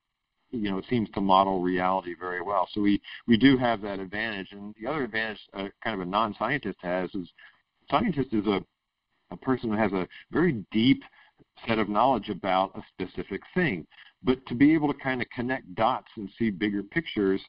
you 0.50 0.70
know 0.70 0.78
it 0.78 0.84
seems 0.88 1.08
to 1.10 1.20
model 1.20 1.60
reality 1.60 2.14
very 2.18 2.42
well. 2.42 2.68
So 2.72 2.80
we 2.80 3.00
we 3.26 3.36
do 3.36 3.56
have 3.56 3.80
that 3.82 3.98
advantage. 3.98 4.48
And 4.52 4.74
the 4.80 4.88
other 4.88 5.04
advantage, 5.04 5.40
uh, 5.54 5.68
kind 5.82 5.94
of 5.94 6.06
a 6.06 6.10
non-scientist 6.10 6.78
has, 6.82 7.10
is 7.14 7.28
scientist 7.90 8.32
is 8.32 8.46
a 8.46 8.62
a 9.32 9.36
person 9.36 9.70
who 9.70 9.76
has 9.76 9.92
a 9.92 10.06
very 10.30 10.64
deep 10.70 11.02
set 11.66 11.78
of 11.78 11.88
knowledge 11.88 12.28
about 12.28 12.76
a 12.76 12.82
specific 12.92 13.42
thing. 13.54 13.86
But 14.22 14.44
to 14.46 14.54
be 14.54 14.72
able 14.74 14.92
to 14.92 14.98
kind 14.98 15.20
of 15.20 15.28
connect 15.30 15.74
dots 15.74 16.08
and 16.16 16.30
see 16.38 16.50
bigger 16.50 16.82
pictures, 16.82 17.40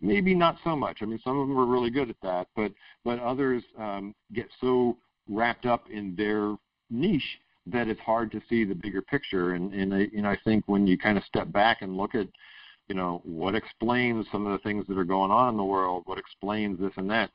maybe 0.00 0.34
not 0.34 0.56
so 0.64 0.76
much. 0.76 0.98
I 1.02 1.04
mean, 1.06 1.20
some 1.24 1.38
of 1.38 1.48
them 1.48 1.58
are 1.58 1.66
really 1.66 1.90
good 1.90 2.10
at 2.10 2.20
that, 2.22 2.46
but 2.54 2.72
but 3.04 3.18
others 3.18 3.62
um, 3.78 4.14
get 4.32 4.48
so 4.60 4.96
wrapped 5.28 5.66
up 5.66 5.88
in 5.90 6.14
their 6.16 6.56
niche 6.90 7.38
that 7.66 7.88
it's 7.88 8.00
hard 8.00 8.32
to 8.32 8.40
see 8.48 8.64
the 8.64 8.74
bigger 8.74 9.02
picture. 9.02 9.54
And 9.54 9.72
and 9.72 9.94
I, 9.94 10.32
I 10.32 10.36
think 10.44 10.64
when 10.66 10.86
you 10.86 10.96
kind 10.96 11.18
of 11.18 11.24
step 11.24 11.52
back 11.52 11.82
and 11.82 11.96
look 11.96 12.14
at 12.14 12.28
you 12.88 12.94
know 12.94 13.20
what 13.24 13.54
explains 13.54 14.26
some 14.32 14.46
of 14.46 14.52
the 14.52 14.62
things 14.62 14.86
that 14.88 14.98
are 14.98 15.04
going 15.04 15.30
on 15.30 15.50
in 15.50 15.56
the 15.56 15.64
world, 15.64 16.02
what 16.06 16.18
explains 16.18 16.78
this 16.78 16.92
and 16.96 17.10
that. 17.10 17.30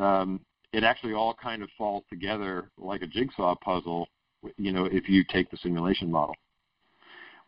Um, 0.00 0.40
it 0.74 0.82
actually 0.82 1.12
all 1.12 1.34
kind 1.34 1.62
of 1.62 1.68
falls 1.78 2.02
together 2.10 2.68
like 2.76 3.00
a 3.00 3.06
jigsaw 3.06 3.54
puzzle, 3.54 4.08
you 4.56 4.72
know, 4.72 4.86
if 4.86 5.08
you 5.08 5.22
take 5.22 5.48
the 5.50 5.56
simulation 5.58 6.10
model. 6.10 6.34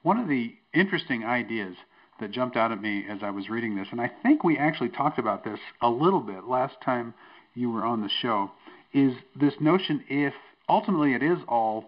One 0.02 0.18
of 0.18 0.28
the 0.28 0.54
interesting 0.72 1.24
ideas 1.24 1.74
that 2.20 2.30
jumped 2.30 2.56
out 2.56 2.70
at 2.70 2.80
me 2.80 3.04
as 3.10 3.18
I 3.22 3.30
was 3.30 3.50
reading 3.50 3.74
this, 3.74 3.88
and 3.90 4.00
I 4.00 4.10
think 4.22 4.44
we 4.44 4.56
actually 4.56 4.90
talked 4.90 5.18
about 5.18 5.44
this 5.44 5.58
a 5.82 5.90
little 5.90 6.20
bit 6.20 6.44
last 6.44 6.76
time 6.84 7.14
you 7.54 7.68
were 7.70 7.84
on 7.84 8.00
the 8.00 8.10
show, 8.22 8.52
is 8.94 9.12
this 9.38 9.54
notion 9.60 10.04
if 10.08 10.32
ultimately 10.68 11.14
it 11.14 11.22
is 11.22 11.38
all 11.48 11.86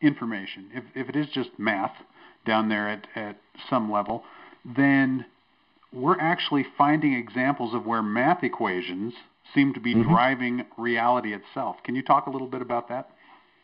information, 0.00 0.70
if, 0.72 0.84
if 0.94 1.10
it 1.10 1.16
is 1.16 1.26
just 1.34 1.50
math 1.58 1.92
down 2.46 2.70
there 2.70 2.88
at, 2.88 3.06
at 3.14 3.36
some 3.68 3.92
level, 3.92 4.24
then 4.64 5.26
we're 5.92 6.18
actually 6.18 6.64
finding 6.78 7.12
examples 7.12 7.74
of 7.74 7.84
where 7.84 8.02
math 8.02 8.42
equations 8.42 9.12
seem 9.54 9.74
to 9.74 9.80
be 9.80 9.94
mm-hmm. 9.94 10.10
driving 10.10 10.64
reality 10.78 11.34
itself. 11.34 11.76
Can 11.84 11.94
you 11.94 12.02
talk 12.02 12.26
a 12.26 12.30
little 12.30 12.48
bit 12.48 12.62
about 12.62 12.88
that? 12.88 13.10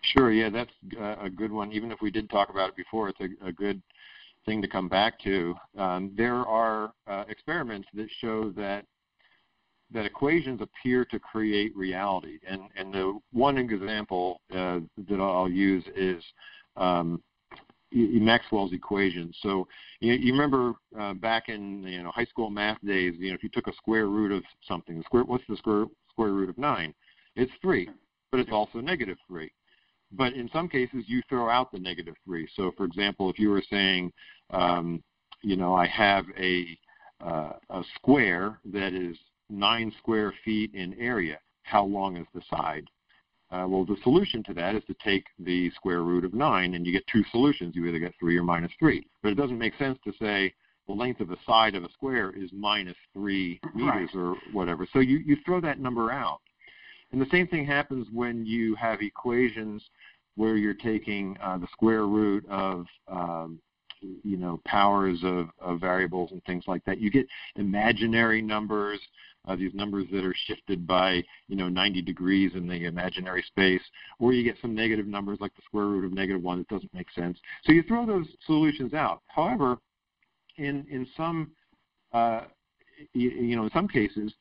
Sure. 0.02 0.30
Yeah, 0.30 0.50
that's 0.50 0.70
a 1.20 1.28
good 1.28 1.50
one. 1.50 1.72
Even 1.72 1.90
if 1.90 2.00
we 2.00 2.10
did 2.10 2.30
talk 2.30 2.48
about 2.50 2.68
it 2.70 2.76
before, 2.76 3.08
it's 3.08 3.20
a, 3.20 3.48
a 3.48 3.52
good 3.52 3.82
thing 4.44 4.62
to 4.62 4.68
come 4.68 4.88
back 4.88 5.18
to. 5.20 5.54
Um, 5.76 6.12
there 6.16 6.46
are 6.46 6.92
uh, 7.06 7.24
experiments 7.28 7.88
that 7.94 8.08
show 8.20 8.50
that 8.50 8.84
that 9.92 10.04
equations 10.04 10.60
appear 10.60 11.04
to 11.04 11.18
create 11.18 11.76
reality, 11.76 12.38
and 12.48 12.62
and 12.76 12.92
the 12.92 13.18
one 13.32 13.58
example 13.58 14.40
uh, 14.52 14.80
that 15.08 15.20
I'll 15.20 15.48
use 15.48 15.84
is 15.94 16.22
um, 16.76 17.22
Maxwell's 17.92 18.72
equations. 18.72 19.36
So 19.42 19.66
you, 20.00 20.12
you 20.14 20.32
remember 20.32 20.74
uh, 20.98 21.14
back 21.14 21.48
in 21.48 21.82
you 21.84 22.02
know 22.02 22.10
high 22.10 22.24
school 22.26 22.50
math 22.50 22.78
days, 22.84 23.14
you 23.18 23.28
know 23.28 23.34
if 23.34 23.42
you 23.42 23.48
took 23.48 23.66
a 23.68 23.74
square 23.74 24.06
root 24.06 24.32
of 24.32 24.42
something, 24.66 24.98
the 24.98 25.04
square 25.04 25.24
what's 25.24 25.44
the 25.48 25.56
square 25.56 25.86
square 26.10 26.32
root 26.32 26.48
of 26.50 26.58
nine? 26.58 26.94
It's 27.36 27.52
three, 27.62 27.88
but 28.30 28.40
it's 28.40 28.50
also 28.52 28.80
negative 28.80 29.18
three. 29.28 29.50
but 30.12 30.32
in 30.34 30.48
some 30.52 30.68
cases 30.68 31.04
you 31.06 31.22
throw 31.28 31.50
out 31.50 31.70
the 31.72 31.78
negative 31.78 32.14
three. 32.24 32.48
So, 32.54 32.72
for 32.76 32.84
example, 32.84 33.30
if 33.30 33.38
you 33.38 33.50
were 33.50 33.62
saying, 33.70 34.12
um, 34.50 35.02
you 35.42 35.56
know, 35.56 35.74
I 35.74 35.86
have 35.86 36.24
a 36.38 36.66
uh, 37.20 37.52
a 37.70 37.82
square 37.94 38.60
that 38.72 38.92
is 38.92 39.16
nine 39.48 39.92
square 39.98 40.32
feet 40.44 40.74
in 40.74 40.94
area, 41.00 41.38
how 41.62 41.84
long 41.84 42.16
is 42.16 42.26
the 42.34 42.42
side? 42.50 42.84
Uh, 43.50 43.66
well, 43.68 43.84
the 43.84 43.96
solution 44.02 44.42
to 44.44 44.54
that 44.54 44.74
is 44.74 44.82
to 44.86 44.94
take 45.04 45.24
the 45.38 45.70
square 45.70 46.02
root 46.02 46.24
of 46.24 46.34
9, 46.34 46.74
and 46.74 46.84
you 46.84 46.92
get 46.92 47.06
two 47.06 47.22
solutions. 47.30 47.76
You 47.76 47.86
either 47.86 47.98
get 47.98 48.14
3 48.18 48.36
or 48.36 48.42
minus 48.42 48.72
3. 48.78 49.06
But 49.22 49.32
it 49.32 49.36
doesn't 49.36 49.58
make 49.58 49.76
sense 49.78 49.98
to 50.04 50.12
say 50.20 50.52
the 50.88 50.92
length 50.92 51.20
of 51.20 51.30
a 51.30 51.36
side 51.46 51.74
of 51.74 51.84
a 51.84 51.92
square 51.92 52.32
is 52.36 52.50
minus 52.52 52.96
3 53.12 53.60
meters 53.74 54.10
right. 54.14 54.20
or 54.20 54.36
whatever. 54.52 54.86
So 54.92 54.98
you, 54.98 55.18
you 55.18 55.36
throw 55.44 55.60
that 55.60 55.78
number 55.78 56.10
out. 56.10 56.40
And 57.12 57.20
the 57.20 57.30
same 57.30 57.46
thing 57.46 57.64
happens 57.64 58.08
when 58.12 58.44
you 58.44 58.74
have 58.74 59.00
equations 59.00 59.82
where 60.34 60.56
you're 60.56 60.74
taking 60.74 61.36
uh, 61.42 61.58
the 61.58 61.68
square 61.72 62.06
root 62.06 62.44
of 62.48 62.84
um, 63.08 63.60
you 64.22 64.36
know 64.36 64.60
powers 64.64 65.18
of, 65.22 65.48
of 65.60 65.80
variables 65.80 66.32
and 66.32 66.42
things 66.44 66.64
like 66.66 66.84
that. 66.84 67.00
You 67.00 67.10
get 67.10 67.26
imaginary 67.56 68.42
numbers, 68.42 69.00
uh, 69.46 69.56
these 69.56 69.74
numbers 69.74 70.06
that 70.12 70.24
are 70.24 70.34
shifted 70.46 70.86
by 70.86 71.22
you 71.48 71.56
know 71.56 71.68
90 71.68 72.02
degrees 72.02 72.52
in 72.54 72.66
the 72.66 72.84
imaginary 72.84 73.44
space, 73.46 73.82
or 74.18 74.32
you 74.32 74.44
get 74.44 74.56
some 74.60 74.74
negative 74.74 75.06
numbers 75.06 75.38
like 75.40 75.54
the 75.54 75.62
square 75.64 75.86
root 75.86 76.04
of 76.04 76.12
negative 76.12 76.42
one 76.42 76.58
that 76.58 76.68
doesn't 76.68 76.92
make 76.94 77.10
sense. 77.14 77.38
So 77.64 77.72
you 77.72 77.82
throw 77.82 78.06
those 78.06 78.26
solutions 78.46 78.94
out. 78.94 79.22
However, 79.26 79.78
in 80.56 80.86
in 80.90 81.06
some 81.16 81.50
uh, 82.12 82.42
you, 83.12 83.30
you 83.30 83.56
know 83.56 83.64
in 83.64 83.70
some 83.70 83.88
cases, 83.88 84.32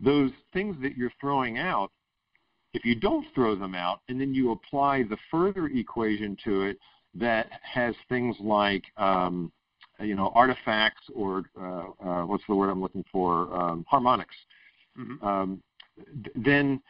those 0.00 0.30
things 0.52 0.76
that 0.82 0.96
you're 0.96 1.12
throwing 1.20 1.58
out 1.58 1.90
if 2.74 2.84
you 2.84 2.96
don't 2.96 3.24
throw 3.34 3.54
them 3.54 3.74
out 3.74 4.00
and 4.08 4.20
then 4.20 4.34
you 4.34 4.50
apply 4.50 5.04
the 5.04 5.16
further 5.30 5.66
equation 5.66 6.36
to 6.44 6.62
it 6.62 6.78
that 7.14 7.48
has 7.62 7.94
things 8.08 8.36
like 8.40 8.84
um, 8.96 9.52
you 10.00 10.14
know 10.14 10.32
artifacts 10.34 11.02
or 11.14 11.44
uh, 11.60 11.86
uh, 12.04 12.26
what's 12.26 12.44
the 12.48 12.54
word 12.54 12.70
I'm 12.70 12.80
looking 12.80 13.04
for 13.12 13.54
um, 13.54 13.84
harmonics, 13.88 14.34
mm-hmm. 14.98 15.24
um, 15.24 15.62
then 16.34 16.80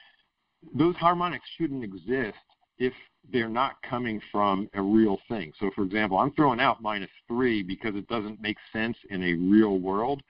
those 0.75 0.97
harmonics 0.97 1.45
shouldn't 1.59 1.85
exist 1.85 2.39
if 2.79 2.93
they're 3.33 3.49
not 3.49 3.77
coming 3.89 4.21
from 4.33 4.69
a 4.75 4.83
real 4.83 5.19
thing. 5.29 5.53
So, 5.61 5.71
for 5.75 5.85
example, 5.85 6.19
I'm 6.19 6.33
throwing 6.33 6.61
out 6.61 6.83
minus 6.83 7.11
three 7.29 7.63
because 7.63 7.95
it 7.95 8.09
doesn't 8.09 8.41
make 8.41 8.57
sense 8.73 8.97
in 9.11 9.23
a 9.23 9.35
real 9.35 9.79
world, 9.79 10.23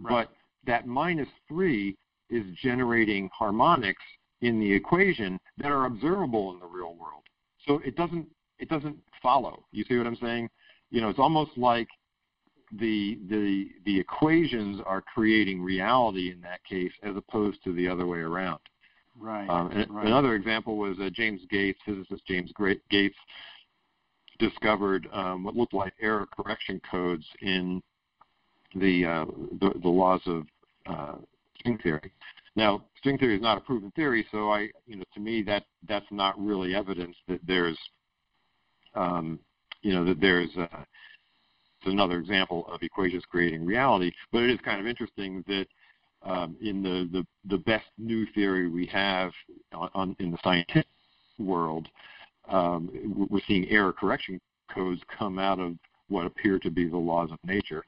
right. 0.00 0.26
but 0.26 0.36
that 0.66 0.86
minus 0.86 1.28
three 1.48 1.96
is 2.30 2.44
generating 2.62 3.28
harmonics 3.32 4.02
in 4.40 4.58
the 4.58 4.72
equation 4.72 5.38
that 5.58 5.70
are 5.70 5.86
observable 5.86 6.52
in 6.52 6.58
the 6.58 6.66
real 6.66 6.94
world. 6.94 7.22
So 7.66 7.80
it 7.84 7.96
doesn't 7.96 8.26
it 8.62 8.68
doesn't 8.68 8.96
follow. 9.22 9.64
You 9.72 9.84
see 9.88 9.98
what 9.98 10.06
I'm 10.06 10.16
saying? 10.16 10.48
You 10.90 11.00
know, 11.00 11.08
it's 11.08 11.18
almost 11.18 11.50
like 11.56 11.88
the 12.78 13.18
the 13.28 13.66
the 13.84 13.98
equations 13.98 14.80
are 14.86 15.02
creating 15.02 15.60
reality 15.62 16.30
in 16.30 16.40
that 16.42 16.64
case 16.64 16.92
as 17.02 17.16
opposed 17.16 17.62
to 17.64 17.74
the 17.74 17.88
other 17.88 18.06
way 18.06 18.18
around. 18.18 18.60
Right. 19.18 19.48
Um, 19.48 19.86
right. 19.90 20.06
Another 20.06 20.34
example 20.34 20.78
was 20.78 20.96
uh, 21.00 21.10
James 21.12 21.42
Gates, 21.50 21.78
physicist 21.84 22.22
James 22.26 22.50
Gates, 22.90 23.16
discovered 24.38 25.06
um, 25.12 25.44
what 25.44 25.54
looked 25.54 25.74
like 25.74 25.92
error 26.00 26.26
correction 26.34 26.80
codes 26.90 27.26
in 27.42 27.82
the 28.74 29.04
uh, 29.04 29.24
the, 29.60 29.72
the, 29.82 29.88
laws 29.88 30.22
of 30.26 30.44
uh, 30.86 31.16
string 31.58 31.78
theory. 31.82 32.12
Now, 32.56 32.84
string 32.98 33.18
theory 33.18 33.36
is 33.36 33.42
not 33.42 33.58
a 33.58 33.60
proven 33.60 33.90
theory, 33.92 34.26
so 34.30 34.50
I, 34.50 34.68
you 34.86 34.96
know, 34.96 35.04
to 35.14 35.20
me 35.20 35.42
that 35.42 35.64
that's 35.88 36.06
not 36.10 36.38
really 36.38 36.74
evidence 36.74 37.16
that 37.28 37.40
there's, 37.46 37.78
um, 38.94 39.38
you 39.82 39.92
know, 39.92 40.04
that 40.04 40.20
there's 40.20 40.50
uh, 40.56 40.84
another 41.84 42.18
example 42.18 42.66
of 42.68 42.82
equations 42.82 43.24
creating 43.30 43.64
reality. 43.64 44.12
But 44.30 44.42
it 44.42 44.50
is 44.50 44.60
kind 44.64 44.80
of 44.80 44.86
interesting 44.86 45.44
that 45.48 45.66
um, 46.24 46.56
in 46.60 46.82
the, 46.82 47.08
the 47.12 47.26
the 47.48 47.58
best 47.58 47.86
new 47.98 48.26
theory 48.34 48.68
we 48.68 48.86
have 48.86 49.32
on, 49.72 49.90
on 49.94 50.16
in 50.20 50.30
the 50.30 50.38
scientific 50.44 50.86
world, 51.38 51.88
um, 52.48 53.28
we're 53.30 53.40
seeing 53.46 53.68
error 53.68 53.92
correction 53.92 54.40
codes 54.72 55.00
come 55.18 55.38
out 55.38 55.58
of 55.58 55.76
what 56.08 56.26
appear 56.26 56.58
to 56.60 56.70
be 56.70 56.88
the 56.88 56.96
laws 56.96 57.30
of 57.32 57.38
nature. 57.44 57.84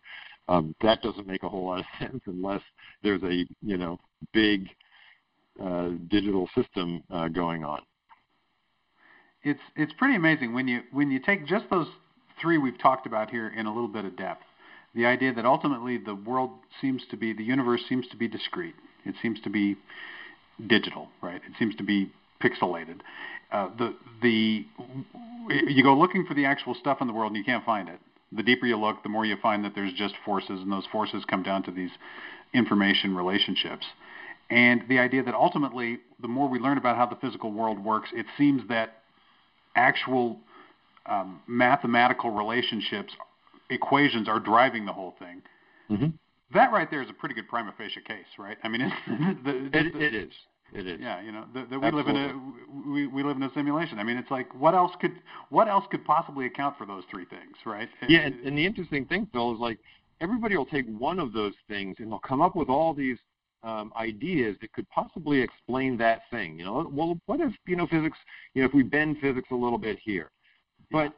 Um, 0.49 0.75
that 0.83 1.01
doesn't 1.01 1.27
make 1.27 1.43
a 1.43 1.49
whole 1.49 1.67
lot 1.67 1.81
of 1.81 1.87
sense 1.99 2.21
unless 2.27 2.63
there's 3.03 3.23
a 3.23 3.47
you 3.63 3.77
know 3.77 3.99
big 4.33 4.69
uh, 5.63 5.91
digital 6.09 6.49
system 6.55 7.03
uh, 7.11 7.29
going 7.29 7.65
on. 7.65 7.83
It's 9.45 9.61
it's 9.77 9.93
pretty 9.93 10.17
amazing 10.17 10.55
when 10.55 10.69
you 10.69 10.83
when 10.93 11.11
you 11.11 11.21
take 11.21 11.47
just 11.47 11.67
those 11.71 11.87
three 12.41 12.59
we've 12.59 12.79
talked 12.79 13.07
about 13.07 13.31
here 13.31 13.49
in 13.49 13.67
a 13.67 13.73
little 13.73 13.89
bit 13.89 14.05
of 14.05 14.17
depth. 14.17 14.43
The 14.95 15.07
idea 15.07 15.33
that 15.35 15.45
ultimately 15.45 15.99
the 15.99 16.15
world 16.15 16.51
seems 16.81 17.03
to 17.11 17.17
be 17.17 17.33
the 17.33 17.45
universe 17.45 17.83
seems 17.89 18.07
to 18.09 18.17
be 18.17 18.29
discrete. 18.29 18.75
It 19.05 19.15
seems 19.21 19.41
to 19.43 19.51
be 19.51 19.77
digital, 20.67 21.09
right? 21.23 21.37
It 21.47 21.53
seems 21.59 21.77
to 21.77 21.83
be 21.83 22.11
pixelated. 22.43 23.01
Uh, 23.53 23.69
the 23.77 23.95
the 24.23 24.67
you 25.49 25.83
go 25.83 25.95
looking 25.97 26.25
for 26.27 26.35
the 26.35 26.47
actual 26.47 26.75
stuff 26.75 26.99
in 27.01 27.07
the 27.07 27.13
world 27.13 27.33
and 27.33 27.37
you 27.37 27.45
can't 27.45 27.65
find 27.65 27.89
it 27.89 28.01
the 28.35 28.43
deeper 28.43 28.67
you 28.67 28.77
look, 28.77 29.03
the 29.03 29.09
more 29.09 29.25
you 29.25 29.37
find 29.41 29.65
that 29.65 29.75
there's 29.75 29.93
just 29.93 30.15
forces, 30.25 30.61
and 30.61 30.73
those 30.73 30.87
forces 30.91 31.25
come 31.29 31.43
down 31.43 31.63
to 31.65 31.71
these 31.71 31.91
information 32.53 33.15
relationships. 33.15 33.87
And 34.51 34.83
the 34.89 34.99
idea 34.99 35.23
that 35.23 35.35
ultimately, 35.35 35.99
the 36.21 36.29
more 36.29 36.49
we 36.49 36.59
learn 36.59 36.79
about 36.79 36.97
how 36.97 37.07
the 37.07 37.17
physical 37.17 37.53
world 37.53 37.83
works, 37.83 38.11
it 38.13 38.27
seems 38.37 38.63
that 38.69 39.03
actual 39.77 40.39
um, 41.07 41.41
mathematical 41.47 42.31
relationships, 42.31 43.12
equations, 43.70 44.29
are 44.29 44.41
driving 44.41 44.87
the 44.87 44.93
whole 44.93 45.14
thing. 45.18 45.43
Mm-hmm. 45.91 46.09
That 46.55 46.72
right 46.72 46.91
there 46.91 47.03
is 47.03 47.11
a 47.11 47.12
pretty 47.12 47.35
good 47.35 47.49
prima 47.49 47.75
facie 47.77 48.01
case, 48.07 48.27
right? 48.39 48.57
I 48.62 48.68
mean, 48.68 48.81
it's, 49.07 49.45
the, 49.45 49.79
it, 49.79 49.93
the, 49.93 50.01
it 50.01 50.14
is. 50.14 50.33
It 50.72 50.87
is. 50.87 50.99
Yeah, 51.01 51.20
you 51.20 51.31
know, 51.31 51.45
that 51.55 51.70
we 51.70 51.91
live 51.91 52.09
in 52.09 52.16
a 52.16 52.91
we, 52.91 53.07
we 53.07 53.22
live 53.22 53.37
in 53.37 53.43
a 53.43 53.53
simulation. 53.55 53.99
I 53.99 54.03
mean, 54.03 54.16
it's 54.16 54.31
like 54.31 54.53
what 54.55 54.75
else 54.75 54.93
could 55.01 55.12
what 55.51 55.68
else 55.68 55.85
could 55.91 56.05
possibly 56.05 56.47
account 56.47 56.77
for 56.79 56.87
those 56.87 57.05
three 57.11 57.27
things, 57.27 57.57
right? 57.64 57.89
Yeah, 58.09 58.20
and, 58.20 58.41
and 58.41 58.59
the 58.59 58.66
interesting 58.66 59.05
thing, 59.05 59.29
Phil, 59.33 59.55
is 59.55 59.61
like 59.61 59.79
everybody 60.20 60.57
will 60.57 60.66
take 60.66 60.87
one 60.87 61.20
of 61.20 61.33
those 61.33 61.53
things 61.68 61.97
and 61.99 62.11
they'll 62.11 62.18
come 62.18 62.41
up 62.41 62.57
with 62.57 62.68
all 62.68 62.95
these 62.95 63.18
um, 63.65 63.93
ideas 63.97 64.57
that 64.61 64.73
could 64.73 64.89
possibly 64.91 65.41
explain 65.41 65.97
that 65.97 66.23
thing. 66.31 66.59
You 66.59 66.65
know, 66.67 66.91
well, 66.93 67.19
what 67.27 67.41
if 67.41 67.53
you 67.67 67.77
know 67.77 67.87
physics? 67.87 68.19
You 68.55 68.62
know, 68.62 68.69
if 68.69 68.75
we 68.75 68.83
bend 68.83 69.17
physics 69.21 69.49
a 69.51 69.57
little 69.57 69.79
bit 69.79 69.99
here, 70.03 70.31
but 70.91 71.12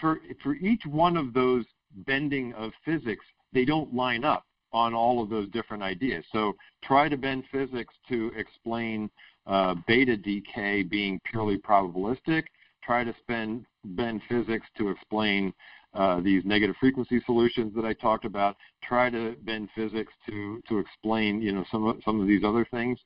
for 0.00 0.20
for 0.42 0.54
each 0.54 0.84
one 0.84 1.16
of 1.16 1.32
those 1.32 1.64
bending 2.06 2.52
of 2.54 2.72
physics, 2.84 3.24
they 3.52 3.64
don't 3.64 3.94
line 3.94 4.24
up 4.24 4.44
on 4.72 4.94
all 4.94 5.22
of 5.22 5.30
those 5.30 5.48
different 5.50 5.82
ideas. 5.82 6.24
So 6.32 6.54
try 6.84 7.08
to 7.08 7.16
bend 7.16 7.44
physics 7.50 7.94
to 8.08 8.30
explain 8.36 9.10
uh, 9.46 9.74
beta 9.86 10.16
decay 10.16 10.82
being 10.82 11.20
purely 11.24 11.58
probabilistic. 11.58 12.44
Try 12.84 13.04
to 13.04 13.14
spend, 13.20 13.66
bend 13.84 14.22
physics 14.28 14.66
to 14.78 14.90
explain 14.90 15.52
uh, 15.94 16.20
these 16.20 16.44
negative 16.44 16.76
frequency 16.78 17.20
solutions 17.26 17.74
that 17.74 17.84
I 17.84 17.92
talked 17.94 18.24
about. 18.24 18.56
Try 18.82 19.10
to 19.10 19.36
bend 19.42 19.68
physics 19.74 20.12
to 20.28 20.62
to 20.68 20.78
explain 20.78 21.42
you 21.42 21.52
know 21.52 21.64
some 21.70 21.86
of, 21.86 21.96
some 22.04 22.20
of 22.20 22.26
these 22.26 22.44
other 22.44 22.66
things, 22.70 22.98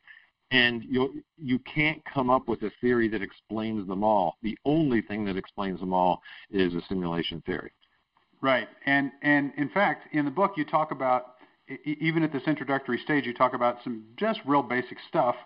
and 0.51 0.85
you 0.85 1.23
you 1.39 1.59
can't 1.61 2.03
come 2.05 2.31
up 2.31 2.49
with 2.49 2.63
a 2.63 2.71
theory 2.81 3.09
that 3.09 3.23
explains 3.23 3.87
them 3.89 4.05
all. 4.05 4.37
The 4.43 4.59
only 4.65 5.01
thing 5.01 5.25
that 5.27 5.37
explains 5.37 5.81
them 5.81 5.93
all 5.93 6.21
is 6.51 6.75
a 6.75 6.83
simulation 6.89 7.43
theory. 7.47 7.73
Right, 8.41 8.69
and 8.87 9.11
and 9.23 9.53
in 9.57 9.71
fact, 9.71 10.15
in 10.15 10.25
the 10.25 10.31
book 10.31 10.53
you 10.57 10.65
talk 10.65 10.91
about 10.91 11.37
even 11.85 12.23
at 12.23 12.33
this 12.33 12.43
introductory 12.47 12.99
stage, 12.99 13.25
you 13.25 13.33
talk 13.33 13.55
about 13.55 13.79
some 13.83 14.05
just 14.17 14.41
real 14.45 14.63
basic 14.63 14.99
stuff 15.09 15.37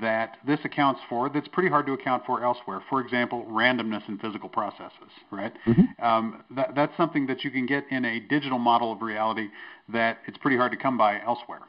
that 0.00 0.36
this 0.46 0.58
accounts 0.64 1.00
for 1.08 1.28
that's 1.30 1.48
pretty 1.48 1.68
hard 1.68 1.86
to 1.86 1.92
account 1.92 2.24
for 2.26 2.42
elsewhere. 2.42 2.82
For 2.90 3.00
example, 3.00 3.46
randomness 3.48 4.06
in 4.08 4.18
physical 4.18 4.48
processes, 4.48 5.10
right? 5.30 5.52
Mm-hmm. 5.66 6.04
Um, 6.04 6.44
that, 6.54 6.74
that's 6.74 6.96
something 6.96 7.26
that 7.26 7.44
you 7.44 7.50
can 7.50 7.66
get 7.66 7.84
in 7.90 8.04
a 8.04 8.20
digital 8.20 8.58
model 8.58 8.92
of 8.92 9.00
reality 9.00 9.48
that 9.92 10.18
it's 10.26 10.38
pretty 10.38 10.56
hard 10.56 10.72
to 10.72 10.78
come 10.78 10.98
by 10.98 11.20
elsewhere. 11.22 11.60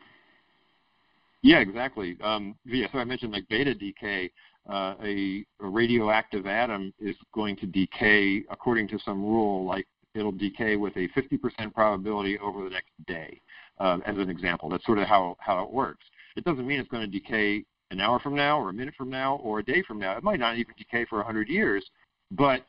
Yeah, 1.42 1.60
exactly. 1.60 2.18
Um, 2.22 2.56
yeah, 2.66 2.88
so 2.92 3.00
I 3.00 3.04
mentioned 3.04 3.32
like 3.32 3.48
beta 3.48 3.74
decay. 3.74 4.32
Uh, 4.70 4.96
a, 5.02 5.46
a 5.62 5.66
radioactive 5.66 6.46
atom 6.46 6.94
is 7.00 7.16
going 7.34 7.56
to 7.56 7.66
decay 7.66 8.44
according 8.50 8.86
to 8.86 9.00
some 9.06 9.24
rule, 9.24 9.66
like 9.66 9.88
it'll 10.14 10.32
decay 10.32 10.76
with 10.76 10.94
a 10.98 11.08
50% 11.10 11.74
probability 11.74 12.38
over 12.40 12.66
the 12.66 12.70
next 12.70 12.90
day 13.08 13.40
uh, 13.80 14.00
as 14.06 14.18
an 14.18 14.30
example. 14.30 14.68
That's 14.68 14.86
sort 14.86 14.98
of 14.98 15.08
how, 15.08 15.38
how 15.40 15.64
it 15.64 15.72
works. 15.72 16.04
It 16.36 16.44
doesn't 16.44 16.68
mean 16.68 16.82
it's 16.82 16.90
going 16.90 17.10
to 17.10 17.20
decay 17.20 17.64
an 17.92 18.02
hour 18.02 18.20
from 18.20 18.36
now 18.36 18.60
or 18.60 18.70
a 18.70 18.74
minute 18.74 18.94
from 18.98 19.10
now 19.10 19.36
or 19.38 19.60
a 19.60 19.64
day 19.64 19.84
from 19.88 20.00
now. 20.00 20.18
It 20.18 20.24
might 20.24 20.40
not 20.40 20.58
even 20.58 20.74
decay 20.78 21.06
for 21.06 21.18
100 21.18 21.48
years, 21.48 21.86
but 22.32 22.66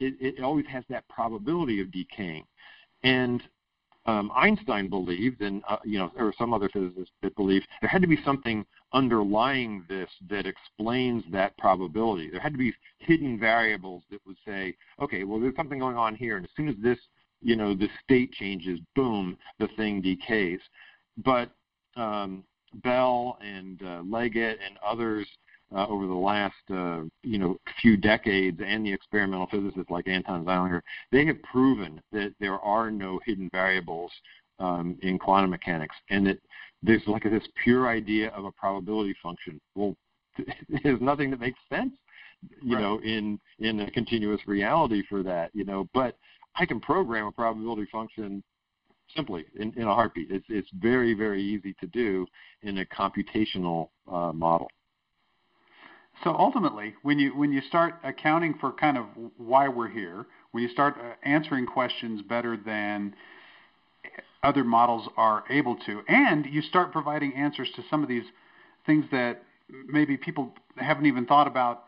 it, 0.00 0.14
it 0.20 0.42
always 0.42 0.66
has 0.66 0.84
that 0.88 1.08
probability 1.08 1.80
of 1.80 1.90
decaying. 1.90 2.44
And 3.02 3.42
um, 4.06 4.30
Einstein 4.34 4.88
believed, 4.88 5.42
and 5.42 5.62
uh, 5.68 5.78
you 5.84 5.98
know, 5.98 6.12
were 6.16 6.34
some 6.38 6.54
other 6.54 6.68
physicists 6.68 7.12
that 7.22 7.34
believed 7.34 7.66
there 7.80 7.90
had 7.90 8.02
to 8.02 8.08
be 8.08 8.18
something 8.24 8.64
underlying 8.92 9.84
this 9.88 10.08
that 10.30 10.46
explains 10.46 11.24
that 11.32 11.56
probability. 11.58 12.30
There 12.30 12.40
had 12.40 12.52
to 12.52 12.58
be 12.58 12.72
hidden 12.98 13.38
variables 13.38 14.04
that 14.10 14.20
would 14.24 14.36
say, 14.46 14.76
okay, 15.00 15.24
well, 15.24 15.40
there's 15.40 15.56
something 15.56 15.78
going 15.78 15.96
on 15.96 16.14
here, 16.14 16.36
and 16.36 16.44
as 16.44 16.50
soon 16.56 16.68
as 16.68 16.76
this, 16.80 16.98
you 17.42 17.56
know, 17.56 17.74
the 17.74 17.88
state 18.04 18.32
changes, 18.32 18.78
boom, 18.94 19.36
the 19.58 19.68
thing 19.76 20.00
decays. 20.00 20.60
But 21.24 21.50
um, 21.96 22.44
Bell 22.82 23.38
and 23.40 23.80
uh, 23.82 24.02
Leggett 24.08 24.58
and 24.64 24.78
others 24.86 25.26
uh, 25.74 25.86
over 25.86 26.06
the 26.06 26.14
last 26.14 26.54
uh, 26.70 27.02
you 27.22 27.38
know 27.38 27.58
few 27.80 27.96
decades, 27.96 28.60
and 28.64 28.84
the 28.86 28.92
experimental 28.92 29.46
physicists 29.50 29.90
like 29.90 30.08
Anton 30.08 30.44
Zeilinger, 30.44 30.80
they 31.10 31.26
have 31.26 31.42
proven 31.42 32.00
that 32.12 32.34
there 32.40 32.58
are 32.60 32.90
no 32.90 33.20
hidden 33.24 33.48
variables 33.52 34.12
um, 34.58 34.96
in 35.02 35.18
quantum 35.18 35.50
mechanics, 35.50 35.96
and 36.10 36.26
that 36.26 36.38
there's 36.82 37.02
like 37.06 37.24
this 37.24 37.46
pure 37.62 37.88
idea 37.88 38.28
of 38.30 38.44
a 38.44 38.52
probability 38.52 39.14
function. 39.22 39.60
Well, 39.74 39.96
there's 40.82 41.00
nothing 41.00 41.30
that 41.30 41.40
makes 41.40 41.58
sense, 41.68 41.92
you 42.62 42.76
right. 42.76 42.82
know, 42.82 43.00
in 43.00 43.40
in 43.58 43.80
a 43.80 43.90
continuous 43.90 44.40
reality 44.46 45.02
for 45.08 45.22
that, 45.24 45.50
you 45.52 45.64
know. 45.64 45.88
But 45.92 46.16
I 46.54 46.64
can 46.64 46.80
program 46.80 47.26
a 47.26 47.32
probability 47.32 47.86
function 47.90 48.42
simply 49.14 49.44
in, 49.58 49.72
in 49.76 49.82
a 49.82 49.94
heartbeat. 49.94 50.30
It's 50.30 50.46
it's 50.48 50.68
very 50.74 51.14
very 51.14 51.42
easy 51.42 51.74
to 51.80 51.86
do 51.86 52.26
in 52.62 52.78
a 52.78 52.84
computational 52.84 53.90
uh, 54.10 54.32
model. 54.32 54.68
So 56.24 56.34
ultimately, 56.34 56.94
when 57.02 57.18
you 57.18 57.36
when 57.36 57.52
you 57.52 57.60
start 57.68 57.96
accounting 58.02 58.54
for 58.60 58.72
kind 58.72 58.96
of 58.96 59.06
why 59.36 59.68
we're 59.68 59.88
here, 59.88 60.26
when 60.52 60.62
you 60.62 60.70
start 60.70 60.96
uh, 60.98 61.14
answering 61.28 61.66
questions 61.66 62.22
better 62.22 62.56
than 62.56 63.14
other 64.42 64.64
models 64.64 65.08
are 65.16 65.44
able 65.50 65.76
to, 65.86 66.02
and 66.08 66.46
you 66.46 66.62
start 66.62 66.92
providing 66.92 67.34
answers 67.34 67.68
to 67.76 67.82
some 67.90 68.02
of 68.02 68.08
these 68.08 68.24
things 68.86 69.04
that 69.10 69.42
maybe 69.88 70.16
people 70.16 70.54
haven't 70.76 71.06
even 71.06 71.26
thought 71.26 71.46
about. 71.46 71.84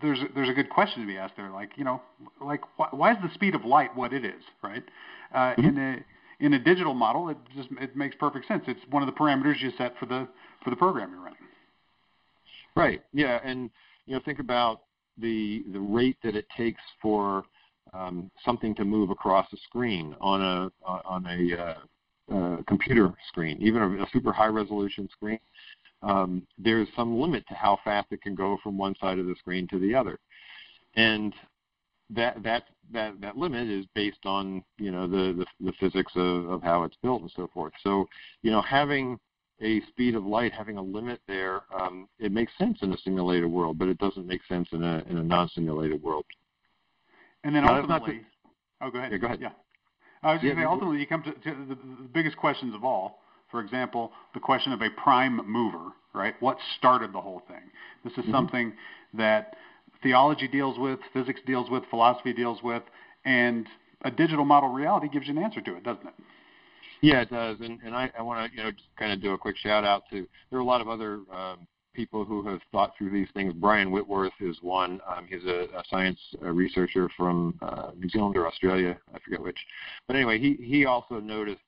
There's 0.00 0.20
a, 0.20 0.26
there's 0.34 0.48
a 0.48 0.52
good 0.52 0.70
question 0.70 1.00
to 1.02 1.06
be 1.06 1.16
asked 1.16 1.34
there, 1.36 1.50
like 1.50 1.70
you 1.76 1.84
know, 1.84 2.00
like 2.40 2.60
why, 2.76 2.88
why 2.90 3.12
is 3.12 3.18
the 3.22 3.32
speed 3.34 3.54
of 3.54 3.64
light 3.64 3.94
what 3.96 4.12
it 4.12 4.24
is, 4.24 4.42
right? 4.62 4.84
Uh, 5.34 5.38
mm-hmm. 5.38 5.66
In 5.66 5.78
a 5.78 6.04
in 6.40 6.54
a 6.54 6.58
digital 6.58 6.94
model, 6.94 7.28
it 7.28 7.36
just 7.56 7.68
it 7.80 7.96
makes 7.96 8.14
perfect 8.16 8.46
sense. 8.46 8.62
It's 8.68 8.80
one 8.90 9.02
of 9.02 9.06
the 9.06 9.18
parameters 9.18 9.60
you 9.60 9.72
set 9.76 9.94
for 9.98 10.06
the 10.06 10.28
for 10.62 10.70
the 10.70 10.76
program 10.76 11.10
you're 11.10 11.20
running. 11.20 11.38
Right. 12.76 13.02
Yeah, 13.12 13.40
and 13.44 13.70
you 14.06 14.14
know, 14.14 14.20
think 14.24 14.38
about 14.38 14.82
the 15.18 15.64
the 15.72 15.80
rate 15.80 16.16
that 16.22 16.36
it 16.36 16.46
takes 16.56 16.82
for 17.02 17.44
um, 17.92 18.30
something 18.44 18.74
to 18.76 18.84
move 18.84 19.10
across 19.10 19.46
a 19.52 19.56
screen 19.58 20.14
on 20.20 20.40
a 20.40 20.70
on 20.86 21.26
a 21.26 21.60
uh, 21.60 21.74
uh, 22.34 22.56
computer 22.66 23.12
screen, 23.28 23.58
even 23.60 23.82
a, 23.82 24.02
a 24.02 24.06
super 24.12 24.32
high 24.32 24.46
resolution 24.46 25.08
screen. 25.12 25.38
Um, 26.02 26.46
there's 26.56 26.88
some 26.94 27.20
limit 27.20 27.44
to 27.48 27.54
how 27.54 27.78
fast 27.84 28.08
it 28.12 28.22
can 28.22 28.34
go 28.34 28.58
from 28.62 28.78
one 28.78 28.94
side 29.00 29.18
of 29.18 29.26
the 29.26 29.34
screen 29.38 29.66
to 29.68 29.78
the 29.78 29.94
other, 29.94 30.18
and 30.94 31.34
that 32.10 32.42
that 32.42 32.64
that 32.92 33.20
that 33.20 33.36
limit 33.36 33.68
is 33.68 33.84
based 33.94 34.24
on 34.24 34.62
you 34.78 34.90
know 34.90 35.06
the 35.08 35.44
the, 35.60 35.66
the 35.66 35.72
physics 35.80 36.12
of, 36.14 36.48
of 36.48 36.62
how 36.62 36.84
it's 36.84 36.96
built 37.02 37.22
and 37.22 37.32
so 37.34 37.48
forth. 37.52 37.72
So 37.82 38.06
you 38.42 38.50
know 38.50 38.62
having 38.62 39.18
a 39.60 39.80
speed 39.88 40.14
of 40.14 40.24
light 40.24 40.52
having 40.52 40.76
a 40.76 40.82
limit 40.82 41.20
there, 41.26 41.62
um, 41.76 42.08
it 42.20 42.30
makes 42.30 42.52
sense 42.58 42.78
in 42.82 42.92
a 42.92 42.98
simulated 42.98 43.50
world, 43.50 43.76
but 43.78 43.88
it 43.88 43.98
doesn't 43.98 44.26
make 44.26 44.40
sense 44.48 44.68
in 44.72 44.82
a 44.82 45.02
in 45.08 45.18
a 45.18 45.22
non-simulated 45.22 46.02
world. 46.02 46.24
And 47.44 47.54
then 47.54 47.68
ultimately, 47.68 48.22
oh, 48.80 48.90
go 48.90 48.98
ahead. 48.98 49.12
Yeah, 49.12 49.18
go 49.18 49.26
ahead. 49.26 49.40
Yeah, 49.40 49.50
I 50.22 50.32
was 50.32 50.42
going 50.42 50.56
to 50.56 50.62
say 50.62 50.64
ultimately 50.64 50.98
you 50.98 51.06
come 51.06 51.22
to, 51.22 51.32
to 51.32 51.66
the, 51.68 51.74
the 51.74 52.08
biggest 52.12 52.36
questions 52.36 52.74
of 52.74 52.84
all. 52.84 53.20
For 53.50 53.60
example, 53.60 54.12
the 54.34 54.40
question 54.40 54.72
of 54.72 54.82
a 54.82 54.90
prime 54.90 55.40
mover, 55.46 55.92
right? 56.14 56.34
What 56.40 56.58
started 56.78 57.12
the 57.12 57.20
whole 57.20 57.42
thing? 57.48 57.70
This 58.04 58.12
is 58.12 58.18
mm-hmm. 58.20 58.32
something 58.32 58.72
that 59.14 59.56
theology 60.02 60.48
deals 60.48 60.78
with, 60.78 60.98
physics 61.12 61.40
deals 61.46 61.70
with, 61.70 61.82
philosophy 61.90 62.32
deals 62.32 62.62
with, 62.62 62.82
and 63.24 63.66
a 64.02 64.10
digital 64.10 64.44
model 64.44 64.68
reality 64.68 65.08
gives 65.08 65.26
you 65.26 65.36
an 65.36 65.42
answer 65.42 65.60
to 65.60 65.76
it, 65.76 65.82
doesn't 65.82 66.06
it? 66.06 66.14
Yeah, 67.00 67.20
it 67.20 67.30
does, 67.30 67.58
and 67.60 67.80
and 67.84 67.94
I, 67.94 68.10
I 68.18 68.22
want 68.22 68.50
to 68.50 68.56
you 68.56 68.62
know 68.62 68.72
just 68.72 68.88
kind 68.98 69.12
of 69.12 69.22
do 69.22 69.32
a 69.32 69.38
quick 69.38 69.56
shout 69.56 69.84
out 69.84 70.02
to 70.10 70.26
there 70.50 70.58
are 70.58 70.62
a 70.62 70.64
lot 70.64 70.80
of 70.80 70.88
other 70.88 71.20
um, 71.32 71.66
people 71.94 72.24
who 72.24 72.46
have 72.46 72.60
thought 72.72 72.92
through 72.98 73.10
these 73.10 73.28
things. 73.34 73.52
Brian 73.54 73.90
Whitworth 73.90 74.32
is 74.40 74.56
one. 74.62 75.00
Um, 75.06 75.26
he's 75.28 75.44
a, 75.44 75.64
a 75.76 75.84
science 75.90 76.18
uh, 76.42 76.48
researcher 76.48 77.08
from 77.16 77.56
uh, 77.62 77.90
New 77.96 78.08
Zealand 78.08 78.36
or 78.36 78.46
Australia, 78.48 78.98
I 79.14 79.18
forget 79.20 79.40
which. 79.40 79.58
But 80.06 80.16
anyway, 80.16 80.38
he 80.38 80.54
he 80.54 80.86
also 80.86 81.20
noticed 81.20 81.60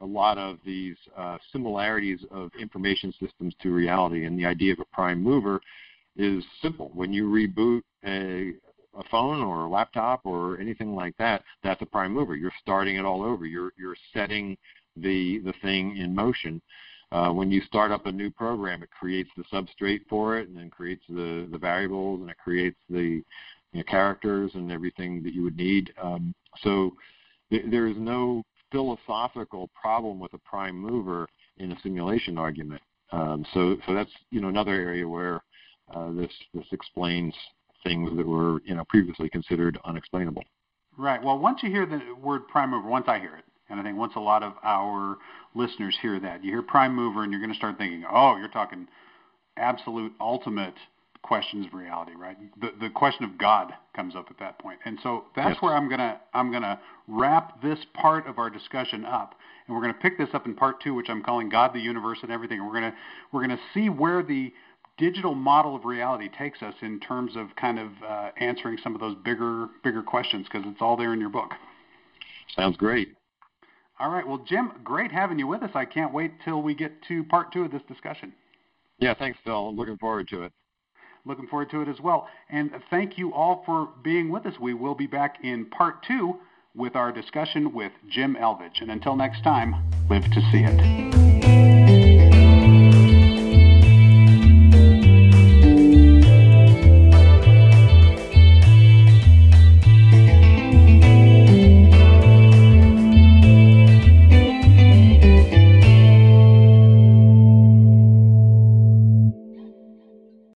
a 0.00 0.06
lot 0.06 0.38
of 0.38 0.58
these 0.64 0.96
uh, 1.16 1.38
similarities 1.52 2.20
of 2.30 2.50
information 2.60 3.12
systems 3.20 3.54
to 3.62 3.72
reality, 3.72 4.24
and 4.24 4.38
the 4.38 4.46
idea 4.46 4.72
of 4.72 4.80
a 4.80 4.94
prime 4.94 5.22
mover 5.22 5.60
is 6.16 6.44
simple. 6.62 6.90
When 6.94 7.12
you 7.12 7.28
reboot 7.30 7.82
a 8.04 8.54
a 8.96 9.02
phone 9.10 9.42
or 9.42 9.64
a 9.64 9.68
laptop 9.68 10.20
or 10.24 10.60
anything 10.60 10.94
like 10.94 11.16
that, 11.16 11.42
that's 11.64 11.82
a 11.82 11.86
prime 11.86 12.12
mover. 12.12 12.36
You're 12.36 12.52
starting 12.60 12.96
it 12.96 13.04
all 13.04 13.22
over. 13.22 13.44
You're 13.46 13.72
you're 13.76 13.96
setting 14.12 14.56
the 14.96 15.40
the 15.40 15.54
thing 15.62 15.96
in 15.96 16.14
motion. 16.14 16.60
Uh, 17.12 17.30
when 17.30 17.50
you 17.50 17.60
start 17.62 17.92
up 17.92 18.06
a 18.06 18.12
new 18.12 18.30
program, 18.30 18.82
it 18.82 18.90
creates 18.90 19.30
the 19.36 19.44
substrate 19.44 20.00
for 20.08 20.38
it, 20.38 20.48
and 20.48 20.56
then 20.56 20.70
creates 20.70 21.04
the 21.08 21.48
the 21.50 21.58
variables, 21.58 22.20
and 22.20 22.30
it 22.30 22.38
creates 22.38 22.78
the 22.88 23.22
you 23.72 23.80
know, 23.80 23.82
characters 23.84 24.50
and 24.54 24.70
everything 24.70 25.22
that 25.22 25.34
you 25.34 25.42
would 25.42 25.56
need. 25.56 25.92
Um, 26.00 26.34
so 26.62 26.94
th- 27.50 27.66
there 27.70 27.86
is 27.86 27.96
no 27.98 28.44
philosophical 28.74 29.70
problem 29.80 30.18
with 30.18 30.32
a 30.34 30.38
prime 30.38 30.76
mover 30.76 31.28
in 31.58 31.70
a 31.70 31.80
simulation 31.80 32.36
argument. 32.36 32.82
Um, 33.12 33.46
so 33.54 33.76
so 33.86 33.94
that's 33.94 34.10
you 34.30 34.40
know 34.40 34.48
another 34.48 34.72
area 34.72 35.06
where 35.06 35.40
uh, 35.94 36.10
this 36.10 36.32
this 36.52 36.66
explains 36.72 37.32
things 37.84 38.10
that 38.16 38.26
were 38.26 38.60
you 38.64 38.74
know 38.74 38.84
previously 38.88 39.28
considered 39.28 39.78
unexplainable. 39.84 40.42
Right. 40.98 41.22
Well, 41.22 41.38
once 41.38 41.60
you 41.62 41.70
hear 41.70 41.86
the 41.86 42.00
word 42.20 42.48
prime 42.48 42.70
mover, 42.70 42.88
once 42.88 43.06
I 43.06 43.20
hear 43.20 43.36
it, 43.36 43.44
and 43.68 43.78
I 43.78 43.84
think 43.84 43.96
once 43.96 44.14
a 44.16 44.20
lot 44.20 44.42
of 44.42 44.54
our 44.64 45.18
listeners 45.54 45.96
hear 46.02 46.18
that, 46.20 46.42
you 46.42 46.50
hear 46.50 46.62
prime 46.62 46.94
mover, 46.94 47.22
and 47.22 47.30
you're 47.30 47.40
going 47.40 47.52
to 47.52 47.56
start 47.56 47.78
thinking, 47.78 48.04
oh, 48.10 48.36
you're 48.36 48.48
talking 48.48 48.88
absolute 49.56 50.12
ultimate 50.20 50.74
questions 51.24 51.66
of 51.66 51.72
reality, 51.72 52.12
right? 52.16 52.36
The 52.60 52.72
the 52.78 52.90
question 52.90 53.24
of 53.24 53.38
God 53.38 53.72
comes 53.96 54.14
up 54.14 54.26
at 54.30 54.38
that 54.38 54.58
point, 54.58 54.78
and 54.84 54.98
so 55.02 55.24
that's 55.34 55.54
yes. 55.54 55.62
where 55.62 55.74
I'm 55.74 55.88
gonna 55.88 56.20
I'm 56.34 56.52
gonna 56.52 56.78
wrap 57.08 57.62
this 57.62 57.78
part 57.94 58.26
of 58.26 58.38
our 58.38 58.50
discussion 58.50 59.06
up, 59.06 59.34
and 59.66 59.74
we're 59.74 59.80
gonna 59.80 59.94
pick 59.94 60.18
this 60.18 60.28
up 60.34 60.44
in 60.46 60.54
part 60.54 60.82
two, 60.82 60.94
which 60.94 61.08
I'm 61.08 61.22
calling 61.22 61.48
God, 61.48 61.72
the 61.72 61.80
universe, 61.80 62.18
and 62.22 62.30
everything. 62.30 62.58
And 62.58 62.68
we're 62.68 62.74
gonna 62.74 62.94
we're 63.32 63.40
gonna 63.40 63.60
see 63.72 63.88
where 63.88 64.22
the 64.22 64.52
digital 64.98 65.34
model 65.34 65.74
of 65.74 65.86
reality 65.86 66.28
takes 66.28 66.62
us 66.62 66.74
in 66.82 67.00
terms 67.00 67.32
of 67.36 67.56
kind 67.56 67.78
of 67.78 67.88
uh, 68.06 68.30
answering 68.36 68.76
some 68.82 68.94
of 68.94 69.00
those 69.00 69.16
bigger 69.24 69.68
bigger 69.82 70.02
questions 70.02 70.46
because 70.46 70.66
it's 70.70 70.82
all 70.82 70.96
there 70.96 71.14
in 71.14 71.20
your 71.20 71.30
book. 71.30 71.52
Sounds 72.54 72.76
great. 72.76 73.14
All 73.98 74.10
right. 74.10 74.26
Well, 74.26 74.44
Jim, 74.46 74.72
great 74.84 75.10
having 75.10 75.38
you 75.38 75.46
with 75.46 75.62
us. 75.62 75.70
I 75.74 75.86
can't 75.86 76.12
wait 76.12 76.32
till 76.44 76.60
we 76.60 76.74
get 76.74 76.92
to 77.08 77.24
part 77.24 77.50
two 77.50 77.62
of 77.62 77.70
this 77.70 77.82
discussion. 77.88 78.34
Yeah, 78.98 79.14
thanks, 79.14 79.38
Phil. 79.42 79.68
I'm 79.68 79.76
looking 79.76 79.96
forward 79.96 80.28
to 80.28 80.42
it. 80.42 80.52
Looking 81.26 81.46
forward 81.46 81.70
to 81.70 81.80
it 81.80 81.88
as 81.88 82.00
well. 82.00 82.28
And 82.50 82.70
thank 82.90 83.16
you 83.16 83.32
all 83.32 83.62
for 83.64 83.88
being 84.02 84.30
with 84.30 84.46
us. 84.46 84.54
We 84.60 84.74
will 84.74 84.94
be 84.94 85.06
back 85.06 85.42
in 85.42 85.66
part 85.66 86.02
two 86.02 86.38
with 86.74 86.96
our 86.96 87.12
discussion 87.12 87.72
with 87.72 87.92
Jim 88.08 88.36
Elvidge. 88.38 88.80
And 88.80 88.90
until 88.90 89.16
next 89.16 89.42
time, 89.42 89.74
live 90.10 90.24
to 90.24 90.40
see 90.52 90.64
it. 90.64 91.43